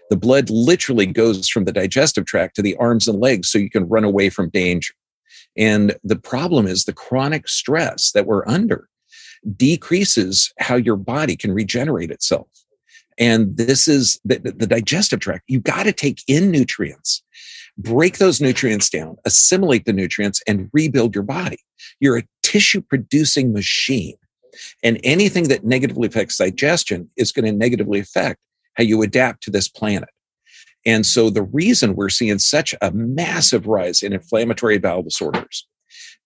The 0.10 0.18
blood 0.18 0.50
literally 0.50 1.06
goes 1.06 1.50
from 1.50 1.66
the 1.66 1.72
digestive 1.72 2.26
tract 2.26 2.56
to 2.56 2.62
the 2.62 2.76
arms 2.78 3.08
and 3.08 3.20
legs 3.20 3.50
so 3.50 3.60
you 3.60 3.70
can 3.70 3.88
run 3.88 4.04
away 4.04 4.30
from 4.30 4.50
danger. 4.50 4.94
And 5.58 5.96
the 6.04 6.16
problem 6.16 6.68
is 6.68 6.86
the 6.86 6.94
chronic 6.94 7.48
stress 7.48 8.12
that 8.14 8.26
we're 8.26 8.48
under 8.48 8.88
decreases 9.56 10.52
how 10.60 10.76
your 10.76 10.96
body 10.96 11.36
can 11.36 11.54
regenerate 11.54 12.12
itself. 12.12 12.48
And 13.20 13.56
this 13.58 13.88
is 13.88 14.20
the, 14.24 14.40
the 14.40 14.66
digestive 14.66 15.20
tract. 15.20 15.44
You 15.48 15.60
got 15.60 15.84
to 15.84 15.92
take 15.92 16.24
in 16.28 16.52
nutrients, 16.52 17.22
break 17.78 18.18
those 18.18 18.40
nutrients 18.40 18.90
down, 18.90 19.18
assimilate 19.26 19.86
the 19.86 19.94
nutrients, 19.94 20.42
and 20.48 20.70
rebuild 20.72 21.14
your 21.14 21.26
body. 21.26 21.60
You're 22.00 22.18
a 22.18 22.28
tissue 22.44 22.82
producing 22.82 23.52
machine. 23.52 24.16
And 24.84 25.00
anything 25.04 25.50
that 25.50 25.64
negatively 25.66 26.08
affects 26.08 26.38
digestion 26.38 27.10
is 27.18 27.32
going 27.32 27.46
to 27.46 27.52
negatively 27.52 28.00
affect 28.00 28.40
how 28.76 28.84
you 28.84 29.02
adapt 29.02 29.44
to 29.44 29.52
this 29.52 29.68
planet. 29.68 30.10
And 30.86 31.06
so 31.06 31.30
the 31.30 31.44
reason 31.44 31.96
we're 31.96 32.10
seeing 32.10 32.40
such 32.40 32.74
a 32.82 32.92
massive 32.92 33.68
rise 33.68 34.02
in 34.02 34.14
inflammatory 34.14 34.78
bowel 34.78 35.04
disorders, 35.04 35.68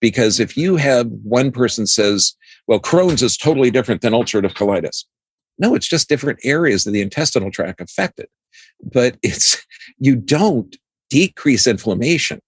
because 0.00 0.38
if 0.38 0.56
you 0.56 0.76
have 0.76 1.08
one 1.24 1.50
person 1.50 1.86
says, 1.86 2.34
well, 2.68 2.80
Crohn's 2.80 3.22
is 3.22 3.36
totally 3.36 3.70
different 3.70 4.00
than 4.00 4.12
ulcerative 4.12 4.54
colitis. 4.54 5.04
No, 5.58 5.74
it's 5.74 5.88
just 5.88 6.08
different 6.08 6.40
areas 6.42 6.86
of 6.86 6.92
the 6.92 7.02
intestinal 7.02 7.50
tract 7.50 7.80
affected. 7.80 8.26
But 8.82 9.16
it's, 9.22 9.64
you 9.98 10.16
don't 10.16 10.76
decrease 11.10 11.66
inflammation. 11.66 12.40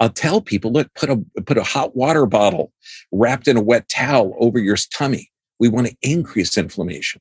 I'll 0.00 0.10
tell 0.10 0.40
people, 0.40 0.72
look, 0.72 0.92
put 0.94 1.10
a, 1.10 1.20
put 1.44 1.58
a 1.58 1.64
hot 1.64 1.96
water 1.96 2.24
bottle 2.24 2.72
wrapped 3.10 3.48
in 3.48 3.56
a 3.56 3.62
wet 3.62 3.88
towel 3.88 4.34
over 4.38 4.58
your 4.58 4.76
tummy. 4.92 5.28
We 5.58 5.68
want 5.68 5.88
to 5.88 5.96
increase 6.02 6.56
inflammation. 6.56 7.20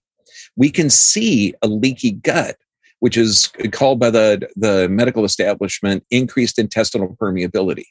We 0.55 0.69
can 0.69 0.91
see 0.91 1.55
a 1.63 1.67
leaky 1.67 2.11
gut 2.11 2.55
which 2.99 3.17
is 3.17 3.51
called 3.71 3.99
by 3.99 4.09
the, 4.09 4.49
the 4.55 4.87
medical 4.89 5.25
establishment 5.25 6.03
increased 6.09 6.57
intestinal 6.57 7.15
permeability. 7.21 7.85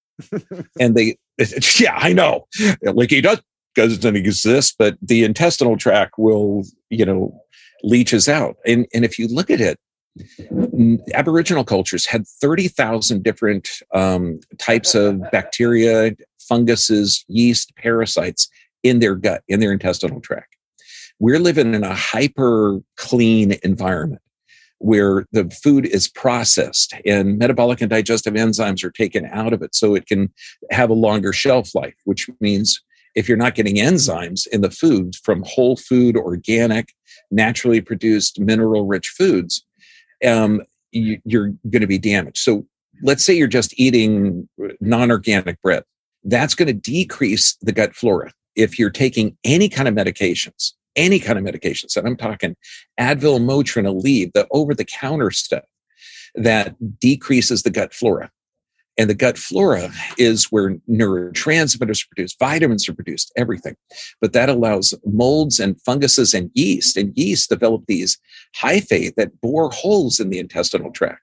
and 0.80 0.94
they, 0.94 1.16
yeah, 1.78 1.94
I 1.96 2.12
know. 2.12 2.46
Leaky 2.82 3.20
gut 3.20 3.42
doesn't 3.74 4.16
exist, 4.16 4.76
but 4.78 4.96
the 5.00 5.24
intestinal 5.24 5.76
tract 5.76 6.14
will, 6.18 6.64
you 6.90 7.04
know, 7.04 7.40
leaches 7.82 8.28
out. 8.28 8.56
And, 8.66 8.86
and 8.94 9.04
if 9.04 9.18
you 9.18 9.28
look 9.28 9.50
at 9.50 9.60
it, 9.60 9.78
Aboriginal 11.14 11.64
cultures 11.64 12.04
had 12.04 12.26
30,000 12.26 13.22
different 13.22 13.68
um, 13.94 14.40
types 14.58 14.94
of 14.94 15.22
bacteria, 15.30 16.14
funguses, 16.38 17.24
yeast, 17.28 17.74
parasites 17.76 18.48
in 18.82 18.98
their 18.98 19.14
gut, 19.14 19.42
in 19.48 19.60
their 19.60 19.72
intestinal 19.72 20.20
tract. 20.20 20.56
We're 21.18 21.38
living 21.38 21.74
in 21.74 21.84
a 21.84 21.94
hyper 21.94 22.80
clean 22.96 23.56
environment 23.62 24.22
where 24.78 25.26
the 25.30 25.48
food 25.62 25.86
is 25.86 26.08
processed 26.08 26.92
and 27.06 27.38
metabolic 27.38 27.80
and 27.80 27.88
digestive 27.88 28.34
enzymes 28.34 28.82
are 28.82 28.90
taken 28.90 29.26
out 29.26 29.52
of 29.52 29.62
it 29.62 29.74
so 29.74 29.94
it 29.94 30.06
can 30.06 30.32
have 30.72 30.90
a 30.90 30.94
longer 30.94 31.32
shelf 31.32 31.72
life, 31.74 31.94
which 32.04 32.28
means 32.40 32.82
if 33.14 33.28
you're 33.28 33.38
not 33.38 33.54
getting 33.54 33.76
enzymes 33.76 34.46
in 34.48 34.60
the 34.60 34.70
food 34.70 35.14
from 35.22 35.42
whole 35.46 35.76
food, 35.76 36.16
organic, 36.16 36.92
naturally 37.30 37.80
produced, 37.80 38.40
mineral 38.40 38.86
rich 38.86 39.08
foods, 39.08 39.64
um, 40.26 40.62
you, 40.92 41.20
you're 41.24 41.48
going 41.70 41.80
to 41.80 41.86
be 41.86 41.98
damaged. 41.98 42.38
So 42.38 42.66
let's 43.02 43.24
say 43.24 43.34
you're 43.34 43.48
just 43.48 43.78
eating 43.78 44.48
non 44.80 45.10
organic 45.10 45.60
bread. 45.62 45.84
That's 46.24 46.54
going 46.54 46.68
to 46.68 46.72
decrease 46.72 47.56
the 47.62 47.72
gut 47.72 47.94
flora. 47.94 48.32
If 48.54 48.78
you're 48.78 48.90
taking 48.90 49.36
any 49.44 49.68
kind 49.68 49.88
of 49.88 49.94
medications, 49.94 50.72
any 50.94 51.18
kind 51.18 51.38
of 51.38 51.44
medications, 51.44 51.96
and 51.96 52.06
I'm 52.06 52.16
talking 52.16 52.54
Advil, 53.00 53.40
Motrin, 53.40 53.86
Aleve, 53.86 54.32
the 54.32 54.46
over 54.50 54.74
the 54.74 54.84
counter 54.84 55.30
stuff 55.30 55.64
that 56.34 56.76
decreases 57.00 57.62
the 57.62 57.70
gut 57.70 57.92
flora. 57.92 58.30
And 58.98 59.08
the 59.08 59.14
gut 59.14 59.38
flora 59.38 59.90
is 60.18 60.46
where 60.50 60.76
neurotransmitters 60.88 62.04
are 62.04 62.08
produced, 62.14 62.38
vitamins 62.38 62.88
are 62.88 62.94
produced, 62.94 63.32
everything. 63.36 63.74
But 64.20 64.34
that 64.34 64.50
allows 64.50 64.94
molds 65.06 65.58
and 65.58 65.80
funguses 65.80 66.34
and 66.34 66.50
yeast, 66.54 66.96
and 66.96 67.16
yeast 67.16 67.48
develop 67.48 67.84
these 67.86 68.18
hyphae 68.54 69.14
that 69.16 69.40
bore 69.40 69.70
holes 69.70 70.20
in 70.20 70.28
the 70.28 70.38
intestinal 70.38 70.90
tract. 70.90 71.22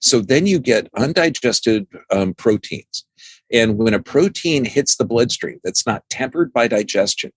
So 0.00 0.20
then 0.20 0.46
you 0.46 0.58
get 0.58 0.88
undigested 0.96 1.86
um, 2.10 2.34
proteins. 2.34 3.04
And 3.52 3.78
when 3.78 3.94
a 3.94 4.02
protein 4.02 4.64
hits 4.64 4.96
the 4.96 5.04
bloodstream 5.04 5.60
that's 5.62 5.86
not 5.86 6.08
tempered 6.10 6.52
by 6.52 6.66
digestion, 6.66 7.30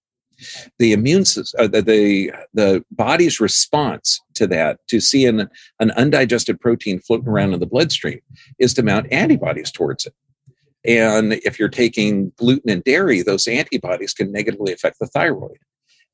the 0.78 0.94
immune 0.94 1.26
system, 1.26 1.66
uh, 1.66 1.68
the, 1.68 1.82
the, 1.82 2.32
the 2.54 2.86
body's 2.92 3.40
response 3.40 4.20
to 4.36 4.48
that, 4.48 4.80
to 4.88 5.00
see 5.00 5.26
an, 5.26 5.50
an 5.80 5.92
undigested 5.92 6.60
protein 6.60 7.00
floating 7.00 7.28
around 7.28 7.54
in 7.54 7.60
the 7.60 7.66
bloodstream, 7.66 8.20
is 8.60 8.74
to 8.74 8.84
mount 8.84 9.12
antibodies 9.12 9.72
towards 9.72 10.06
it. 10.06 10.14
And 10.86 11.34
if 11.34 11.60
you're 11.60 11.68
taking 11.68 12.32
gluten 12.38 12.70
and 12.70 12.84
dairy, 12.84 13.22
those 13.22 13.48
antibodies 13.48 14.14
can 14.14 14.32
negatively 14.32 14.72
affect 14.72 14.98
the 15.00 15.08
thyroid. 15.08 15.58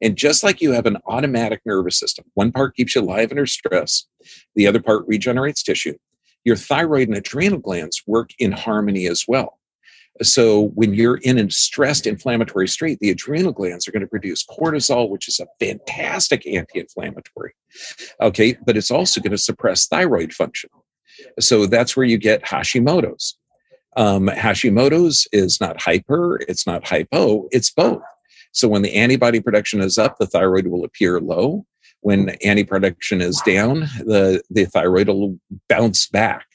And 0.02 0.18
just 0.18 0.44
like 0.44 0.62
you 0.62 0.72
have 0.72 0.86
an 0.86 0.98
autonomic 1.08 1.62
nervous 1.66 1.98
system, 1.98 2.26
one 2.34 2.52
part 2.52 2.76
keeps 2.76 2.96
you 2.96 3.02
alive 3.02 3.32
under 3.32 3.46
stress, 3.46 4.06
the 4.56 4.68
other 4.68 4.82
part 4.82 5.08
regenerates 5.08 5.64
tissue. 5.64 5.96
Your 6.44 6.56
thyroid 6.56 7.08
and 7.08 7.18
adrenal 7.18 7.60
glands 7.60 8.04
work 8.06 8.32
in 8.38 8.52
harmony 8.52 9.08
as 9.08 9.26
well. 9.28 9.60
So 10.22 10.70
when 10.76 10.94
you're 10.94 11.18
in 11.18 11.38
a 11.38 11.50
stressed 11.52 12.08
inflammatory 12.08 12.68
state, 12.68 13.00
the 13.00 13.10
adrenal 13.10 13.52
glands 13.52 13.88
are 13.88 13.92
going 13.92 14.02
to 14.02 14.08
produce 14.08 14.46
cortisol, 14.46 15.10
which 15.10 15.28
is 15.28 15.42
a 15.42 15.48
fantastic 15.60 16.48
anti-inflammatory. 16.48 17.54
Okay, 18.22 18.56
but 18.66 18.78
it's 18.78 18.92
also 18.92 19.20
going 19.20 19.32
to 19.32 19.38
suppress 19.38 19.88
thyroid 19.88 20.34
function. 20.34 20.70
So 21.40 21.66
that's 21.66 21.98
where 21.98 22.06
you 22.06 22.18
get 22.18 22.44
Hashimoto's. 22.44 23.38
Um, 23.98 24.28
Hashimoto's 24.28 25.28
is 25.32 25.60
not 25.60 25.82
hyper, 25.82 26.40
it's 26.48 26.66
not 26.68 26.88
hypo, 26.88 27.48
it's 27.52 27.72
both. 27.72 28.02
So 28.52 28.68
when 28.68 28.82
the 28.82 28.96
antibody 28.96 29.42
production 29.42 29.82
is 29.82 29.98
up, 29.98 30.18
the 30.18 30.28
thyroid 30.28 30.68
will 30.68 30.86
appear 30.86 31.20
low. 31.20 31.66
When 32.02 32.30
antibody 32.44 32.64
production 32.64 33.22
is 33.22 33.42
down, 33.46 33.82
the, 34.00 34.42
the 34.50 34.66
thyroid 34.66 35.08
will 35.08 35.40
bounce 35.68 36.08
back. 36.08 36.46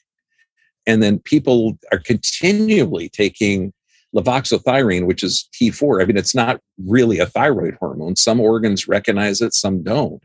And 0.87 1.01
then 1.01 1.19
people 1.19 1.77
are 1.91 1.99
continually 1.99 3.09
taking 3.09 3.73
levothyroxine, 4.15 5.05
which 5.05 5.23
is 5.23 5.47
T4. 5.53 6.01
I 6.01 6.05
mean, 6.05 6.17
it's 6.17 6.35
not 6.35 6.59
really 6.85 7.19
a 7.19 7.25
thyroid 7.25 7.75
hormone. 7.79 8.15
Some 8.15 8.39
organs 8.39 8.87
recognize 8.87 9.41
it, 9.41 9.53
some 9.53 9.83
don't. 9.83 10.21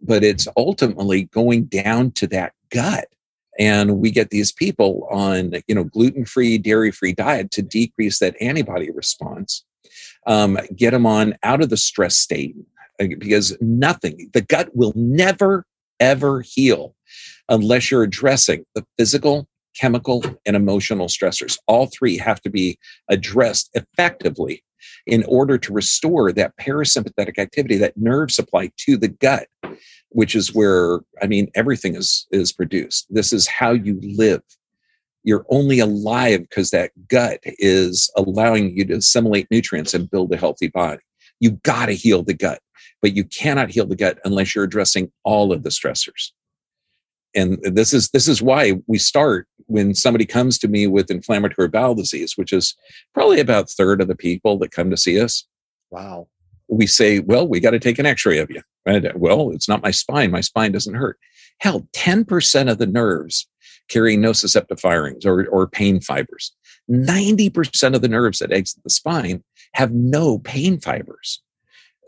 But 0.00 0.24
it's 0.24 0.48
ultimately 0.56 1.24
going 1.24 1.64
down 1.64 2.12
to 2.12 2.26
that 2.28 2.52
gut. 2.70 3.06
And 3.58 3.98
we 3.98 4.10
get 4.10 4.30
these 4.30 4.52
people 4.52 5.08
on, 5.10 5.52
you 5.66 5.74
know, 5.74 5.84
gluten-free, 5.84 6.58
dairy-free 6.58 7.14
diet 7.14 7.50
to 7.52 7.62
decrease 7.62 8.18
that 8.18 8.36
antibody 8.40 8.90
response. 8.90 9.64
Um, 10.26 10.58
get 10.74 10.90
them 10.90 11.06
on 11.06 11.36
out 11.42 11.62
of 11.62 11.70
the 11.70 11.76
stress 11.76 12.16
state 12.16 12.54
uh, 13.00 13.06
because 13.18 13.56
nothing, 13.60 14.30
the 14.34 14.42
gut 14.42 14.70
will 14.74 14.92
never, 14.96 15.64
ever 16.00 16.42
heal 16.42 16.94
unless 17.48 17.90
you're 17.90 18.02
addressing 18.02 18.64
the 18.74 18.84
physical, 18.98 19.48
chemical, 19.78 20.24
and 20.46 20.56
emotional 20.56 21.06
stressors. 21.06 21.58
All 21.66 21.86
three 21.86 22.16
have 22.18 22.40
to 22.42 22.50
be 22.50 22.78
addressed 23.08 23.70
effectively 23.74 24.62
in 25.06 25.24
order 25.28 25.58
to 25.58 25.72
restore 25.72 26.32
that 26.32 26.56
parasympathetic 26.56 27.38
activity, 27.38 27.76
that 27.76 27.96
nerve 27.96 28.30
supply 28.30 28.70
to 28.78 28.96
the 28.96 29.08
gut, 29.08 29.48
which 30.10 30.34
is 30.34 30.54
where, 30.54 31.00
I 31.22 31.26
mean, 31.26 31.50
everything 31.54 31.94
is, 31.96 32.26
is 32.30 32.52
produced. 32.52 33.06
This 33.10 33.32
is 33.32 33.46
how 33.46 33.72
you 33.72 34.00
live. 34.02 34.42
You're 35.22 35.46
only 35.50 35.80
alive 35.80 36.42
because 36.42 36.70
that 36.70 36.92
gut 37.08 37.40
is 37.44 38.10
allowing 38.16 38.76
you 38.76 38.84
to 38.86 38.94
assimilate 38.94 39.48
nutrients 39.50 39.92
and 39.92 40.10
build 40.10 40.32
a 40.32 40.36
healthy 40.36 40.68
body. 40.68 41.02
You've 41.40 41.62
got 41.62 41.86
to 41.86 41.92
heal 41.92 42.22
the 42.22 42.34
gut, 42.34 42.60
but 43.02 43.14
you 43.14 43.24
cannot 43.24 43.70
heal 43.70 43.86
the 43.86 43.96
gut 43.96 44.18
unless 44.24 44.54
you're 44.54 44.64
addressing 44.64 45.10
all 45.24 45.52
of 45.52 45.64
the 45.64 45.70
stressors 45.70 46.30
and 47.36 47.58
this 47.62 47.92
is 47.92 48.08
this 48.10 48.26
is 48.26 48.42
why 48.42 48.72
we 48.86 48.98
start 48.98 49.46
when 49.66 49.94
somebody 49.94 50.24
comes 50.24 50.58
to 50.58 50.68
me 50.68 50.86
with 50.86 51.10
inflammatory 51.10 51.68
bowel 51.68 51.94
disease 51.94 52.32
which 52.36 52.52
is 52.52 52.74
probably 53.14 53.38
about 53.38 53.70
third 53.70 54.00
of 54.00 54.08
the 54.08 54.16
people 54.16 54.58
that 54.58 54.72
come 54.72 54.90
to 54.90 54.96
see 54.96 55.20
us. 55.20 55.46
Wow. 55.90 56.28
We 56.68 56.86
say 56.86 57.20
well 57.20 57.46
we 57.46 57.60
got 57.60 57.70
to 57.70 57.78
take 57.78 57.98
an 57.98 58.06
x-ray 58.06 58.38
of 58.38 58.50
you. 58.50 58.62
And, 58.86 59.06
uh, 59.06 59.12
well 59.14 59.50
it's 59.50 59.68
not 59.68 59.82
my 59.82 59.90
spine. 59.90 60.30
My 60.30 60.40
spine 60.40 60.72
doesn't 60.72 60.94
hurt. 60.94 61.18
Hell 61.58 61.86
10% 61.94 62.70
of 62.70 62.78
the 62.78 62.86
nerves 62.86 63.46
carry 63.88 64.16
nociceptive 64.16 64.80
firings 64.80 65.24
or, 65.24 65.46
or 65.46 65.68
pain 65.68 66.00
fibers. 66.00 66.54
90% 66.90 67.94
of 67.94 68.02
the 68.02 68.08
nerves 68.08 68.38
that 68.38 68.52
exit 68.52 68.82
the 68.82 68.90
spine 68.90 69.42
have 69.74 69.92
no 69.92 70.38
pain 70.38 70.78
fibers 70.80 71.40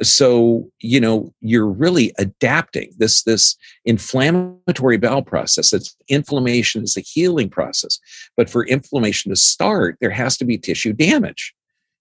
so 0.03 0.69
you 0.81 1.01
know 1.01 1.33
you're 1.41 1.69
really 1.69 2.13
adapting. 2.19 2.93
This 2.99 3.23
this 3.23 3.57
inflammatory 3.85 4.97
bowel 4.97 5.23
process 5.23 5.73
it's 5.73 5.97
inflammation 6.09 6.83
is 6.83 6.97
a 6.97 7.01
healing 7.01 7.49
process 7.49 7.99
but 8.37 8.49
for 8.49 8.67
inflammation 8.67 9.31
to 9.31 9.37
start 9.37 9.97
there 10.01 10.11
has 10.11 10.37
to 10.39 10.45
be 10.45 10.59
tissue 10.59 10.93
damage. 10.93 11.55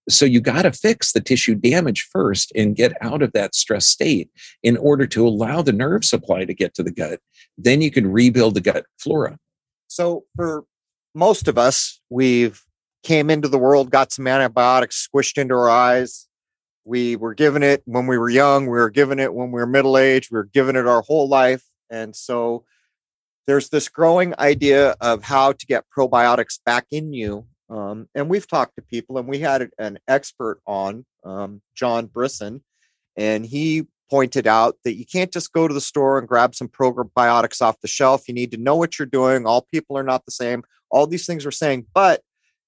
So 0.08 0.24
you 0.24 0.40
got 0.40 0.62
to 0.62 0.72
fix 0.72 1.12
the 1.12 1.20
tissue 1.20 1.54
damage 1.54 2.08
first 2.10 2.50
and 2.54 2.74
get 2.74 2.92
out 3.02 3.20
of 3.20 3.32
that 3.32 3.54
stress 3.54 3.86
state 3.86 4.30
in 4.62 4.78
order 4.78 5.06
to 5.06 5.26
allow 5.26 5.60
the 5.60 5.72
nerve 5.72 6.02
supply 6.02 6.46
to 6.46 6.54
get 6.54 6.74
to 6.74 6.82
the 6.82 6.90
gut. 6.90 7.20
Then 7.58 7.82
you 7.82 7.90
can 7.90 8.10
rebuild 8.10 8.54
the 8.54 8.62
gut 8.62 8.86
flora. 8.98 9.38
So 9.88 10.24
for 10.36 10.64
most 11.14 11.48
of 11.48 11.58
us 11.58 12.00
we've 12.10 12.62
came 13.02 13.28
into 13.28 13.48
the 13.48 13.58
world 13.58 13.90
got 13.90 14.12
some 14.12 14.26
antibiotics 14.26 15.06
squished 15.06 15.38
into 15.38 15.54
our 15.54 15.70
eyes 15.70 16.27
we 16.88 17.16
were 17.16 17.34
given 17.34 17.62
it 17.62 17.82
when 17.84 18.06
we 18.06 18.16
were 18.16 18.30
young 18.30 18.64
we 18.64 18.78
were 18.78 18.90
given 18.90 19.18
it 19.18 19.32
when 19.32 19.50
we 19.52 19.60
were 19.60 19.66
middle 19.66 19.98
aged 19.98 20.30
we 20.32 20.36
were 20.36 20.50
given 20.52 20.74
it 20.74 20.86
our 20.86 21.02
whole 21.02 21.28
life 21.28 21.64
and 21.90 22.16
so 22.16 22.64
there's 23.46 23.68
this 23.68 23.88
growing 23.88 24.34
idea 24.38 24.96
of 25.00 25.22
how 25.22 25.52
to 25.52 25.66
get 25.66 25.84
probiotics 25.96 26.58
back 26.64 26.86
in 26.90 27.12
you 27.12 27.46
um, 27.70 28.08
and 28.14 28.28
we've 28.28 28.48
talked 28.48 28.76
to 28.76 28.82
people 28.82 29.18
and 29.18 29.28
we 29.28 29.38
had 29.38 29.70
an 29.78 29.98
expert 30.08 30.60
on 30.66 31.04
um, 31.24 31.60
john 31.74 32.06
brisson 32.06 32.62
and 33.16 33.44
he 33.44 33.86
pointed 34.10 34.46
out 34.46 34.76
that 34.84 34.94
you 34.94 35.04
can't 35.04 35.32
just 35.32 35.52
go 35.52 35.68
to 35.68 35.74
the 35.74 35.80
store 35.80 36.18
and 36.18 36.26
grab 36.26 36.54
some 36.54 36.68
probiotics 36.68 37.60
off 37.60 37.80
the 37.80 37.88
shelf. 37.88 38.26
You 38.26 38.32
need 38.32 38.50
to 38.52 38.56
know 38.56 38.76
what 38.76 38.98
you're 38.98 39.06
doing. 39.06 39.46
All 39.46 39.66
people 39.70 39.98
are 39.98 40.02
not 40.02 40.24
the 40.24 40.30
same. 40.30 40.64
All 40.90 41.06
these 41.06 41.26
things 41.26 41.44
we're 41.44 41.50
saying, 41.50 41.86
but 41.92 42.22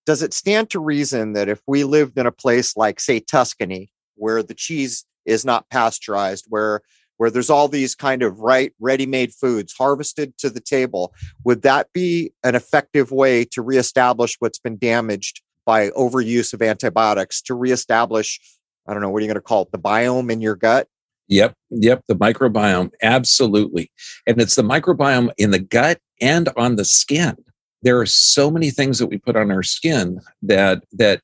does 0.07 0.23
it 0.23 0.35
stand 0.35 0.71
to 0.71 0.81
reason 0.81 1.33
that 1.35 1.49
if 1.49 1.61
we 1.67 1.85
lived 1.85 2.19
in 2.19 2.27
a 2.27 2.33
place 2.33 2.77
like, 2.77 3.01
say, 3.01 3.21
Tuscany, 3.21 3.91
where 4.21 4.43
the 4.43 4.55
cheese 4.55 5.05
is 5.25 5.45
not 5.45 5.69
pasteurized, 5.71 6.47
where 6.49 6.83
where 7.17 7.31
there's 7.31 7.51
all 7.51 7.69
these 7.69 7.95
kind 7.95 8.23
of 8.23 8.39
right 8.41 8.73
ready-made 8.81 9.35
foods 9.35 9.75
harvested 9.77 10.39
to 10.39 10.49
the 10.49 10.61
table, 10.61 11.13
would 11.45 11.61
that 11.61 11.89
be 11.93 12.33
an 12.45 12.55
effective 12.55 13.13
way 13.13 13.45
to 13.45 13.61
reestablish 13.61 14.37
what's 14.39 14.59
been 14.59 14.79
damaged 14.79 15.43
by 15.67 15.91
overuse 15.91 16.55
of 16.55 16.63
antibiotics 16.63 17.43
to 17.43 17.55
reestablish 17.55 18.41
I 18.87 18.93
don't 18.93 19.03
know, 19.03 19.11
what 19.11 19.19
are 19.19 19.23
you 19.23 19.29
going 19.29 19.35
to 19.35 19.41
call 19.41 19.63
it? 19.63 19.73
The 19.73 19.79
biome 19.79 20.33
in 20.33 20.41
your 20.41 20.57
gut? 20.57 20.89
Yep. 21.29 21.55
Yep. 21.71 22.05
The 22.09 22.17
microbiome. 22.17 22.91
Absolutely. 23.03 23.93
And 24.27 24.41
it's 24.41 24.57
the 24.57 24.63
microbiome 24.63 25.31
in 25.39 25.53
the 25.53 25.61
gut 25.61 26.01
and 26.21 26.49
on 26.57 26.77
the 26.77 26.85
skin. 26.85 27.37
There 27.83 28.01
are 28.01 28.07
so 28.07 28.51
many 28.51 28.71
things 28.71 28.99
that 28.99 29.07
we 29.07 29.19
put 29.19 29.37
on 29.37 29.51
our 29.51 29.63
skin 29.63 30.21
that, 30.43 30.83
that 30.93 31.21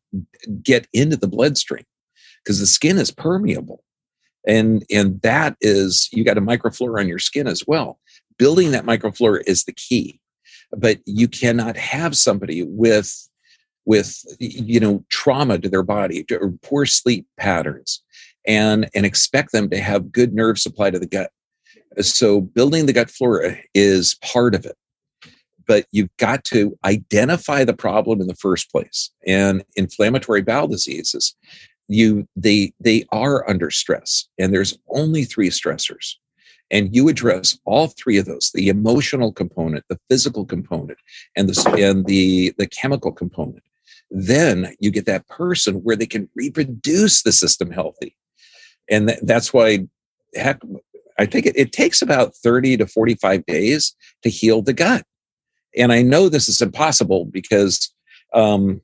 get 0.63 0.87
into 0.93 1.17
the 1.17 1.27
bloodstream 1.27 1.85
because 2.47 2.61
the 2.61 2.67
skin 2.67 2.97
is 2.97 3.11
permeable. 3.11 3.83
And, 4.47 4.85
and 4.93 5.21
that 5.23 5.57
is, 5.61 6.09
you 6.13 6.23
got 6.23 6.39
a 6.39 6.43
microflora 6.43 7.01
on 7.01 7.09
your 7.09 7.19
skin 7.19 7.49
as 7.49 7.65
well. 7.67 7.99
Building 8.39 8.71
that 8.71 8.85
microflora 8.87 9.43
is 9.49 9.65
the 9.65 9.73
key. 9.73 10.21
But 10.71 11.01
you 11.07 11.27
cannot 11.27 11.77
have 11.77 12.17
somebody 12.17 12.63
with 12.63 13.29
with 13.87 14.25
you 14.41 14.81
know 14.81 15.05
trauma 15.11 15.59
to 15.59 15.69
their 15.69 15.85
body 15.85 16.27
or 16.33 16.53
poor 16.63 16.85
sleep 16.85 17.25
patterns 17.39 18.03
and 18.45 18.91
and 18.97 19.07
expect 19.07 19.53
them 19.53 19.71
to 19.71 19.79
have 19.79 20.11
good 20.11 20.35
nerve 20.35 20.59
supply 20.59 20.91
to 20.91 20.99
the 20.99 21.07
gut 21.07 21.31
so 22.01 22.41
building 22.41 22.87
the 22.87 22.93
gut 22.93 23.09
flora 23.09 23.57
is 23.75 24.17
part 24.23 24.57
of 24.57 24.67
it 24.67 24.77
but 25.69 25.87
you've 25.93 26.15
got 26.17 26.43
to 26.43 26.77
identify 26.85 27.63
the 27.63 27.73
problem 27.73 28.21
in 28.21 28.27
the 28.27 28.35
first 28.35 28.73
place 28.73 29.13
and 29.25 29.65
inflammatory 29.77 30.43
bowel 30.43 30.67
diseases 30.67 31.37
you 31.89 32.27
they 32.37 32.73
they 32.81 33.05
are 33.13 33.49
under 33.49 33.71
stress 33.71 34.27
and 34.39 34.53
there's 34.53 34.79
only 34.89 35.25
three 35.25 35.51
stressors 35.51 36.15
and 36.71 36.95
you 36.95 37.09
address 37.09 37.57
all 37.65 37.89
three 37.89 38.19
of 38.19 38.27
those 38.27 38.51
the 38.55 38.69
emotional 38.69 39.33
component 39.33 39.85
the 39.89 39.99
physical 40.11 40.45
component 40.45 40.99
and 41.37 41.49
the 41.49 41.77
and 41.79 42.07
the 42.07 42.53
the 42.59 42.67
chemical 42.67 43.13
component 43.13 43.63
then 44.11 44.75
you 44.79 44.91
get 44.91 45.07
that 45.07 45.27
person 45.29 45.77
where 45.77 45.97
they 45.97 46.07
can 46.07 46.29
reproduce 46.35 47.23
the 47.23 47.33
system 47.33 47.71
healthy. 47.71 48.17
And 48.89 49.09
th- 49.09 49.21
that's 49.23 49.53
why, 49.53 49.87
heck, 50.35 50.61
I 51.19 51.27
think 51.27 51.47
it, 51.47 51.57
it 51.57 51.73
takes 51.73 52.03
about 52.03 52.37
30 52.37 52.77
to 52.79 52.87
45 52.87 53.45
days 53.47 53.95
to 54.23 54.31
heal 54.31 54.63
the 54.63 54.73
gut. 54.73 55.05
And 55.77 55.93
I 55.93 56.03
know 56.03 56.29
this 56.29 56.49
is 56.49 56.61
impossible 56.61 57.25
because 57.27 57.93
um, 58.33 58.81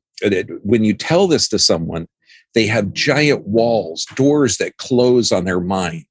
when 0.63 0.85
you 0.85 0.95
tell 0.95 1.27
this 1.27 1.49
to 1.49 1.59
someone, 1.59 2.09
they 2.55 2.67
have 2.67 2.93
giant 2.93 3.47
walls, 3.47 4.07
doors 4.15 4.59
that 4.59 4.77
close 4.77 5.33
on 5.33 5.45
their 5.45 5.61
mind. 5.61 6.05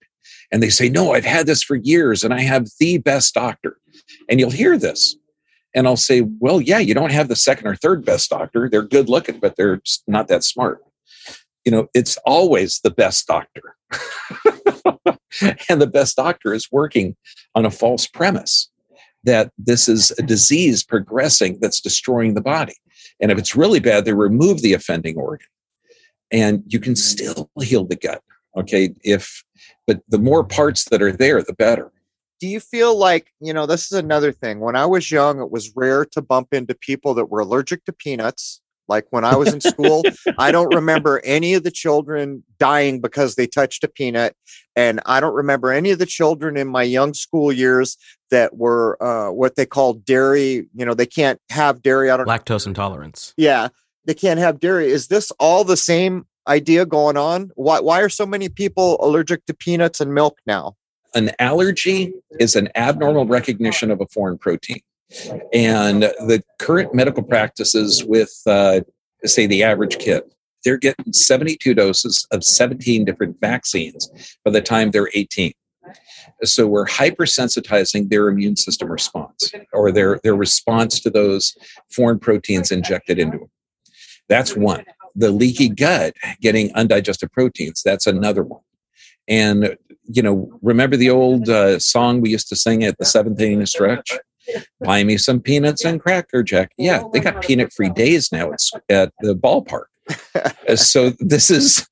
And 0.52 0.62
they 0.62 0.70
say, 0.70 0.90
No, 0.90 1.14
I've 1.14 1.26
had 1.26 1.46
this 1.46 1.64
for 1.64 1.76
years 1.76 2.24
and 2.24 2.34
I 2.34 2.42
have 2.42 2.68
the 2.80 2.98
best 2.98 3.34
doctor. 3.34 3.78
And 4.30 4.40
you'll 4.40 4.52
hear 4.52 4.78
this. 4.78 5.16
And 5.74 5.88
I'll 5.88 5.98
say, 5.98 6.22
well, 6.40 6.60
yeah, 6.60 6.80
you 6.80 6.94
don't 6.94 7.14
have 7.14 7.30
the 7.30 7.36
second 7.36 7.68
or 7.68 7.76
third 7.76 8.04
best 8.04 8.30
doctor. 8.30 8.68
They're 8.70 8.82
good 8.82 9.08
looking, 9.08 9.40
but 9.40 9.56
they're 9.56 9.82
not 10.08 10.28
that 10.28 10.44
smart. 10.44 10.84
You 11.64 11.72
know, 11.72 11.88
it's 11.94 12.18
always 12.26 12.82
the 12.84 12.92
best 12.92 13.28
doctor. 13.28 13.76
and 15.70 15.82
the 15.82 15.88
best 15.88 16.18
doctor 16.18 16.54
is 16.54 16.68
working 16.72 17.16
on 17.56 17.66
a 17.66 17.72
false 17.72 18.06
premise 18.08 18.70
that 19.24 19.52
this 19.58 19.88
is 19.88 20.12
a 20.18 20.24
disease 20.24 20.84
progressing 20.84 21.60
that's 21.62 21.80
destroying 21.80 22.34
the 22.34 22.42
body. 22.42 22.76
And 23.20 23.32
if 23.32 23.38
it's 23.38 23.56
really 23.56 23.80
bad, 23.80 24.04
they 24.04 24.14
remove 24.14 24.62
the 24.62 24.74
offending 24.74 25.16
organ. 25.16 25.48
And 26.32 26.64
you 26.68 26.80
can 26.80 26.96
still 26.96 27.50
heal 27.62 27.86
the 27.86 27.96
gut. 27.96 28.22
Okay. 28.56 28.94
If, 29.04 29.44
but 29.88 30.02
the 30.10 30.20
more 30.20 30.44
parts 30.44 30.86
that 30.86 31.02
are 31.02 31.12
there, 31.12 31.42
the 31.42 31.54
better 31.54 31.92
do 32.42 32.48
you 32.48 32.60
feel 32.60 32.98
like 32.98 33.32
you 33.40 33.54
know 33.54 33.66
this 33.66 33.86
is 33.86 33.98
another 33.98 34.34
thing 34.34 34.60
when 34.60 34.76
i 34.76 34.86
was 34.86 35.10
young 35.10 35.40
it 35.40 35.52
was 35.52 35.72
rare 35.76 36.04
to 36.04 36.22
bump 36.22 36.50
into 36.52 36.74
people 36.74 37.14
that 37.14 37.26
were 37.26 37.40
allergic 37.40 37.86
to 37.86 37.94
peanuts 37.94 38.60
like 38.90 39.06
when 39.12 39.24
i 39.24 39.36
was 39.36 39.54
in 39.54 39.62
school 39.62 40.04
i 40.38 40.52
don't 40.52 40.74
remember 40.76 41.22
any 41.24 41.54
of 41.54 41.64
the 41.64 41.72
children 41.72 42.44
dying 42.60 43.00
because 43.00 43.36
they 43.36 43.48
touched 43.48 43.84
a 43.84 43.88
peanut 43.88 44.36
and 44.76 45.00
i 45.06 45.20
don't 45.20 45.36
remember 45.36 45.72
any 45.72 45.92
of 45.92 46.00
the 46.00 46.06
children 46.06 46.58
in 46.58 46.68
my 46.68 46.84
young 46.84 47.14
school 47.14 47.54
years 47.54 47.96
that 48.32 48.58
were 48.58 49.02
uh, 49.04 49.32
what 49.32 49.56
they 49.56 49.66
call 49.66 49.94
dairy 49.94 50.68
you 50.74 50.86
know 50.86 50.94
they 50.94 51.06
can't 51.06 51.40
have 51.50 51.82
dairy 51.82 52.10
i 52.10 52.18
don't 52.18 52.28
lactose 52.28 52.68
intolerance 52.68 53.34
yeah 53.38 53.70
they 54.06 54.14
can't 54.14 54.40
have 54.40 54.60
dairy 54.60 54.88
is 54.88 55.08
this 55.08 55.32
all 55.40 55.64
the 55.64 55.78
same 55.78 56.26
idea 56.48 56.86
going 56.86 57.18
on 57.18 57.52
why, 57.56 57.80
why 57.80 58.02
are 58.02 58.10
so 58.10 58.26
many 58.26 58.50
people 58.50 58.98
allergic 59.00 59.46
to 59.46 59.54
peanuts 59.54 60.02
and 60.02 60.14
milk 60.14 60.40
now 60.46 60.76
an 61.14 61.32
allergy 61.40 62.14
is 62.40 62.56
an 62.56 62.70
abnormal 62.76 63.26
recognition 63.26 63.92
of 63.92 64.02
a 64.02 64.08
foreign 64.08 64.38
protein. 64.38 64.82
And 65.54 66.04
the 66.04 66.42
current 66.58 66.94
medical 66.94 67.24
practices 67.24 68.04
with, 68.06 68.32
uh, 68.46 68.82
say, 69.26 69.46
the 69.46 69.64
average 69.64 70.00
kid, 70.00 70.24
they're 70.64 70.78
getting 70.78 71.12
72 71.12 71.74
doses 71.74 72.26
of 72.32 72.44
17 72.44 73.04
different 73.04 73.40
vaccines 73.42 74.10
by 74.46 74.52
the 74.52 74.62
time 74.62 74.92
they're 74.92 75.10
18. 75.14 75.52
So 76.44 76.68
we're 76.68 76.86
hypersensitizing 76.86 78.10
their 78.10 78.30
immune 78.30 78.56
system 78.56 78.90
response 78.90 79.52
or 79.74 79.92
their, 79.92 80.20
their 80.24 80.36
response 80.36 81.00
to 81.02 81.10
those 81.10 81.58
foreign 81.92 82.20
proteins 82.20 82.72
injected 82.72 83.20
into 83.20 83.40
them. 83.40 83.50
That's 84.32 84.56
one. 84.56 84.86
The 85.14 85.30
leaky 85.30 85.68
gut 85.68 86.16
getting 86.40 86.74
undigested 86.74 87.34
proteins, 87.34 87.84
that's 87.84 88.08
another 88.08 88.44
one. 88.44 88.62
And 89.28 89.76
you 90.06 90.24
know, 90.24 90.58
remember 90.62 90.96
the 90.96 91.10
old 91.10 91.50
uh, 91.50 91.80
song 91.80 92.22
we 92.22 92.30
used 92.30 92.48
to 92.48 92.56
sing 92.56 92.86
at 92.86 92.98
the 92.98 93.04
seventh 93.04 93.42
inning 93.42 93.66
stretch? 93.66 94.18
Buy 94.80 95.04
me 95.04 95.18
some 95.18 95.42
peanuts 95.42 95.84
and 95.84 96.02
Cracker 96.02 96.44
Jack. 96.44 96.72
Yeah, 96.78 97.04
they 97.12 97.20
got 97.20 97.42
peanut 97.42 97.74
free 97.74 97.90
days 97.90 98.32
now 98.32 98.54
at, 98.54 98.62
at 98.90 99.14
the 99.20 99.36
ballpark. 99.36 99.86
Uh, 100.68 100.76
so 100.78 101.12
this 101.20 101.52
is, 101.52 101.86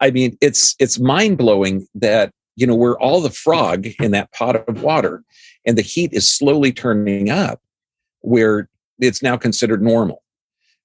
I 0.00 0.10
mean, 0.10 0.36
it's 0.42 0.76
it's 0.78 0.98
mind 0.98 1.38
blowing 1.38 1.86
that 1.94 2.32
you 2.56 2.66
know 2.66 2.74
we're 2.74 2.98
all 2.98 3.22
the 3.22 3.30
frog 3.30 3.86
in 3.98 4.10
that 4.10 4.30
pot 4.32 4.56
of 4.56 4.82
water, 4.82 5.22
and 5.64 5.78
the 5.78 5.82
heat 5.82 6.12
is 6.12 6.30
slowly 6.30 6.70
turning 6.72 7.30
up, 7.30 7.60
where 8.20 8.68
it's 8.98 9.22
now 9.22 9.38
considered 9.38 9.82
normal. 9.82 10.22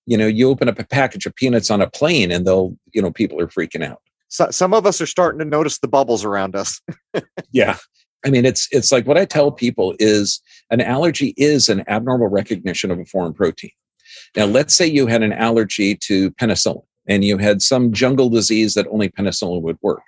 You 0.06 0.18
know, 0.18 0.28
you 0.28 0.50
open 0.50 0.70
up 0.70 0.80
a 0.80 0.86
package 0.86 1.26
of 1.26 1.36
peanuts 1.36 1.72
on 1.72 1.82
a 1.82 1.90
plane, 1.90 2.32
and 2.32 2.46
they'll, 2.46 2.78
you 2.94 3.02
know, 3.02 3.12
people 3.12 3.40
are 3.42 3.48
freaking 3.48 3.84
out 3.84 4.02
so, 4.36 4.50
some 4.52 4.74
of 4.74 4.86
us 4.86 5.00
are 5.02 5.06
starting 5.06 5.40
to 5.40 5.46
notice 5.46 5.80
the 5.80 5.88
bubbles 5.88 6.26
around 6.26 6.56
us. 6.56 6.82
yeah. 7.52 7.78
I 8.26 8.30
mean, 8.30 8.46
it's 8.46 8.68
it's 8.72 8.92
like 8.92 9.06
what 9.06 9.18
I 9.18 9.26
tell 9.26 9.52
people 9.52 9.96
is 10.00 10.42
an 10.72 10.82
allergy 10.82 11.34
is 11.38 11.70
an 11.70 11.88
abnormal 11.88 12.28
recognition 12.28 12.92
of 12.92 13.00
a 13.00 13.06
foreign 13.06 13.34
protein. 13.34 13.72
Now, 14.36 14.46
let's 14.46 14.76
say 14.76 14.88
you 14.88 15.08
had 15.08 15.22
an 15.22 15.32
allergy 15.32 15.96
to 16.08 16.32
penicillin 16.32 16.84
and 17.08 17.24
you 17.24 17.38
had 17.38 17.62
some 17.62 17.94
jungle 17.94 18.30
disease 18.30 18.74
that 18.74 18.88
only 18.88 19.10
penicillin 19.10 19.62
would 19.62 19.78
work. 19.82 20.04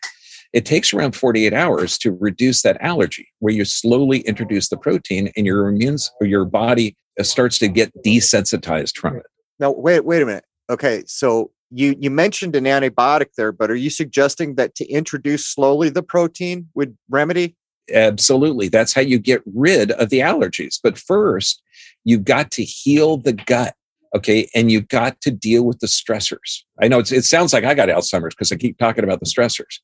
It 0.51 0.65
takes 0.65 0.93
around 0.93 1.15
48 1.15 1.53
hours 1.53 1.97
to 1.99 2.11
reduce 2.11 2.63
that 2.63 2.81
allergy, 2.81 3.27
where 3.39 3.53
you 3.53 3.65
slowly 3.65 4.19
introduce 4.21 4.69
the 4.69 4.77
protein 4.77 5.31
and 5.37 5.45
your 5.45 5.67
immune 5.67 5.97
or 6.19 6.27
your 6.27 6.45
body 6.45 6.97
uh, 7.19 7.23
starts 7.23 7.59
to 7.59 7.67
get 7.67 7.93
desensitized 8.03 8.97
from 8.97 9.17
it. 9.17 9.25
Now, 9.59 9.71
wait, 9.71 10.05
wait 10.05 10.21
a 10.21 10.25
minute. 10.25 10.45
Okay, 10.69 11.03
so 11.07 11.51
you 11.71 11.95
you 11.99 12.09
mentioned 12.09 12.55
an 12.55 12.65
antibiotic 12.65 13.33
there, 13.35 13.51
but 13.51 13.71
are 13.71 13.75
you 13.75 13.89
suggesting 13.89 14.55
that 14.55 14.75
to 14.75 14.85
introduce 14.87 15.45
slowly 15.45 15.89
the 15.89 16.03
protein 16.03 16.69
would 16.75 16.97
remedy? 17.09 17.55
Absolutely. 17.93 18.67
That's 18.67 18.93
how 18.93 19.01
you 19.01 19.17
get 19.17 19.41
rid 19.45 19.91
of 19.91 20.09
the 20.09 20.19
allergies. 20.19 20.79
But 20.81 20.97
first, 20.97 21.61
you've 22.03 22.25
got 22.25 22.51
to 22.51 22.63
heal 22.63 23.17
the 23.17 23.33
gut. 23.33 23.75
Okay. 24.15 24.49
And 24.55 24.71
you've 24.71 24.87
got 24.87 25.21
to 25.21 25.31
deal 25.31 25.63
with 25.63 25.79
the 25.79 25.87
stressors. 25.87 26.63
I 26.81 26.87
know 26.87 26.99
it 26.99 27.25
sounds 27.25 27.53
like 27.53 27.63
I 27.63 27.73
got 27.73 27.89
Alzheimer's 27.89 28.35
because 28.35 28.51
I 28.51 28.55
keep 28.55 28.77
talking 28.77 29.03
about 29.03 29.19
the 29.19 29.25
stressors. 29.25 29.79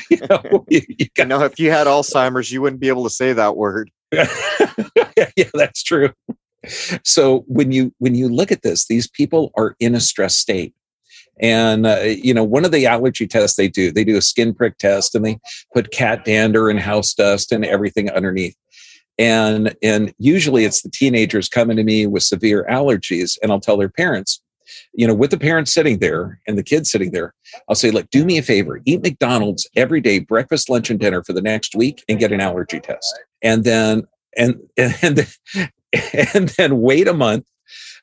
you 0.10 0.18
know, 0.28 0.64
you, 0.68 0.82
you, 0.88 1.06
got, 1.14 1.24
you 1.24 1.28
know, 1.28 1.40
if 1.42 1.58
you 1.58 1.70
had 1.70 1.86
Alzheimer's, 1.86 2.50
you 2.50 2.60
wouldn't 2.60 2.80
be 2.80 2.88
able 2.88 3.04
to 3.04 3.10
say 3.10 3.32
that 3.32 3.56
word. 3.56 3.90
yeah, 4.12 5.48
that's 5.54 5.82
true 5.82 6.10
so 7.04 7.44
when 7.46 7.72
you 7.72 7.92
when 7.98 8.14
you 8.14 8.28
look 8.28 8.52
at 8.52 8.62
this 8.62 8.86
these 8.86 9.08
people 9.08 9.50
are 9.56 9.76
in 9.80 9.94
a 9.94 10.00
stress 10.00 10.36
state 10.36 10.74
and 11.40 11.86
uh, 11.86 12.00
you 12.02 12.32
know 12.32 12.44
one 12.44 12.64
of 12.64 12.72
the 12.72 12.86
allergy 12.86 13.26
tests 13.26 13.56
they 13.56 13.68
do 13.68 13.90
they 13.90 14.04
do 14.04 14.16
a 14.16 14.22
skin 14.22 14.54
prick 14.54 14.78
test 14.78 15.14
and 15.14 15.24
they 15.24 15.38
put 15.72 15.92
cat 15.92 16.24
dander 16.24 16.68
and 16.68 16.80
house 16.80 17.14
dust 17.14 17.52
and 17.52 17.64
everything 17.64 18.10
underneath 18.10 18.56
and 19.18 19.74
and 19.82 20.14
usually 20.18 20.64
it's 20.64 20.82
the 20.82 20.90
teenagers 20.90 21.48
coming 21.48 21.76
to 21.76 21.84
me 21.84 22.06
with 22.06 22.22
severe 22.22 22.66
allergies 22.70 23.38
and 23.42 23.50
i'll 23.50 23.60
tell 23.60 23.76
their 23.76 23.88
parents 23.88 24.40
you 24.92 25.06
know, 25.06 25.14
with 25.14 25.30
the 25.30 25.38
parents 25.38 25.72
sitting 25.72 25.98
there 25.98 26.40
and 26.46 26.56
the 26.56 26.62
kids 26.62 26.90
sitting 26.90 27.10
there, 27.10 27.34
I'll 27.68 27.74
say, 27.74 27.90
look, 27.90 28.10
do 28.10 28.24
me 28.24 28.38
a 28.38 28.42
favor, 28.42 28.80
eat 28.84 29.02
McDonald's 29.02 29.68
every 29.76 30.00
day, 30.00 30.20
breakfast, 30.20 30.68
lunch, 30.68 30.90
and 30.90 30.98
dinner 30.98 31.22
for 31.22 31.32
the 31.32 31.42
next 31.42 31.74
week 31.74 32.04
and 32.08 32.18
get 32.18 32.32
an 32.32 32.40
allergy 32.40 32.80
test. 32.80 33.18
And 33.42 33.64
then, 33.64 34.04
and, 34.36 34.60
and, 34.76 35.26
and 36.34 36.48
then 36.50 36.80
wait 36.80 37.08
a 37.08 37.14
month. 37.14 37.44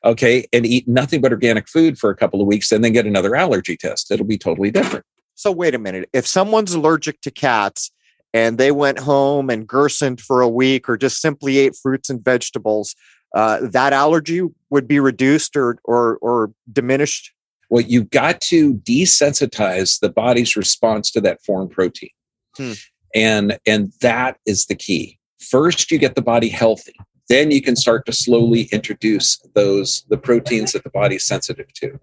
Okay. 0.04 0.46
And 0.52 0.66
eat 0.66 0.88
nothing 0.88 1.20
but 1.20 1.32
organic 1.32 1.68
food 1.68 1.98
for 1.98 2.10
a 2.10 2.16
couple 2.16 2.40
of 2.40 2.46
weeks 2.46 2.72
and 2.72 2.84
then 2.84 2.92
get 2.92 3.06
another 3.06 3.36
allergy 3.36 3.76
test. 3.76 4.10
It'll 4.10 4.26
be 4.26 4.38
totally 4.38 4.70
different. 4.70 5.06
So 5.34 5.52
wait 5.52 5.74
a 5.74 5.78
minute. 5.78 6.08
If 6.12 6.26
someone's 6.26 6.74
allergic 6.74 7.20
to 7.22 7.30
cats 7.30 7.90
and 8.34 8.58
they 8.58 8.72
went 8.72 8.98
home 8.98 9.50
and 9.50 9.66
gersoned 9.66 10.20
for 10.20 10.40
a 10.40 10.48
week 10.48 10.88
or 10.88 10.96
just 10.96 11.20
simply 11.20 11.58
ate 11.58 11.76
fruits 11.76 12.10
and 12.10 12.24
vegetables, 12.24 12.94
uh, 13.34 13.58
that 13.62 13.92
allergy 13.92 14.42
would 14.70 14.86
be 14.86 15.00
reduced 15.00 15.56
or 15.56 15.78
or 15.84 16.16
or 16.18 16.52
diminished? 16.70 17.32
Well, 17.70 17.82
you've 17.82 18.10
got 18.10 18.40
to 18.42 18.74
desensitize 18.74 20.00
the 20.00 20.10
body's 20.10 20.56
response 20.56 21.10
to 21.12 21.20
that 21.22 21.42
foreign 21.42 21.68
protein, 21.68 22.10
hmm. 22.56 22.72
and 23.14 23.58
and 23.66 23.92
that 24.02 24.38
is 24.46 24.66
the 24.66 24.74
key. 24.74 25.18
First, 25.40 25.90
you 25.90 25.98
get 25.98 26.14
the 26.14 26.22
body 26.22 26.48
healthy. 26.48 26.94
Then 27.32 27.50
you 27.50 27.62
can 27.62 27.76
start 27.76 28.04
to 28.06 28.12
slowly 28.12 28.68
introduce 28.72 29.38
those 29.54 30.04
the 30.08 30.18
proteins 30.18 30.72
that 30.72 30.84
the 30.84 30.90
body's 30.90 31.24
sensitive 31.24 31.72
to. 31.74 31.98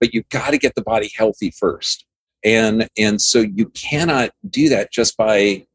But 0.00 0.14
you've 0.14 0.28
got 0.28 0.50
to 0.50 0.58
get 0.58 0.74
the 0.74 0.82
body 0.82 1.10
healthy 1.16 1.50
first 1.50 2.06
and 2.46 2.88
and 2.96 3.20
so 3.20 3.40
you 3.40 3.66
cannot 3.70 4.30
do 4.48 4.68
that 4.68 4.92
just 4.92 5.16
by 5.16 5.66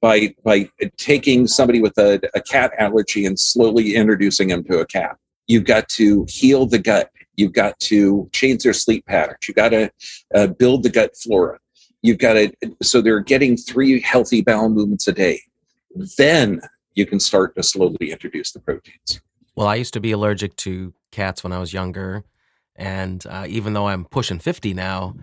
by 0.00 0.34
by 0.44 0.68
taking 0.98 1.46
somebody 1.46 1.80
with 1.80 1.96
a, 1.98 2.20
a 2.34 2.40
cat 2.42 2.72
allergy 2.78 3.24
and 3.26 3.40
slowly 3.40 3.94
introducing 3.96 4.48
them 4.48 4.62
to 4.64 4.78
a 4.78 4.86
cat. 4.86 5.16
You've 5.46 5.64
got 5.64 5.88
to 5.90 6.26
heal 6.28 6.66
the 6.66 6.78
gut. 6.78 7.10
You've 7.36 7.54
got 7.54 7.78
to 7.80 8.28
change 8.32 8.62
their 8.62 8.74
sleep 8.74 9.06
patterns. 9.06 9.38
You've 9.48 9.56
got 9.56 9.70
to 9.70 9.90
uh, 10.34 10.48
build 10.48 10.82
the 10.82 10.90
gut 10.90 11.16
flora. 11.16 11.58
You've 12.02 12.18
got 12.18 12.34
to 12.34 12.52
so 12.82 13.00
they're 13.00 13.20
getting 13.20 13.56
three 13.56 14.00
healthy 14.00 14.42
bowel 14.42 14.68
movements 14.68 15.08
a 15.08 15.12
day. 15.12 15.40
Then 16.18 16.60
you 17.00 17.06
can 17.06 17.18
start 17.18 17.56
to 17.56 17.62
slowly 17.62 18.12
introduce 18.12 18.52
the 18.52 18.60
proteins. 18.60 19.20
Well, 19.56 19.66
I 19.66 19.74
used 19.74 19.94
to 19.94 20.00
be 20.00 20.12
allergic 20.12 20.54
to 20.56 20.94
cats 21.10 21.42
when 21.42 21.52
I 21.52 21.58
was 21.58 21.72
younger, 21.72 22.22
and 22.76 23.24
uh, 23.26 23.46
even 23.48 23.72
though 23.72 23.88
I'm 23.88 24.04
pushing 24.04 24.38
fifty 24.38 24.74
now, 24.74 25.16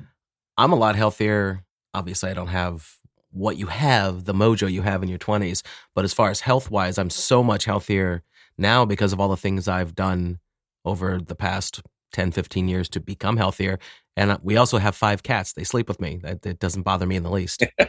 I'm 0.58 0.74
a 0.74 0.76
lot 0.76 0.96
healthier. 0.96 1.64
Obviously, 1.94 2.30
I 2.30 2.34
don't 2.34 2.48
have 2.48 2.98
what 3.32 3.58
you 3.58 3.68
have, 3.68 4.26
the 4.26 4.34
mojo 4.34 4.72
you 4.72 4.82
have 4.82 5.04
in 5.04 5.10
your 5.10 5.20
20s. 5.20 5.62
But 5.96 6.06
as 6.06 6.14
far 6.14 6.30
as 6.30 6.42
health 6.42 6.72
wise, 6.72 6.98
I'm 6.98 7.10
so 7.10 7.44
much 7.44 7.66
healthier 7.66 8.24
now 8.58 8.86
because 8.86 9.14
of 9.14 9.20
all 9.20 9.30
the 9.30 9.38
things 9.38 9.68
I've 9.68 9.96
done 9.96 10.40
over 10.86 11.20
the 11.20 11.36
past 11.36 11.82
10, 12.14 12.32
15 12.32 12.68
years 12.68 12.90
to 12.90 13.00
become 13.00 13.38
healthier. 13.38 13.80
And 14.16 14.32
uh, 14.32 14.38
we 14.42 14.58
also 14.58 14.80
have 14.80 14.96
five 14.96 15.22
cats. 15.22 15.54
They 15.54 15.64
sleep 15.64 15.88
with 15.88 16.02
me. 16.02 16.20
It 16.24 16.60
doesn't 16.60 16.82
bother 16.82 17.06
me 17.06 17.18
in 17.18 17.24
the 17.24 17.30
least. 17.30 17.64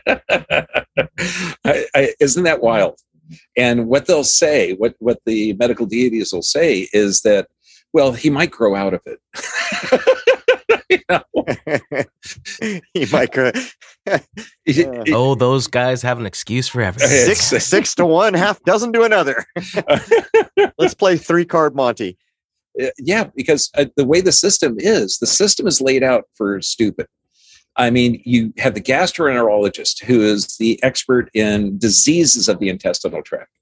I, 1.65 1.87
I, 1.95 2.15
isn't 2.21 2.45
that 2.45 2.61
wild? 2.61 3.01
And 3.57 3.89
what 3.89 4.07
they'll 4.07 4.25
say, 4.25 4.75
what, 4.75 4.95
what 4.99 5.21
the 5.27 5.55
medical 5.55 5.87
deities 5.87 6.33
will 6.33 6.43
say 6.43 6.89
is 6.93 7.23
that, 7.23 7.49
well, 7.93 8.13
he 8.13 8.31
might 8.31 8.51
grow 8.51 8.75
out 8.75 8.95
of 8.95 9.01
it. 9.07 9.19
he 12.89 13.07
might. 13.13 13.33
Go, 13.33 13.53
oh, 15.13 15.35
those 15.35 15.67
guys 15.67 16.03
have 16.03 16.19
an 16.19 16.27
excuse 16.27 16.69
for 16.69 16.83
everything. 16.83 17.35
Six, 17.35 17.65
six 17.65 17.95
to 17.97 18.07
one, 18.07 18.35
half 18.35 18.63
dozen 18.65 18.93
to 18.95 19.03
another. 19.03 19.45
Let's 20.79 20.95
play 20.95 21.17
three 21.17 21.45
card 21.45 21.75
Monty. 21.75 22.19
Yeah, 22.99 23.25
because 23.35 23.71
uh, 23.77 23.87
the 23.97 24.05
way 24.05 24.21
the 24.21 24.33
system 24.33 24.77
is, 24.79 25.19
the 25.19 25.27
system 25.27 25.67
is 25.67 25.81
laid 25.81 26.05
out 26.05 26.25
for 26.35 26.61
stupid. 26.63 27.07
I 27.79 27.91
mean, 27.91 28.21
you 28.25 28.53
have 28.59 28.75
the 28.75 28.81
gastroenterologist 28.81 30.05
who 30.05 30.21
is 30.21 30.57
the 30.59 30.83
expert 30.83 31.31
in 31.33 31.79
diseases 31.79 32.49
of 32.49 32.59
the 32.59 32.69
intestinal 32.69 33.23
tract 33.23 33.53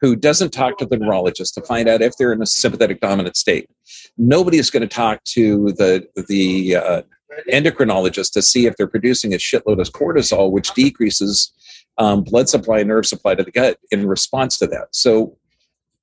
who 0.00 0.16
doesn't 0.16 0.50
talk 0.50 0.76
to 0.78 0.86
the 0.86 0.96
neurologist 0.96 1.54
to 1.54 1.62
find 1.62 1.88
out 1.88 2.02
if 2.02 2.16
they're 2.16 2.32
in 2.32 2.42
a 2.42 2.46
sympathetic 2.46 3.00
dominant 3.00 3.36
state. 3.36 3.70
Nobody 4.18 4.58
is 4.58 4.70
going 4.70 4.82
to 4.82 4.88
talk 4.88 5.22
to 5.24 5.72
the 5.72 6.06
the 6.28 6.76
uh, 6.76 7.02
endocrinologist 7.50 8.32
to 8.32 8.42
see 8.42 8.66
if 8.66 8.76
they're 8.76 8.86
producing 8.86 9.34
a 9.34 9.38
shitload 9.38 9.80
of 9.80 9.92
cortisol, 9.92 10.50
which 10.50 10.72
decreases 10.74 11.52
um, 11.98 12.22
blood 12.22 12.48
supply 12.48 12.80
and 12.80 12.88
nerve 12.88 13.06
supply 13.06 13.34
to 13.34 13.42
the 13.42 13.50
gut 13.50 13.78
in 13.90 14.06
response 14.06 14.58
to 14.58 14.66
that. 14.66 14.88
So 14.90 15.36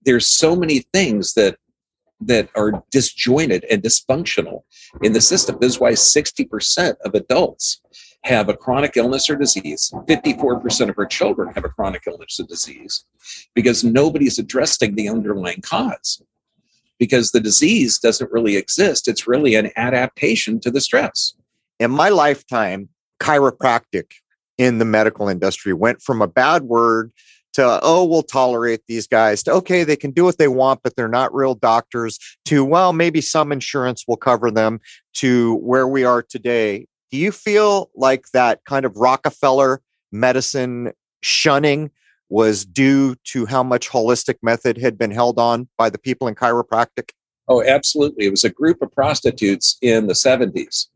there's 0.05 0.27
so 0.27 0.55
many 0.55 0.79
things 0.93 1.33
that 1.33 1.57
that 2.21 2.49
are 2.55 2.83
disjointed 2.91 3.65
and 3.69 3.81
dysfunctional 3.81 4.63
in 5.01 5.13
the 5.13 5.21
system. 5.21 5.57
This 5.59 5.73
is 5.73 5.79
why 5.79 5.91
60% 5.93 6.95
of 7.03 7.15
adults 7.15 7.81
have 8.23 8.49
a 8.49 8.55
chronic 8.55 8.97
illness 8.97 9.29
or 9.29 9.35
disease. 9.35 9.91
54% 10.07 10.89
of 10.89 10.97
our 10.97 11.05
children 11.05 11.53
have 11.53 11.65
a 11.65 11.69
chronic 11.69 12.03
illness 12.07 12.39
or 12.39 12.45
disease 12.45 13.05
because 13.55 13.83
nobody's 13.83 14.37
addressing 14.37 14.95
the 14.95 15.09
underlying 15.09 15.61
cause. 15.61 16.21
Because 16.99 17.31
the 17.31 17.39
disease 17.39 17.97
doesn't 17.97 18.31
really 18.31 18.57
exist, 18.57 19.07
it's 19.07 19.27
really 19.27 19.55
an 19.55 19.71
adaptation 19.75 20.59
to 20.59 20.69
the 20.69 20.81
stress. 20.81 21.33
In 21.79 21.89
my 21.89 22.09
lifetime, 22.09 22.89
chiropractic 23.19 24.11
in 24.59 24.77
the 24.77 24.85
medical 24.85 25.27
industry 25.27 25.73
went 25.73 26.03
from 26.03 26.21
a 26.21 26.27
bad 26.27 26.63
word 26.63 27.11
to 27.53 27.79
oh 27.83 28.05
we'll 28.05 28.23
tolerate 28.23 28.81
these 28.87 29.07
guys 29.07 29.43
to 29.43 29.51
okay 29.51 29.83
they 29.83 29.95
can 29.95 30.11
do 30.11 30.23
what 30.23 30.37
they 30.37 30.47
want 30.47 30.81
but 30.83 30.95
they're 30.95 31.07
not 31.07 31.33
real 31.33 31.55
doctors 31.55 32.19
to 32.45 32.63
well 32.63 32.93
maybe 32.93 33.21
some 33.21 33.51
insurance 33.51 34.05
will 34.07 34.17
cover 34.17 34.49
them 34.49 34.79
to 35.13 35.55
where 35.55 35.87
we 35.87 36.03
are 36.03 36.21
today 36.21 36.85
do 37.11 37.17
you 37.17 37.31
feel 37.31 37.91
like 37.93 38.25
that 38.33 38.63
kind 38.63 38.85
of 38.85 38.95
Rockefeller 38.95 39.81
medicine 40.11 40.93
shunning 41.21 41.91
was 42.29 42.65
due 42.65 43.15
to 43.25 43.45
how 43.45 43.61
much 43.61 43.89
holistic 43.89 44.35
method 44.41 44.77
had 44.77 44.97
been 44.97 45.11
held 45.11 45.37
on 45.37 45.67
by 45.77 45.89
the 45.89 45.97
people 45.97 46.29
in 46.29 46.35
chiropractic? 46.35 47.11
Oh, 47.49 47.61
absolutely. 47.61 48.25
It 48.25 48.31
was 48.31 48.45
a 48.45 48.49
group 48.49 48.81
of 48.81 48.93
prostitutes 48.93 49.77
in 49.81 50.07
the 50.07 50.13
70s 50.13 50.87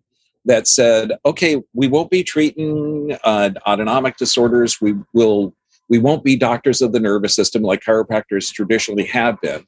that 0.46 0.68
said, 0.68 1.12
okay, 1.26 1.62
we 1.74 1.90
won't 1.90 2.10
be 2.10 2.24
treating 2.24 3.18
uh, 3.26 3.50
autonomic 3.68 4.16
disorders. 4.16 4.80
We 4.80 4.96
will 5.14 5.54
we 5.90 6.00
won't 6.00 6.24
be 6.24 6.36
doctors 6.36 6.82
of 6.82 6.92
the 6.92 7.00
nervous 7.00 7.36
system 7.36 7.62
like 7.62 7.82
chiropractors 7.82 8.52
traditionally 8.52 9.06
have 9.06 9.40
been. 9.42 9.66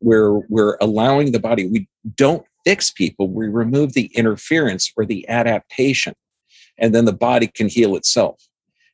We're 0.00 0.38
we're 0.48 0.76
allowing 0.80 1.32
the 1.32 1.40
body. 1.40 1.66
We 1.66 1.88
don't 2.14 2.44
fix 2.66 2.90
people, 2.90 3.28
we 3.28 3.46
remove 3.46 3.92
the 3.92 4.10
interference 4.14 4.92
or 4.96 5.06
the 5.06 5.26
adaptation, 5.28 6.14
and 6.78 6.92
then 6.92 7.04
the 7.04 7.12
body 7.12 7.46
can 7.46 7.68
heal 7.68 7.94
itself. 7.94 8.42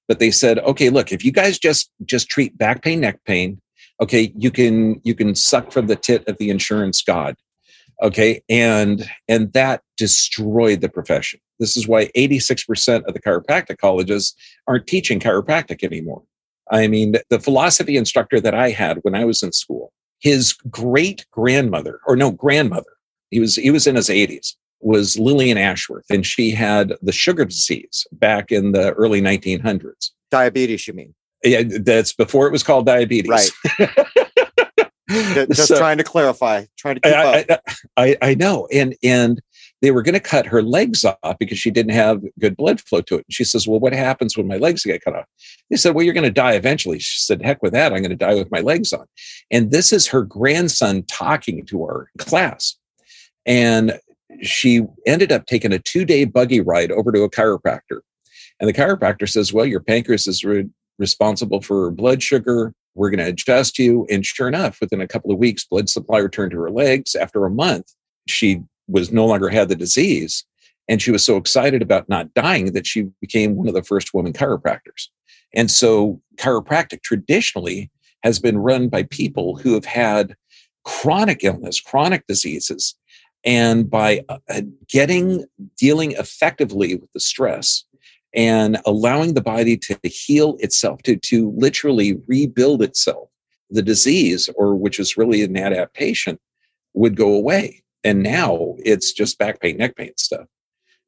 But 0.07 0.19
they 0.19 0.31
said, 0.31 0.59
okay, 0.59 0.91
look, 0.91 1.11
if 1.11 1.25
you 1.25 1.33
guys 1.33 1.59
just 1.59 1.91
just 2.05 2.29
treat 2.29 2.57
back 2.57 2.83
pain, 2.83 3.01
neck 3.01 3.21
pain, 3.25 3.61
okay, 4.01 4.33
you 4.37 4.51
can 4.51 5.01
you 5.05 5.15
can 5.15 5.35
suck 5.35 5.73
from 5.73 5.87
the 5.87 5.97
tit 5.97 6.29
of 6.29 6.37
the 6.39 6.51
insurance 6.51 7.03
god, 7.03 7.35
okay, 8.03 8.43
and 8.49 9.09
and 9.27 9.53
that 9.55 9.83
destroyed 9.97 10.83
the 10.83 10.89
profession. 10.91 11.41
This 11.59 11.77
is 11.77 11.87
why 11.87 12.09
86% 12.17 13.05
of 13.05 13.15
the 13.15 13.23
chiropractic 13.23 13.79
colleges 13.79 14.35
aren't 14.67 14.89
teaching 14.89 15.21
chiropractic 15.21 15.85
anymore. 15.85 16.23
I 16.73 16.89
mean, 16.89 17.15
the 17.29 17.39
philosophy 17.39 17.97
instructor 17.97 18.41
that 18.41 18.55
I 18.55 18.71
had 18.71 18.99
when 19.03 19.15
I 19.15 19.25
was 19.25 19.43
in 19.43 19.53
school, 19.53 19.93
his 20.21 20.55
great 20.71 21.27
grandmother, 21.31 22.01
or 22.07 22.17
no, 22.17 22.31
grandmother, 22.31 22.97
he 23.31 23.41
was 23.41 23.57
he 23.57 23.71
was 23.71 23.87
in 23.87 23.97
his 23.97 24.09
80s 24.09 24.55
was 24.83 25.19
Lillian 25.19 25.59
Ashworth, 25.59 26.05
and 26.11 26.27
she 26.27 26.51
had 26.51 26.95
the 27.03 27.13
sugar 27.13 27.45
disease 27.45 28.07
back 28.13 28.51
in 28.51 28.73
the 28.73 28.93
early 28.95 29.23
1900s. 29.23 30.11
Diabetes, 30.31 30.89
you 30.89 30.95
mean? 30.95 31.15
Yeah, 31.45 31.63
that's 31.81 32.13
before 32.13 32.47
it 32.47 32.53
was 32.53 32.63
called 32.63 32.87
diabetes. 32.87 33.53
Right. 33.79 33.91
Just 35.51 35.69
so, 35.69 35.77
trying 35.77 35.99
to 35.99 36.05
clarify, 36.05 36.65
trying 36.77 36.97
to 36.97 37.01
keep 37.01 37.13
I, 37.13 37.43
up. 37.43 37.61
I, 37.97 38.17
I, 38.23 38.31
I 38.31 38.35
know, 38.35 38.67
and 38.73 38.95
and 39.03 39.41
they 39.83 39.91
were 39.91 40.03
going 40.03 40.15
to 40.15 40.21
cut 40.21 40.47
her 40.47 40.63
legs 40.63 41.05
off 41.05 41.39
because 41.39 41.59
she 41.59 41.71
didn't 41.71 41.93
have 41.93 42.23
good 42.41 42.57
blood 42.57 42.81
flow 42.81 43.03
to 43.03 43.17
it. 43.17 43.25
And 43.29 43.35
she 43.35 43.45
says, 43.45 43.69
"Well, 43.69 43.81
what 43.81 43.93
happens 43.93 44.37
when 44.37 44.49
my 44.49 44.57
legs 44.57 44.85
get 44.85 45.05
cut 45.05 45.15
off?" 45.17 45.27
They 45.69 45.77
said, 45.77 45.95
"Well, 45.95 46.05
you're 46.05 46.15
going 46.15 46.25
to 46.25 46.31
die 46.31 46.55
eventually." 46.55 46.99
She 46.99 47.21
said, 47.21 47.43
"Heck 47.43 47.63
with 47.63 47.75
that! 47.75 47.93
I'm 47.93 48.01
going 48.01 48.11
to 48.11 48.17
die 48.17 48.35
with 48.35 48.51
my 48.51 48.61
legs 48.61 48.93
on." 48.93 49.05
And 49.51 49.71
this 49.71 49.93
is 49.93 50.07
her 50.07 50.23
grandson 50.23 51.03
talking 51.05 51.67
to 51.67 51.83
our 51.83 52.09
class 52.19 52.77
and 53.47 53.99
she 54.41 54.83
ended 55.07 55.33
up 55.33 55.47
taking 55.47 55.73
a 55.73 55.79
two 55.79 56.05
day 56.05 56.25
buggy 56.25 56.61
ride 56.61 56.93
over 56.93 57.13
to 57.13 57.23
a 57.23 57.31
chiropractor. 57.31 58.01
And 58.61 58.69
the 58.69 58.73
chiropractor 58.73 59.29
says, 59.29 59.53
Well, 59.53 59.67
your 59.67 59.81
pancreas 59.81 60.27
is 60.27 60.45
re- 60.45 60.69
responsible 60.99 61.61
for 61.61 61.91
blood 61.91 62.23
sugar. 62.23 62.73
We're 62.95 63.11
going 63.11 63.19
to 63.19 63.31
adjust 63.31 63.79
you. 63.79 64.07
And 64.11 64.25
sure 64.25 64.49
enough, 64.49 64.79
within 64.81 65.01
a 65.01 65.09
couple 65.09 65.33
of 65.33 65.39
weeks, 65.39 65.65
blood 65.65 65.89
supply 65.89 66.19
returned 66.19 66.53
to 66.53 66.59
her 66.59 66.71
legs. 66.71 67.15
After 67.15 67.45
a 67.45 67.51
month, 67.51 67.93
she 68.29 68.63
was 68.89 69.13
no 69.13 69.27
longer 69.27 69.49
had 69.49 69.69
the 69.69 69.77
disease. 69.77 70.45
And 70.89 71.01
she 71.01 71.11
was 71.11 71.25
so 71.25 71.37
excited 71.37 71.81
about 71.81 72.09
not 72.09 72.35
dying 72.35 72.73
that 72.73 72.87
she 72.87 73.03
became 73.21 73.57
one 73.57 73.69
of 73.69 73.75
the 73.75 73.85
first 73.85 74.13
women 74.13 74.33
chiropractors. 74.33 75.09
And 75.55 75.71
so, 75.71 76.21
chiropractic 76.37 77.03
traditionally 77.03 77.91
has 78.23 78.39
been 78.39 78.59
run 78.59 78.89
by 78.89 79.05
people 79.05 79.57
who 79.57 79.75
have 79.75 79.85
had 79.85 80.35
chronic 80.85 81.45
illness, 81.45 81.81
chronic 81.81 82.27
diseases, 82.27 82.97
And 83.45 83.91
by 83.91 84.25
uh, 84.29 84.63
getting, 84.89 85.45
dealing 85.77 86.13
effectively 86.13 86.95
with 86.97 87.13
the 87.13 87.21
stress 87.21 87.85
and 88.35 88.79
allowing 88.87 89.35
the 89.35 89.43
body 89.43 89.77
to 89.77 89.99
heal 90.05 90.57
itself, 90.61 91.03
to, 91.03 91.17
to 91.17 91.53
literally 91.57 92.19
rebuild 92.27 92.83
itself, 92.83 93.29
the 93.71 93.83
disease, 93.83 94.49
or 94.55 94.75
which 94.75 94.99
is 94.99 95.17
really 95.17 95.43
an 95.43 95.57
adaptation, 95.57 96.39
would 96.95 97.17
go 97.17 97.35
away. 97.35 97.82
And 98.05 98.23
now 98.23 98.75
it's 98.79 99.13
just 99.13 99.39
back 99.39 99.61
pain, 99.61 99.77
neck 99.77 99.97
pain 99.97 100.13
stuff. 100.17 100.47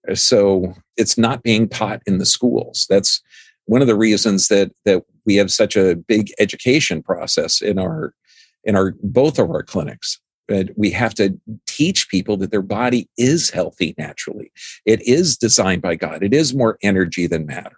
Uh, 0.08 0.14
so 0.14 0.74
it's 0.96 1.18
not 1.18 1.42
being 1.42 1.68
taught 1.68 2.02
in 2.06 2.18
the 2.18 2.26
schools. 2.26 2.86
That's 2.88 3.22
one 3.66 3.80
of 3.80 3.86
the 3.86 3.96
reasons 3.96 4.48
that 4.48 4.72
that 4.84 5.02
we 5.24 5.36
have 5.36 5.50
such 5.50 5.76
a 5.76 5.96
big 5.96 6.30
education 6.38 7.02
process 7.02 7.60
in 7.60 7.78
our 7.78 8.14
in 8.64 8.76
our 8.76 8.94
both 9.02 9.38
of 9.38 9.50
our 9.50 9.62
clinics 9.62 10.20
but 10.46 10.68
we 10.76 10.90
have 10.90 11.14
to 11.14 11.38
teach 11.66 12.10
people 12.10 12.36
that 12.36 12.50
their 12.50 12.62
body 12.62 13.08
is 13.16 13.50
healthy 13.50 13.94
naturally 13.98 14.52
it 14.84 15.00
is 15.06 15.36
designed 15.36 15.82
by 15.82 15.94
god 15.94 16.22
it 16.22 16.34
is 16.34 16.54
more 16.54 16.78
energy 16.82 17.26
than 17.26 17.46
matter 17.46 17.76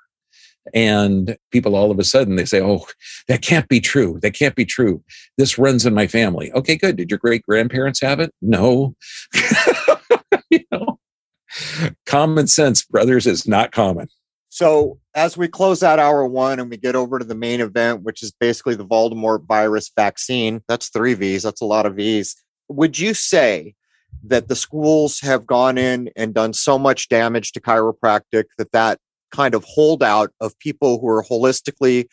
and 0.74 1.36
people 1.50 1.76
all 1.76 1.90
of 1.90 1.98
a 1.98 2.04
sudden 2.04 2.36
they 2.36 2.44
say 2.44 2.60
oh 2.60 2.84
that 3.28 3.42
can't 3.42 3.68
be 3.68 3.80
true. 3.80 4.18
That 4.22 4.32
can't 4.32 4.54
be 4.54 4.64
true. 4.64 5.02
This 5.38 5.58
runs 5.58 5.86
in 5.86 5.94
my 5.94 6.06
family. 6.06 6.52
Okay 6.52 6.76
good. 6.76 6.96
Did 6.96 7.10
your 7.10 7.18
great 7.18 7.42
grandparents 7.42 8.00
have 8.00 8.20
it? 8.20 8.32
No. 8.40 8.94
You 10.50 10.60
know? 10.70 10.98
Common 12.04 12.46
sense 12.46 12.84
brothers 12.84 13.26
is 13.26 13.48
not 13.48 13.72
common. 13.72 14.08
So 14.48 14.98
as 15.14 15.36
we 15.36 15.48
close 15.48 15.82
out 15.82 15.98
hour 15.98 16.24
one 16.26 16.60
and 16.60 16.70
we 16.70 16.76
get 16.76 16.96
over 16.96 17.18
to 17.18 17.24
the 17.24 17.34
main 17.34 17.60
event, 17.60 18.02
which 18.02 18.22
is 18.22 18.32
basically 18.32 18.74
the 18.74 18.86
Voldemort 18.86 19.46
virus 19.46 19.90
vaccine, 19.94 20.62
that's 20.68 20.88
three 20.88 21.14
V's. 21.14 21.42
That's 21.42 21.60
a 21.60 21.66
lot 21.66 21.84
of 21.84 21.96
V's. 21.96 22.36
Would 22.68 22.98
you 22.98 23.12
say 23.12 23.74
that 24.24 24.48
the 24.48 24.56
schools 24.56 25.20
have 25.20 25.46
gone 25.46 25.78
in 25.78 26.10
and 26.16 26.32
done 26.32 26.52
so 26.52 26.78
much 26.78 27.08
damage 27.08 27.52
to 27.52 27.60
chiropractic 27.60 28.44
that 28.58 28.72
that 28.72 28.98
kind 29.30 29.54
of 29.54 29.64
holdout 29.64 30.30
of 30.40 30.58
people 30.58 30.98
who 31.00 31.08
are 31.08 31.24
holistically 31.24 32.06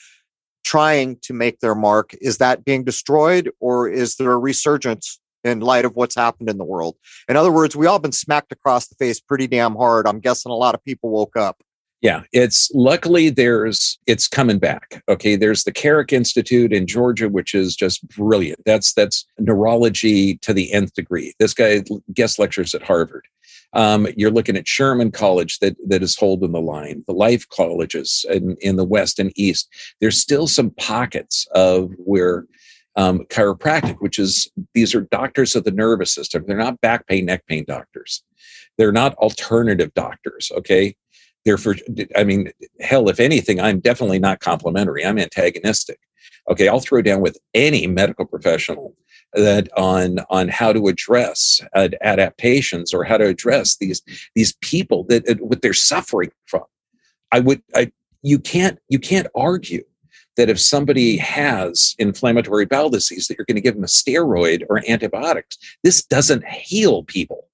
trying 0.64 1.18
to 1.22 1.34
make 1.34 1.60
their 1.60 1.76
mark 1.76 2.16
is 2.22 2.38
that 2.38 2.64
being 2.64 2.84
destroyed 2.84 3.50
or 3.60 3.90
is 3.90 4.16
there 4.16 4.32
a 4.32 4.38
resurgence 4.38 5.20
in 5.44 5.60
light 5.60 5.84
of 5.84 5.96
what's 5.96 6.16
happened 6.16 6.50
in 6.50 6.58
the 6.58 6.64
world 6.64 6.96
in 7.28 7.36
other 7.36 7.52
words 7.52 7.76
we 7.76 7.86
all 7.86 8.00
been 8.00 8.14
smacked 8.14 8.52
across 8.52 8.88
the 8.88 8.96
face 8.96 9.20
pretty 9.20 9.48
damn 9.48 9.76
hard 9.76 10.08
i'm 10.08 10.20
guessing 10.20 10.52
a 10.52 10.56
lot 10.56 10.74
of 10.74 10.84
people 10.86 11.10
woke 11.10 11.36
up 11.36 11.62
yeah, 12.04 12.24
it's 12.34 12.70
luckily 12.74 13.30
there's 13.30 13.98
it's 14.08 14.28
coming 14.28 14.60
back. 14.60 15.02
Okay, 15.08 15.38
there's 15.38 15.64
the 15.64 15.72
Carrick 15.72 16.12
Institute 16.12 16.74
in 16.74 16.86
Georgia, 16.86 17.30
which 17.30 17.56
is 17.56 17.78
just 17.78 18.06
brilliant. 18.10 18.60
That's 18.66 18.92
that's 18.92 19.26
neurology 19.40 20.36
to 20.40 20.54
the 20.54 20.72
nth 20.74 20.94
degree. 20.96 21.34
This 21.40 21.54
guy 21.54 21.82
guest 22.14 22.40
lectures 22.40 22.76
at 22.76 22.84
Harvard. 22.84 23.26
Um, 23.74 24.08
you're 24.16 24.32
looking 24.32 24.58
at 24.58 24.68
Sherman 24.68 25.12
College 25.12 25.60
that 25.60 25.76
that 25.88 26.04
is 26.04 26.16
holding 26.16 26.52
the 26.52 26.62
line. 26.62 27.04
The 27.08 27.14
life 27.14 27.48
colleges 27.50 28.26
in, 28.30 28.56
in 28.62 28.76
the 28.76 28.86
West 28.86 29.20
and 29.20 29.32
East. 29.36 29.70
There's 30.00 30.20
still 30.20 30.48
some 30.48 30.72
pockets 30.72 31.48
of 31.54 31.92
where 31.98 32.46
um, 32.96 33.20
chiropractic, 33.30 33.96
which 34.00 34.20
is 34.20 34.52
these 34.74 34.94
are 34.94 35.02
doctors 35.02 35.56
of 35.56 35.64
the 35.64 35.72
nervous 35.72 36.14
system. 36.14 36.44
They're 36.46 36.58
not 36.58 36.80
back 36.82 37.08
pain, 37.08 37.26
neck 37.26 37.46
pain 37.48 37.66
doctors. 37.68 38.24
They're 38.78 38.92
not 38.92 39.16
alternative 39.16 39.94
doctors. 39.94 40.52
Okay, 40.58 40.96
Therefore, 41.46 41.76
I 42.16 42.24
mean, 42.24 42.52
hell, 42.80 43.10
if 43.10 43.20
anything, 43.20 43.60
I'm 43.60 43.80
definitely 43.80 44.20
not 44.20 44.40
complimentary. 44.40 45.06
I'm 45.06 45.20
antagonistic. 45.20 46.00
Okay, 46.50 46.68
I'll 46.68 46.80
throw 46.80 47.02
down 47.02 47.22
with 47.22 47.38
any 47.54 47.88
medical 47.88 48.26
professional 48.26 48.96
that 49.34 49.68
on 49.78 50.20
on 50.30 50.48
how 50.48 50.72
to 50.72 50.88
address 50.88 51.60
adaptations 51.76 52.94
or 52.94 53.04
how 53.04 53.18
to 53.18 53.26
address 53.26 53.78
these 53.78 54.02
these 54.36 54.54
people 54.62 55.04
that 55.06 55.28
uh, 55.28 55.36
what 55.36 55.62
they're 55.62 55.74
suffering 55.74 56.32
from. 56.46 56.64
I 57.32 57.40
would, 57.40 57.62
I 57.76 57.92
you 58.22 58.40
can't 58.40 58.80
you 58.90 59.00
can't 59.00 59.28
argue 59.36 59.84
that 60.38 60.50
if 60.50 60.60
somebody 60.60 61.18
has 61.18 61.96
inflammatory 62.00 62.66
bowel 62.66 62.90
disease 62.90 63.28
that 63.28 63.38
you're 63.38 63.46
going 63.46 63.56
to 63.56 63.62
give 63.62 63.76
them 63.76 63.84
a 63.84 63.88
steroid 63.88 64.64
or 64.70 64.82
antibiotics. 64.90 65.58
This 65.84 66.04
doesn't 66.04 66.46
heal 66.48 67.04
people 67.04 67.48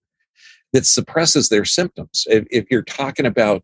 that 0.74 0.86
suppresses 0.86 1.50
their 1.50 1.66
symptoms. 1.66 2.26
If, 2.30 2.46
if 2.52 2.66
you're 2.70 2.84
talking 2.84 3.26
about 3.26 3.64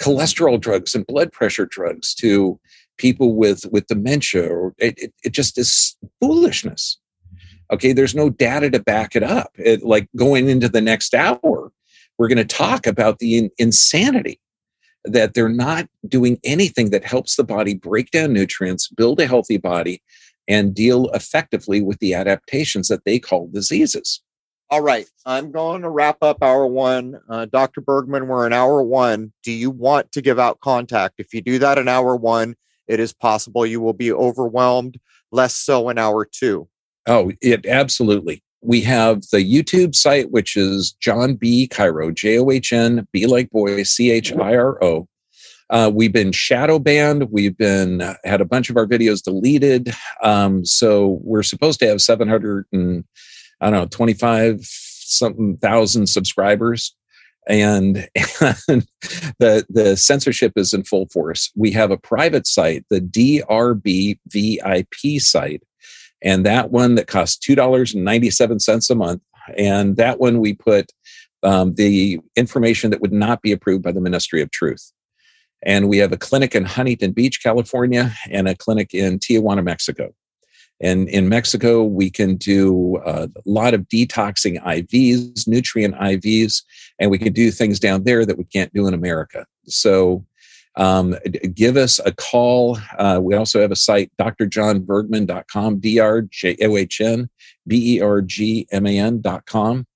cholesterol 0.00 0.60
drugs 0.60 0.94
and 0.94 1.06
blood 1.06 1.32
pressure 1.32 1.66
drugs 1.66 2.14
to 2.16 2.58
people 2.98 3.34
with 3.34 3.64
with 3.70 3.86
dementia, 3.86 4.48
or 4.48 4.74
it, 4.78 4.94
it, 4.98 5.14
it 5.24 5.32
just 5.32 5.58
is 5.58 5.96
foolishness. 6.20 6.98
Okay, 7.72 7.92
there's 7.92 8.14
no 8.14 8.28
data 8.28 8.70
to 8.70 8.80
back 8.80 9.16
it 9.16 9.22
up. 9.22 9.50
It, 9.56 9.82
like 9.82 10.08
going 10.14 10.48
into 10.48 10.68
the 10.68 10.82
next 10.82 11.14
hour, 11.14 11.72
we're 12.18 12.28
going 12.28 12.36
to 12.36 12.44
talk 12.44 12.86
about 12.86 13.18
the 13.18 13.38
in, 13.38 13.50
insanity 13.58 14.40
that 15.04 15.34
they're 15.34 15.48
not 15.48 15.86
doing 16.06 16.38
anything 16.44 16.90
that 16.90 17.04
helps 17.04 17.36
the 17.36 17.44
body 17.44 17.74
break 17.74 18.10
down 18.10 18.32
nutrients, 18.32 18.88
build 18.88 19.20
a 19.20 19.26
healthy 19.26 19.56
body, 19.56 20.02
and 20.46 20.74
deal 20.74 21.08
effectively 21.10 21.80
with 21.80 21.98
the 21.98 22.14
adaptations 22.14 22.88
that 22.88 23.04
they 23.04 23.18
call 23.18 23.48
diseases. 23.48 24.22
All 24.72 24.80
right. 24.80 25.06
I'm 25.26 25.52
going 25.52 25.82
to 25.82 25.90
wrap 25.90 26.22
up 26.22 26.42
hour 26.42 26.66
one. 26.66 27.20
Uh, 27.28 27.44
Dr. 27.44 27.82
Bergman, 27.82 28.26
we're 28.26 28.46
in 28.46 28.54
hour 28.54 28.82
one. 28.82 29.30
Do 29.42 29.52
you 29.52 29.68
want 29.68 30.10
to 30.12 30.22
give 30.22 30.38
out 30.38 30.60
contact? 30.60 31.16
If 31.18 31.34
you 31.34 31.42
do 31.42 31.58
that 31.58 31.76
in 31.76 31.88
hour 31.88 32.16
one, 32.16 32.54
it 32.88 32.98
is 32.98 33.12
possible 33.12 33.66
you 33.66 33.82
will 33.82 33.92
be 33.92 34.10
overwhelmed, 34.10 34.98
less 35.30 35.54
so 35.54 35.90
in 35.90 35.98
hour 35.98 36.24
two. 36.24 36.68
Oh, 37.06 37.32
it 37.42 37.66
absolutely. 37.66 38.42
We 38.62 38.80
have 38.80 39.20
the 39.30 39.44
YouTube 39.44 39.94
site, 39.94 40.30
which 40.30 40.56
is 40.56 40.92
John 40.92 41.34
B. 41.34 41.68
Chiro, 41.68 42.14
J 42.14 42.38
O 42.38 42.50
H 42.50 42.72
N, 42.72 43.06
B 43.12 43.26
like 43.26 43.50
boy, 43.50 43.82
C 43.82 44.10
H 44.10 44.32
I 44.32 44.56
R 44.56 44.82
O. 44.82 45.06
Uh, 45.68 45.90
we've 45.92 46.14
been 46.14 46.32
shadow 46.32 46.78
banned. 46.78 47.30
We've 47.30 47.58
been 47.58 48.00
uh, 48.00 48.14
had 48.24 48.40
a 48.40 48.46
bunch 48.46 48.70
of 48.70 48.78
our 48.78 48.86
videos 48.86 49.22
deleted. 49.22 49.92
Um, 50.22 50.64
so 50.64 51.20
we're 51.22 51.42
supposed 51.42 51.78
to 51.80 51.86
have 51.88 52.00
700 52.00 52.64
and 52.72 53.04
I 53.62 53.70
don't 53.70 53.80
know, 53.80 53.86
25 53.86 54.60
something 54.62 55.56
thousand 55.58 56.08
subscribers. 56.08 56.94
And, 57.48 58.08
and 58.68 58.86
the 59.38 59.64
the 59.68 59.96
censorship 59.96 60.52
is 60.56 60.72
in 60.72 60.84
full 60.84 61.06
force. 61.08 61.50
We 61.56 61.72
have 61.72 61.90
a 61.90 61.96
private 61.96 62.46
site, 62.46 62.84
the 62.88 63.00
DRB 63.00 64.18
VIP 64.28 65.20
site, 65.20 65.62
and 66.22 66.46
that 66.46 66.70
one 66.70 66.94
that 66.96 67.08
costs 67.08 67.38
two 67.38 67.56
dollars 67.56 67.94
and 67.94 68.04
ninety 68.04 68.30
seven 68.30 68.60
cents 68.60 68.90
a 68.90 68.94
month. 68.94 69.22
And 69.56 69.96
that 69.96 70.20
one 70.20 70.38
we 70.38 70.54
put 70.54 70.92
um, 71.42 71.74
the 71.74 72.20
information 72.36 72.90
that 72.90 73.00
would 73.00 73.12
not 73.12 73.42
be 73.42 73.50
approved 73.50 73.82
by 73.82 73.90
the 73.90 74.00
Ministry 74.00 74.40
of 74.40 74.52
Truth. 74.52 74.92
And 75.64 75.88
we 75.88 75.98
have 75.98 76.12
a 76.12 76.16
clinic 76.16 76.54
in 76.54 76.64
Huntington 76.64 77.12
Beach, 77.12 77.42
California, 77.42 78.12
and 78.30 78.48
a 78.48 78.54
clinic 78.54 78.94
in 78.94 79.18
Tijuana, 79.18 79.64
Mexico. 79.64 80.14
And 80.82 81.08
in 81.08 81.28
Mexico, 81.28 81.84
we 81.84 82.10
can 82.10 82.34
do 82.36 83.00
a 83.06 83.30
lot 83.46 83.72
of 83.72 83.82
detoxing 83.82 84.60
IVs, 84.62 85.46
nutrient 85.46 85.94
IVs, 85.94 86.64
and 86.98 87.08
we 87.10 87.18
can 87.18 87.32
do 87.32 87.52
things 87.52 87.78
down 87.78 88.02
there 88.04 88.26
that 88.26 88.36
we 88.36 88.44
can't 88.44 88.72
do 88.74 88.88
in 88.88 88.94
America. 88.94 89.46
So 89.66 90.26
um, 90.76 91.14
give 91.54 91.76
us 91.76 92.00
a 92.04 92.12
call. 92.12 92.78
Uh, 92.98 93.20
we 93.22 93.36
also 93.36 93.60
have 93.60 93.70
a 93.70 93.76
site, 93.76 94.10
drjohnbergman.com, 94.18 95.78
D-R-J-O-H-N, 95.78 97.30
B-E-R-G-M-A-N.com, 97.66 99.86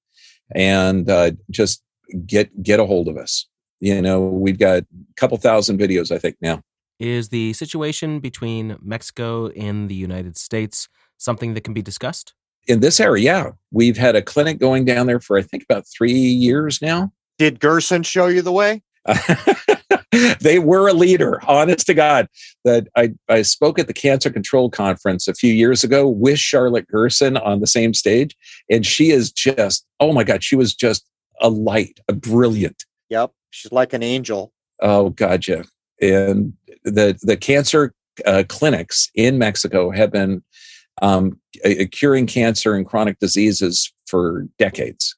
and 0.55 1.11
uh, 1.11 1.32
just 1.51 1.82
get 2.24 2.62
get 2.62 2.78
a 2.78 2.87
hold 2.87 3.09
of 3.09 3.16
us. 3.16 3.49
You 3.80 4.01
know, 4.01 4.20
we've 4.20 4.59
got 4.59 4.82
a 4.82 4.87
couple 5.16 5.37
thousand 5.39 5.78
videos, 5.78 6.14
I 6.14 6.18
think, 6.18 6.37
now. 6.41 6.62
Is 6.99 7.28
the 7.28 7.53
situation 7.53 8.20
between 8.20 8.76
Mexico 8.80 9.49
and 9.49 9.88
the 9.88 9.94
United 9.94 10.36
States 10.38 10.88
something 11.18 11.55
that 11.55 11.62
can 11.62 11.74
be 11.74 11.82
discussed? 11.82 12.32
In 12.66 12.80
this 12.80 12.99
area, 12.99 13.24
yeah. 13.24 13.51
We've 13.70 13.99
had 13.99 14.16
a 14.16 14.22
clinic 14.22 14.59
going 14.59 14.86
down 14.86 15.07
there 15.07 15.20
for, 15.20 15.36
I 15.36 15.42
think, 15.42 15.62
about 15.62 15.84
three 15.86 16.12
years 16.12 16.80
now. 16.80 17.12
Did 17.38 17.61
Gerson 17.61 18.03
show 18.03 18.26
you 18.26 18.40
the 18.40 18.53
way? 18.53 18.82
they 20.40 20.59
were 20.59 20.88
a 20.88 20.94
leader, 20.94 21.40
honest 21.47 21.86
to 21.86 21.94
God. 21.94 22.28
That 22.64 22.88
I, 22.97 23.12
I 23.28 23.42
spoke 23.42 23.78
at 23.78 23.88
the 23.88 23.92
Cancer 23.92 24.30
Control 24.30 24.70
Conference 24.70 25.28
a 25.28 25.34
few 25.34 25.53
years 25.53 25.84
ago 25.84 26.09
with 26.09 26.38
Charlotte 26.38 26.88
Gerson 26.88 27.36
on 27.36 27.61
the 27.61 27.66
same 27.66 27.92
stage. 27.92 28.34
And 28.70 28.86
she 28.86 29.11
is 29.11 29.30
just, 29.30 29.86
oh 30.01 30.12
my 30.12 30.24
God, 30.24 30.42
she 30.42 30.57
was 30.57 30.74
just 30.74 31.07
a 31.42 31.51
light, 31.51 32.01
a 32.09 32.14
brilliant. 32.14 32.84
Yep. 33.11 33.32
She's 33.51 33.70
like 33.70 33.92
an 33.92 34.03
angel. 34.03 34.53
Oh, 34.80 35.11
God, 35.11 35.47
yeah 35.47 35.62
and 36.01 36.53
the 36.84 37.18
the 37.22 37.36
cancer 37.36 37.94
uh, 38.24 38.44
clinics 38.49 39.11
in 39.14 39.38
Mexico 39.38 39.90
have 39.90 40.11
been 40.11 40.42
um, 41.03 41.38
curing 41.90 42.26
cancer 42.26 42.74
and 42.74 42.86
chronic 42.86 43.18
diseases 43.18 43.92
for 44.07 44.47
decades 44.59 45.14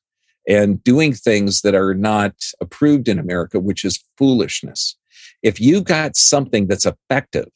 and 0.48 0.82
doing 0.82 1.12
things 1.12 1.60
that 1.60 1.74
are 1.74 1.94
not 1.94 2.34
approved 2.60 3.06
in 3.06 3.18
America, 3.18 3.60
which 3.60 3.84
is 3.84 4.02
foolishness. 4.16 4.96
If 5.42 5.60
you 5.60 5.82
got 5.82 6.16
something 6.16 6.66
that's 6.66 6.86
effective 6.86 7.48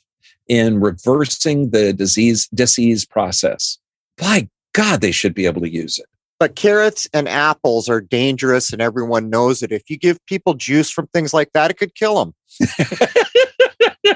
in 0.47 0.81
reversing 0.81 1.71
the 1.71 1.93
disease 1.93 2.49
disease 2.55 3.07
process, 3.07 3.79
by 4.19 4.49
God, 4.75 5.01
they 5.01 5.11
should 5.11 5.35
be 5.35 5.47
able 5.47 5.63
to 5.63 5.73
use 5.73 5.99
it. 5.99 6.07
But 6.43 6.57
carrots 6.57 7.07
and 7.15 7.29
apples 7.29 7.89
are 7.89 8.01
dangerous 8.01 8.73
and 8.73 8.83
everyone 8.83 9.31
knows 9.31 9.63
it. 9.63 9.71
If 9.71 9.89
you 9.89 9.97
give 9.97 10.19
people 10.27 10.55
juice 10.55 10.91
from 10.91 11.07
things 11.07 11.33
like 11.33 11.53
that, 11.55 11.71
it 11.71 11.79
could 11.79 11.95
kill 11.95 12.17
them. 12.17 12.35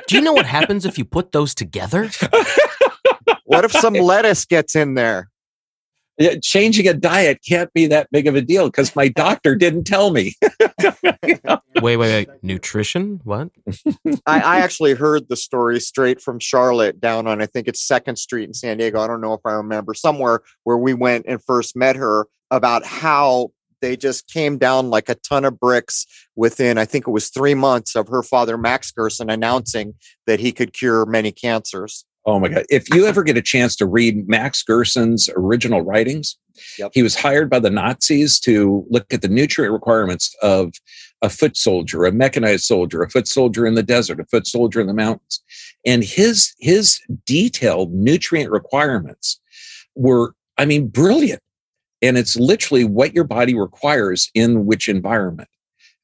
Do 0.09 0.17
you 0.17 0.21
know 0.21 0.33
what 0.33 0.45
happens 0.45 0.85
if 0.85 0.99
you 0.99 1.05
put 1.05 1.31
those 1.31 1.55
together? 1.55 2.11
What 3.45 3.65
if 3.65 3.71
some 3.71 3.95
lettuce 3.95 4.45
gets 4.45 4.75
in 4.75 4.95
there? 4.95 5.31
Yeah, 6.19 6.37
changing 6.43 6.89
a 6.89 6.95
diet 6.95 7.41
can't 7.47 7.73
be 7.75 7.87
that 7.89 8.11
big 8.11 8.27
of 8.27 8.35
a 8.35 8.41
deal 8.41 8.67
because 8.67 8.97
my 8.97 9.09
doctor 9.09 9.55
didn't 9.55 9.85
tell 9.85 10.11
me. 10.11 10.35
Wait, 11.83 11.99
wait, 11.99 12.29
wait. 12.29 12.29
Nutrition? 12.43 13.21
What? 13.25 13.51
I, 14.27 14.41
I 14.41 14.61
actually 14.61 14.95
heard 14.95 15.29
the 15.29 15.37
story 15.37 15.79
straight 15.79 16.23
from 16.23 16.41
Charlotte 16.41 17.01
down 17.01 17.27
on, 17.27 17.43
I 17.43 17.47
think 17.47 17.69
it's 17.69 17.87
Second 17.87 18.17
Street 18.17 18.45
in 18.45 18.55
San 18.55 18.79
Diego. 18.79 18.99
I 18.99 19.07
don't 19.07 19.21
know 19.21 19.35
if 19.35 19.43
I 19.45 19.53
remember 19.53 19.93
somewhere 19.93 20.41
where 20.65 20.79
we 20.79 20.95
went 20.95 21.27
and 21.29 21.43
first 21.43 21.77
met 21.77 21.97
her 21.97 22.27
about 22.51 22.87
how 22.87 23.51
they 23.83 23.97
just 23.97 24.27
came 24.29 24.59
down 24.59 24.91
like 24.91 25.09
a 25.09 25.17
ton 25.17 25.45
of 25.45 25.61
bricks 25.61 26.07
within, 26.35 26.79
I 26.79 26.87
think 26.87 27.07
it 27.07 27.11
was 27.11 27.29
three 27.29 27.55
months 27.55 27.95
of 27.95 28.09
her 28.09 28.23
father, 28.23 28.57
Max 28.57 28.91
Gerson, 28.91 29.31
announcing 29.31 29.95
that 30.27 30.41
he 30.41 30.53
could 30.53 30.73
cure 30.73 31.05
many 31.05 31.31
cancers. 31.31 32.05
Oh 32.27 32.41
my 32.41 32.49
God. 32.49 32.65
If 32.69 32.93
you 32.93 33.07
ever 33.07 33.23
get 33.23 33.37
a 33.37 33.43
chance 33.43 33.77
to 33.77 33.87
read 33.87 34.29
Max 34.29 34.63
Gerson's 34.65 35.31
original 35.37 35.83
writings, 35.83 36.37
Yep. 36.79 36.93
he 36.95 37.03
was 37.03 37.15
hired 37.15 37.49
by 37.49 37.61
the 37.61 37.71
Nazis 37.71 38.41
to 38.41 38.85
look 38.91 39.13
at 39.13 39.23
the 39.23 39.29
nutrient 39.29 39.73
requirements 39.73 40.35
of 40.43 40.73
a 41.23 41.31
foot 41.31 41.57
soldier, 41.57 42.05
a 42.05 42.13
mechanized 42.13 42.65
soldier, 42.65 43.03
a 43.03 43.11
foot 43.11 43.29
soldier 43.29 43.67
in 43.67 43.75
the 43.75 43.83
desert, 43.83 44.21
a 44.21 44.25
foot 44.25 44.47
soldier 44.47 44.81
in 44.81 44.87
the 44.87 44.95
mountains. 44.95 45.43
And 45.85 46.03
his 46.03 46.55
his 46.59 47.01
detailed 47.25 47.93
nutrient 47.93 48.51
requirements 48.51 49.41
were, 49.95 50.35
I 50.59 50.65
mean, 50.65 50.89
brilliant. 50.89 51.43
And 52.03 52.19
it's 52.19 52.37
literally 52.37 52.85
what 52.85 53.15
your 53.15 53.25
body 53.25 53.55
requires 53.55 54.31
in 54.35 54.67
which 54.67 54.89
environment. 54.89 55.49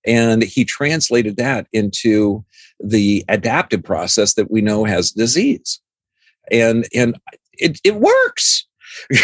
And 0.06 0.42
he 0.42 0.64
translated 0.64 1.36
that 1.36 1.66
into 1.72 2.44
the 2.80 3.24
adaptive 3.28 3.84
process 3.84 4.34
that 4.34 4.50
we 4.50 4.60
know 4.60 4.84
has 4.84 5.10
disease 5.10 5.80
and 6.50 6.86
and 6.94 7.18
it, 7.54 7.80
it 7.84 7.96
works. 7.96 8.66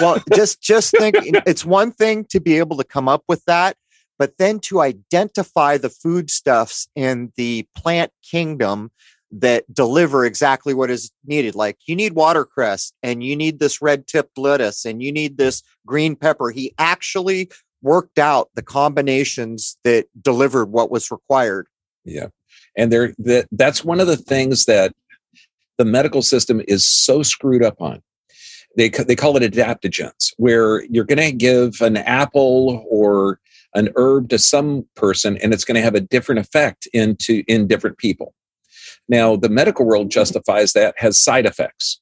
Well 0.00 0.20
just 0.34 0.60
just 0.60 0.90
think 0.90 1.14
it's 1.46 1.64
one 1.64 1.92
thing 1.92 2.24
to 2.30 2.40
be 2.40 2.58
able 2.58 2.76
to 2.78 2.84
come 2.84 3.08
up 3.08 3.22
with 3.28 3.44
that 3.44 3.76
but 4.18 4.38
then 4.38 4.58
to 4.60 4.80
identify 4.80 5.76
the 5.76 5.90
foodstuffs 5.90 6.88
in 6.94 7.32
the 7.36 7.66
plant 7.76 8.12
kingdom 8.22 8.90
that 9.30 9.64
deliver 9.72 10.24
exactly 10.24 10.74
what 10.74 10.90
is 10.90 11.10
needed. 11.24 11.54
Like 11.54 11.78
you 11.86 11.96
need 11.96 12.12
watercress 12.12 12.92
and 13.02 13.24
you 13.24 13.34
need 13.34 13.58
this 13.58 13.82
red 13.82 14.06
tipped 14.06 14.38
lettuce 14.38 14.84
and 14.84 15.02
you 15.02 15.10
need 15.10 15.36
this 15.36 15.62
green 15.86 16.14
pepper. 16.14 16.50
He 16.50 16.72
actually 16.78 17.50
worked 17.82 18.18
out 18.18 18.48
the 18.54 18.62
combinations 18.62 19.76
that 19.84 20.06
delivered 20.20 20.66
what 20.66 20.90
was 20.90 21.10
required. 21.10 21.66
Yeah. 22.04 22.28
And 22.76 22.92
there 22.92 23.12
that 23.18 23.48
that's 23.50 23.84
one 23.84 24.00
of 24.00 24.06
the 24.06 24.16
things 24.16 24.66
that 24.66 24.92
the 25.78 25.84
medical 25.84 26.22
system 26.22 26.60
is 26.68 26.88
so 26.88 27.22
screwed 27.22 27.64
up 27.64 27.80
on. 27.80 28.02
They, 28.76 28.88
they 28.88 29.16
call 29.16 29.36
it 29.36 29.52
adaptogens 29.52 30.32
where 30.36 30.84
you're 30.86 31.04
going 31.04 31.18
to 31.18 31.32
give 31.32 31.80
an 31.80 31.96
apple 31.96 32.84
or 32.90 33.38
an 33.74 33.90
herb 33.96 34.28
to 34.30 34.38
some 34.38 34.86
person 34.96 35.36
and 35.38 35.52
it's 35.52 35.64
going 35.64 35.76
to 35.76 35.82
have 35.82 35.94
a 35.94 36.00
different 36.00 36.40
effect 36.40 36.88
into 36.92 37.44
in 37.46 37.66
different 37.66 37.98
people. 37.98 38.34
Now 39.08 39.36
the 39.36 39.48
medical 39.48 39.86
world 39.86 40.10
justifies 40.10 40.72
that 40.72 40.94
has 40.98 41.22
side 41.22 41.46
effects 41.46 42.00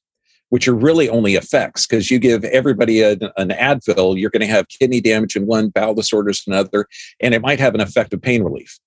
which 0.53 0.67
are 0.67 0.75
really 0.75 1.09
only 1.09 1.33
effects 1.33 1.87
because 1.87 2.11
you 2.11 2.19
give 2.19 2.43
everybody 2.43 3.01
a, 3.01 3.13
an 3.37 3.49
advil 3.49 4.19
you're 4.19 4.29
going 4.29 4.39
to 4.39 4.45
have 4.45 4.67
kidney 4.69 5.01
damage 5.01 5.35
in 5.35 5.47
one 5.47 5.69
bowel 5.69 5.95
disorders 5.95 6.43
in 6.45 6.53
another 6.53 6.85
and 7.19 7.33
it 7.33 7.41
might 7.41 7.59
have 7.59 7.73
an 7.73 7.81
effect 7.81 8.13
of 8.13 8.21
pain 8.21 8.43
relief 8.43 8.79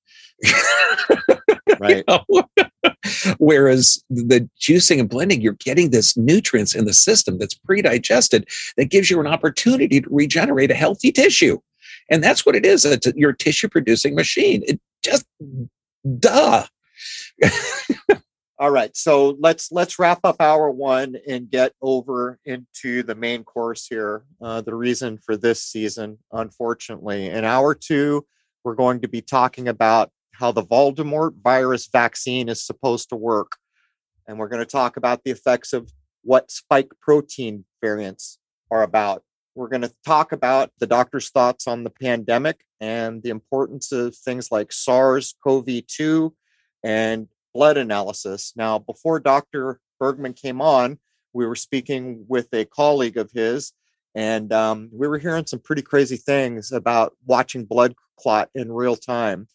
right 1.80 2.04
you 2.08 2.20
know? 2.28 2.44
Whereas 3.38 4.02
the 4.10 4.48
juicing 4.60 5.00
and 5.00 5.08
blending, 5.08 5.40
you're 5.40 5.54
getting 5.54 5.90
this 5.90 6.16
nutrients 6.16 6.74
in 6.74 6.84
the 6.84 6.92
system 6.92 7.38
that's 7.38 7.54
pre-digested 7.54 8.48
that 8.76 8.86
gives 8.86 9.10
you 9.10 9.20
an 9.20 9.26
opportunity 9.26 10.00
to 10.00 10.08
regenerate 10.10 10.70
a 10.70 10.74
healthy 10.74 11.12
tissue. 11.12 11.58
And 12.10 12.22
that's 12.22 12.44
what 12.44 12.56
it 12.56 12.64
is. 12.64 12.84
It's 12.84 13.06
your 13.16 13.32
tissue 13.32 13.68
producing 13.68 14.14
machine. 14.14 14.62
It 14.66 14.80
just 15.02 15.26
duh. 16.18 16.66
All 18.58 18.70
right, 18.70 18.96
so 18.96 19.36
let's 19.38 19.70
let's 19.70 19.98
wrap 19.98 20.20
up 20.24 20.40
hour 20.40 20.70
one 20.70 21.16
and 21.28 21.50
get 21.50 21.74
over 21.82 22.38
into 22.46 23.02
the 23.02 23.14
main 23.14 23.44
course 23.44 23.86
here. 23.86 24.24
Uh, 24.40 24.62
the 24.62 24.74
reason 24.74 25.18
for 25.18 25.36
this 25.36 25.62
season, 25.62 26.18
unfortunately, 26.32 27.26
in 27.26 27.44
hour 27.44 27.74
two, 27.74 28.24
we're 28.64 28.74
going 28.74 29.02
to 29.02 29.08
be 29.08 29.20
talking 29.20 29.68
about 29.68 30.10
how 30.38 30.52
the 30.52 30.62
Voldemort 30.62 31.32
virus 31.42 31.88
vaccine 31.90 32.48
is 32.48 32.64
supposed 32.64 33.08
to 33.08 33.16
work. 33.16 33.52
And 34.28 34.38
we're 34.38 34.48
going 34.48 34.64
to 34.64 34.70
talk 34.70 34.96
about 34.96 35.24
the 35.24 35.30
effects 35.30 35.72
of 35.72 35.90
what 36.22 36.50
spike 36.50 36.90
protein 37.00 37.64
variants 37.80 38.38
are 38.70 38.82
about. 38.82 39.22
We're 39.54 39.68
going 39.68 39.82
to 39.82 39.94
talk 40.04 40.32
about 40.32 40.70
the 40.78 40.86
doctor's 40.86 41.30
thoughts 41.30 41.66
on 41.66 41.84
the 41.84 41.90
pandemic 41.90 42.60
and 42.80 43.22
the 43.22 43.30
importance 43.30 43.92
of 43.92 44.14
things 44.14 44.50
like 44.50 44.72
SARS 44.72 45.34
CoV 45.42 45.86
2 45.86 46.34
and 46.84 47.28
blood 47.54 47.78
analysis. 47.78 48.52
Now, 48.56 48.78
before 48.78 49.20
Dr. 49.20 49.80
Bergman 49.98 50.34
came 50.34 50.60
on, 50.60 50.98
we 51.32 51.46
were 51.46 51.56
speaking 51.56 52.24
with 52.28 52.52
a 52.52 52.66
colleague 52.66 53.16
of 53.16 53.30
his, 53.32 53.72
and 54.14 54.52
um, 54.52 54.90
we 54.92 55.08
were 55.08 55.18
hearing 55.18 55.46
some 55.46 55.60
pretty 55.60 55.82
crazy 55.82 56.16
things 56.16 56.72
about 56.72 57.14
watching 57.26 57.64
blood 57.64 57.94
clot 58.18 58.50
in 58.54 58.72
real 58.72 58.96
time. 58.96 59.46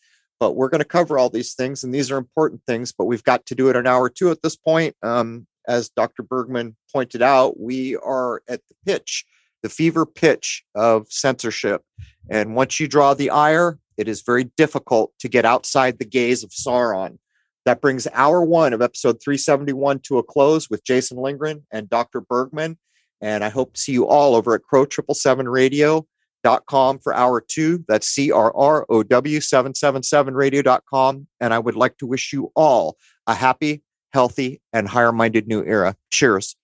But 0.42 0.56
we're 0.56 0.70
going 0.70 0.80
to 0.80 0.86
cover 0.86 1.20
all 1.20 1.30
these 1.30 1.54
things, 1.54 1.84
and 1.84 1.94
these 1.94 2.10
are 2.10 2.18
important 2.18 2.64
things, 2.66 2.92
but 2.92 3.06
we've 3.06 3.24
got 3.24 3.46
to 3.46 3.56
do 3.56 3.70
it 3.70 3.76
an 3.76 3.86
hour 3.86 4.10
two 4.10 4.32
at 4.32 4.42
this 4.42 4.56
point. 4.56 4.96
Um, 5.04 5.46
as 5.68 5.90
Dr. 5.90 6.24
Bergman 6.24 6.76
pointed 6.92 7.22
out, 7.22 7.60
we 7.60 7.96
are 7.98 8.42
at 8.48 8.62
the 8.68 8.76
pitch, 8.84 9.24
the 9.62 9.70
fever 9.70 10.04
pitch 10.04 10.64
of 10.74 11.06
censorship. 11.12 11.84
And 12.28 12.56
once 12.56 12.80
you 12.80 12.88
draw 12.88 13.14
the 13.14 13.30
ire, 13.30 13.78
it 13.98 14.08
is 14.08 14.24
very 14.24 14.46
difficult 14.58 15.14
to 15.20 15.30
get 15.30 15.46
outside 15.46 16.00
the 16.00 16.06
gaze 16.06 16.44
of 16.44 16.50
Sauron. 16.50 17.20
That 17.66 17.80
brings 17.80 18.08
hour 18.12 18.44
one 18.44 18.74
of 18.74 18.82
episode 18.82 19.22
371 19.24 20.00
to 20.06 20.18
a 20.18 20.24
close 20.24 20.72
with 20.72 20.84
Jason 20.84 21.18
Lindgren 21.18 21.68
and 21.72 21.88
Dr. 21.88 22.20
Bergman. 22.20 22.80
And 23.22 23.44
I 23.44 23.50
hope 23.50 23.76
to 23.76 23.80
see 23.80 23.92
you 23.92 24.08
all 24.08 24.34
over 24.34 24.56
at 24.56 24.64
Crrow 24.64 24.88
777 24.90 25.48
Radio 25.48 26.08
dot 26.44 26.66
com 26.66 27.00
for 27.00 27.14
hour 27.14 27.42
two. 27.42 27.84
That's 27.88 28.08
C 28.08 28.32
R 28.32 28.56
R 28.56 28.86
O 28.90 29.04
W 29.04 29.42
777 29.42 30.34
radio.com. 30.34 31.28
And 31.40 31.54
I 31.54 31.60
would 31.60 31.76
like 31.76 31.98
to 32.00 32.08
wish 32.08 32.34
you 32.34 32.52
all 32.56 32.98
a 33.28 33.34
happy, 33.34 33.84
healthy, 34.14 34.62
and 34.74 34.88
higher 34.88 35.12
minded 35.12 35.48
new 35.48 35.64
era. 35.64 35.96
Cheers. 36.10 36.56